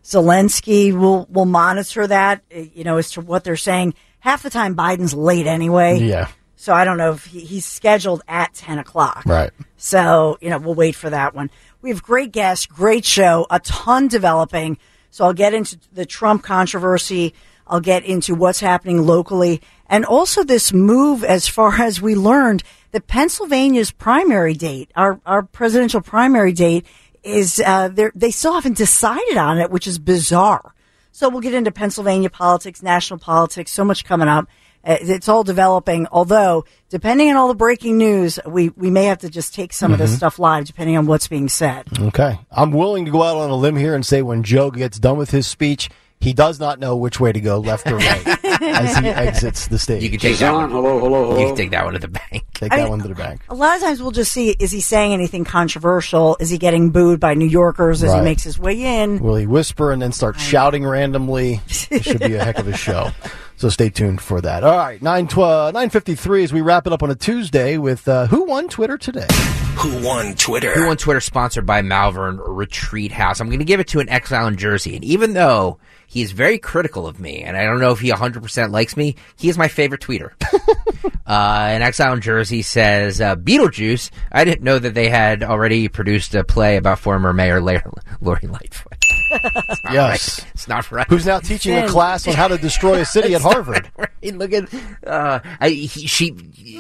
Zelensky, 0.03 0.99
we'll, 0.99 1.27
we'll 1.31 1.45
monitor 1.45 2.07
that. 2.07 2.43
uh, 2.55 2.61
You 2.75 2.85
know, 2.85 2.97
as 2.97 3.11
to 3.13 3.21
what 3.21 3.45
they're 3.45 3.57
saying. 3.57 3.95
Half 4.21 4.43
the 4.43 4.51
time, 4.51 4.75
Biden's 4.77 5.15
late 5.15 5.47
anyway. 5.47 5.99
Yeah. 6.01 6.29
So 6.57 6.73
I 6.73 6.85
don't 6.85 6.97
know 6.97 7.13
if 7.13 7.25
he, 7.27 7.41
he's 7.41 7.67
scheduled 7.67 8.23
at 8.29 8.55
ten 8.55 8.79
o'clock. 8.79 9.25
Right. 9.27 9.51
So, 9.77 10.39
you 10.41 10.49
know, 10.49 10.59
we'll 10.59 10.75
wait 10.75 10.95
for 10.95 11.11
that 11.11 11.35
one. 11.35 11.51
We 11.83 11.91
have 11.91 12.03
great 12.03 12.33
guests, 12.33 12.65
great 12.67 13.05
show, 13.05 13.47
a 13.51 13.61
ton 13.61 14.09
developing. 14.09 14.79
So 15.11 15.25
I'll 15.25 15.35
get 15.35 15.53
into 15.53 15.79
the 15.93 16.07
Trump 16.07 16.43
controversy. 16.43 17.35
I'll 17.67 17.81
get 17.81 18.05
into 18.05 18.35
what's 18.35 18.61
happening 18.61 19.03
locally 19.03 19.61
and 19.93 20.07
also 20.07 20.43
this 20.43 20.73
move 20.73 21.23
as 21.23 21.47
far 21.47 21.75
as 21.75 22.01
we 22.01 22.15
learned 22.15 22.63
that 22.93 23.07
Pennsylvania's 23.07 23.91
primary 23.91 24.55
date, 24.55 24.91
our, 24.97 25.21
our 25.27 25.43
presidential 25.43 26.01
primary 26.01 26.53
date 26.53 26.87
is, 27.23 27.61
uh, 27.61 27.91
they 28.15 28.31
still 28.31 28.55
haven't 28.55 28.79
decided 28.79 29.37
on 29.37 29.59
it, 29.59 29.71
which 29.71 29.87
is 29.87 29.99
bizarre. 29.99 30.75
So 31.11 31.29
we'll 31.29 31.43
get 31.43 31.53
into 31.53 31.71
Pennsylvania 31.71 32.31
politics, 32.31 32.83
national 32.83 33.19
politics, 33.19 33.71
so 33.71 33.85
much 33.85 34.07
coming 34.07 34.29
up. 34.29 34.49
It's 34.85 35.29
all 35.29 35.45
developing. 35.45 36.07
Although, 36.11 36.65
depending 36.91 37.31
on 37.31 37.37
all 37.37 37.49
the 37.49 37.55
breaking 37.55 37.99
news, 37.99 38.39
we, 38.47 38.71
we 38.71 38.91
may 38.91 39.05
have 39.05 39.19
to 39.19 39.31
just 39.31 39.55
take 39.55 39.73
some 39.73 39.93
of 39.93 39.99
this 39.99 40.13
Mhm. 40.13 40.17
stuff 40.17 40.39
live, 40.39 40.65
depending 40.65 40.97
on 40.97 41.07
what's 41.07 41.29
being 41.29 41.49
said. 41.49 41.87
Okay. 42.01 42.39
I'm 42.51 42.73
willing 42.73 43.05
to 43.05 43.11
go 43.11 43.23
out 43.23 43.37
on 43.37 43.51
a 43.51 43.57
limb 43.57 43.77
here 43.77 43.95
and 43.95 44.05
say 44.05 44.23
when 44.23 44.43
Joe 44.43 44.71
gets 44.71 44.99
done 44.99 45.17
with 45.19 45.31
his 45.31 45.47
speech, 45.47 45.89
he 46.21 46.33
does 46.33 46.61
not 46.61 46.79
know 46.79 46.97
which 46.97 47.19
way 47.19 47.33
to 47.33 47.41
go, 47.41 47.59
left 47.59 47.87
or 47.91 47.97
right, 47.97 48.45
as 48.63 48.97
he 48.97 49.09
exits 49.09 49.67
the 49.67 49.77
stage. 49.79 50.05
You 50.05 50.11
can 50.11 50.21
take 50.21 50.39
that 50.39 50.53
one. 50.55 50.71
Hello, 50.71 51.01
hello, 51.01 51.25
hello. 51.27 51.39
You 51.41 51.47
can 51.49 51.57
take 51.57 51.71
that 51.73 51.85
one 51.85 51.95
to 51.95 51.99
the 51.99 52.07
bank. 52.09 52.45
Take 52.55 52.73
I 52.73 52.77
that 52.77 52.83
mean- 52.83 52.91
one 52.91 52.99
to 53.01 53.09
the 53.09 53.15
bank. 53.17 53.41
A 53.49 53.55
lot 53.57 53.75
of 53.77 53.83
times 53.83 54.01
we'll 54.01 54.13
just 54.13 54.31
see, 54.31 54.51
is 54.51 54.71
he 54.71 54.81
saying 54.81 55.13
anything 55.13 55.45
controversial? 55.45 56.37
Is 56.39 56.49
he 56.49 56.59
getting 56.59 56.91
booed 56.91 57.19
by 57.19 57.35
New 57.35 57.47
Yorkers 57.49 58.05
as 58.05 58.11
Right. 58.11 58.19
he 58.19 58.25
makes 58.25 58.45
his 58.45 58.57
way 58.57 58.81
in? 59.03 59.19
Will 59.19 59.35
he 59.35 59.47
whisper 59.47 59.91
and 59.91 60.01
then 60.01 60.13
start 60.13 60.39
shouting 60.39 60.85
randomly? 60.87 61.61
It 61.91 62.05
should 62.05 62.21
be 62.21 62.35
a 62.35 62.45
heck 62.45 62.59
of 62.61 62.69
a 62.69 62.77
show. 62.77 63.11
So 63.63 63.69
stay 63.69 63.91
tuned 63.91 64.21
for 64.21 64.41
that. 64.41 64.65
All 64.65 64.77
right, 64.77 65.01
9, 65.01 65.29
12, 65.29 65.73
953 65.73 66.43
as 66.43 66.53
we 66.53 66.63
wrap 66.63 66.89
it 66.89 66.93
up 66.93 67.05
on 67.05 67.13
a 67.13 67.15
Tuesday 67.15 67.79
with 67.79 68.09
uh, 68.09 68.27
Who 68.27 68.43
Won 68.43 68.67
Twitter 68.67 68.99
Today? 68.99 69.29
Who 69.77 70.05
won 70.05 70.35
Twitter? 70.35 70.75
Who 70.75 70.89
Won 70.89 70.97
Twitter 70.97 71.21
sponsored 71.21 71.65
by 71.65 71.81
Malvern 71.81 72.39
Retreat 72.39 73.13
House. 73.13 73.39
I'm 73.39 73.47
going 73.47 73.61
to 73.61 73.65
give 73.65 73.79
it 73.79 73.87
to 73.87 74.01
an 74.01 74.09
exile 74.09 74.49
in 74.49 74.57
Jersey. 74.57 74.97
And 74.97 75.05
even 75.05 75.35
though 75.35 75.79
he 76.09 76.23
is 76.23 76.33
very 76.33 76.59
critical 76.59 77.07
of 77.07 77.21
me, 77.21 77.45
and 77.45 77.57
I 77.57 77.63
don't 77.63 77.79
know 77.79 77.93
if 77.93 78.01
he 78.01 78.11
100% 78.11 78.73
likes 78.73 78.97
me, 78.97 79.15
he 79.37 79.49
is 79.49 79.57
my 79.57 79.69
favorite 79.69 80.01
tweeter. 80.01 80.33
uh, 81.25 81.69
an 81.71 81.83
exile 81.83 82.15
in 82.15 82.21
Jersey 82.21 82.63
says, 82.63 83.21
uh, 83.21 83.37
Beetlejuice, 83.37 84.11
I 84.33 84.43
didn't 84.43 84.65
know 84.65 84.81
that 84.81 84.95
they 84.95 85.09
had 85.09 85.45
already 85.45 85.87
produced 85.87 86.35
a 86.35 86.43
play 86.43 86.79
about 86.79 86.99
former 86.99 87.33
Mayor 87.33 87.61
Larry, 87.61 87.85
Lori 88.21 88.49
Lightfoot. 88.49 88.92
It's 89.33 89.81
Yes. 89.93 90.41
right. 90.41 90.51
It's 90.55 90.69
not 90.69 90.91
right. 90.93 91.07
Who's 91.09 91.27
now 91.27 91.41
teaching 91.41 91.75
a 91.77 91.89
class 91.89 92.27
on 92.29 92.35
how 92.35 92.49
to 92.49 92.59
destroy 92.59 93.01
a 93.01 93.05
city 93.05 93.35
at 93.37 93.43
Harvard? 93.43 93.91
right. 93.97 94.09
Look 94.37 94.53
at 94.53 94.73
uh, 95.07 95.41
I, 95.61 95.71
he, 95.71 96.07
she 96.07 96.31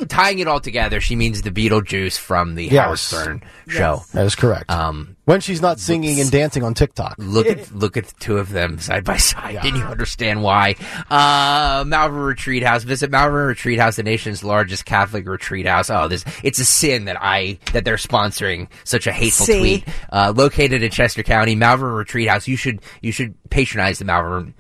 tying 0.09 0.39
it 0.39 0.47
all 0.47 0.61
together. 0.61 1.01
She 1.01 1.17
means 1.17 1.43
the 1.43 1.51
Beetlejuice 1.51 2.19
from 2.19 2.55
the 2.55 2.69
Howard 2.69 2.91
Yes. 2.93 3.01
Stern 3.01 3.43
show. 3.67 4.03
That 4.13 4.27
is 4.27 4.35
correct. 4.37 4.71
Um, 4.71 5.17
when 5.25 5.41
she's 5.41 5.63
not 5.63 5.79
singing 5.79 6.21
and 6.21 6.31
dancing 6.31 6.63
on 6.63 6.75
TikTok. 6.75 7.15
Look 7.19 7.47
at 7.47 7.73
look 7.75 7.97
at 7.97 8.07
the 8.07 8.15
two 8.19 8.39
of 8.39 8.51
them 8.51 8.79
side 8.79 9.05
by 9.05 9.17
side. 9.17 9.61
Didn't 9.63 9.81
you 9.81 9.87
understand 9.87 10.43
why? 10.43 10.75
Uh, 11.11 11.85
Malvern 11.87 12.23
Retreat 12.23 12.63
House. 12.63 12.83
Visit 12.83 13.11
Malvern 13.11 13.47
Retreat 13.47 13.79
House, 13.79 13.97
the 13.97 14.03
nation's 14.03 14.43
largest 14.43 14.85
Catholic 14.85 15.27
retreat 15.27 15.67
house. 15.67 15.91
Oh, 15.91 16.09
this 16.09 16.25
it's 16.43 16.59
a 16.59 16.65
sin 16.65 17.05
that 17.07 17.17
I 17.21 17.59
that 17.73 17.85
they're 17.85 17.97
sponsoring 17.97 18.69
such 18.85 19.07
a 19.07 19.13
hateful 19.13 19.47
See? 19.47 19.59
tweet. 19.59 19.85
Uh, 20.13 20.33
located 20.35 20.83
in 20.83 20.91
Chester 20.91 21.23
County, 21.23 21.55
Malvern 21.55 21.93
Retreat 21.93 22.29
House. 22.29 22.49
You 22.49 22.57
should 22.57 22.81
you 23.01 23.13
should 23.13 23.35
patronize 23.51 23.99
the 23.99 24.05
Malvern 24.05 24.55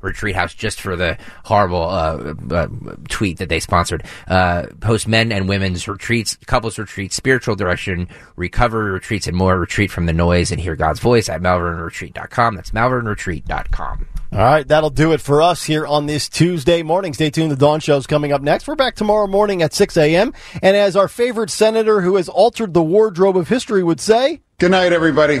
retreat 0.00 0.36
house 0.36 0.54
just 0.54 0.80
for 0.80 0.96
the 0.96 1.18
horrible 1.44 1.82
uh, 1.82 2.34
uh, 2.50 2.68
tweet 3.08 3.38
that 3.38 3.48
they 3.48 3.60
sponsored. 3.60 4.04
Uh, 4.28 4.66
host 4.82 5.08
men 5.08 5.32
and 5.32 5.48
women's 5.48 5.86
retreats, 5.88 6.36
couples 6.46 6.78
retreats, 6.78 7.16
spiritual 7.16 7.56
direction, 7.56 8.08
recovery 8.36 8.90
retreats, 8.90 9.26
and 9.26 9.36
more. 9.36 9.58
Retreat 9.58 9.90
from 9.90 10.06
the 10.06 10.12
noise 10.12 10.50
and 10.50 10.60
hear 10.60 10.76
God's 10.76 11.00
voice 11.00 11.28
at 11.28 11.40
malvernretreat.com. 11.40 12.54
That's 12.54 12.70
malvernretreat.com. 12.70 14.06
All 14.32 14.38
right, 14.38 14.66
that'll 14.66 14.90
do 14.90 15.12
it 15.12 15.20
for 15.20 15.42
us 15.42 15.64
here 15.64 15.84
on 15.84 16.06
this 16.06 16.28
Tuesday 16.28 16.84
morning. 16.84 17.12
Stay 17.14 17.30
tuned. 17.30 17.50
The 17.50 17.56
Dawn 17.56 17.80
Show's 17.80 18.06
coming 18.06 18.32
up 18.32 18.42
next. 18.42 18.68
We're 18.68 18.76
back 18.76 18.94
tomorrow 18.94 19.26
morning 19.26 19.60
at 19.60 19.74
6 19.74 19.96
a.m. 19.96 20.32
And 20.62 20.76
as 20.76 20.94
our 20.94 21.08
favorite 21.08 21.50
senator 21.50 22.00
who 22.00 22.14
has 22.14 22.28
altered 22.28 22.72
the 22.72 22.82
wardrobe 22.82 23.36
of 23.36 23.48
history 23.48 23.82
would 23.82 24.00
say, 24.00 24.40
Good 24.58 24.70
night, 24.70 24.92
everybody. 24.92 25.40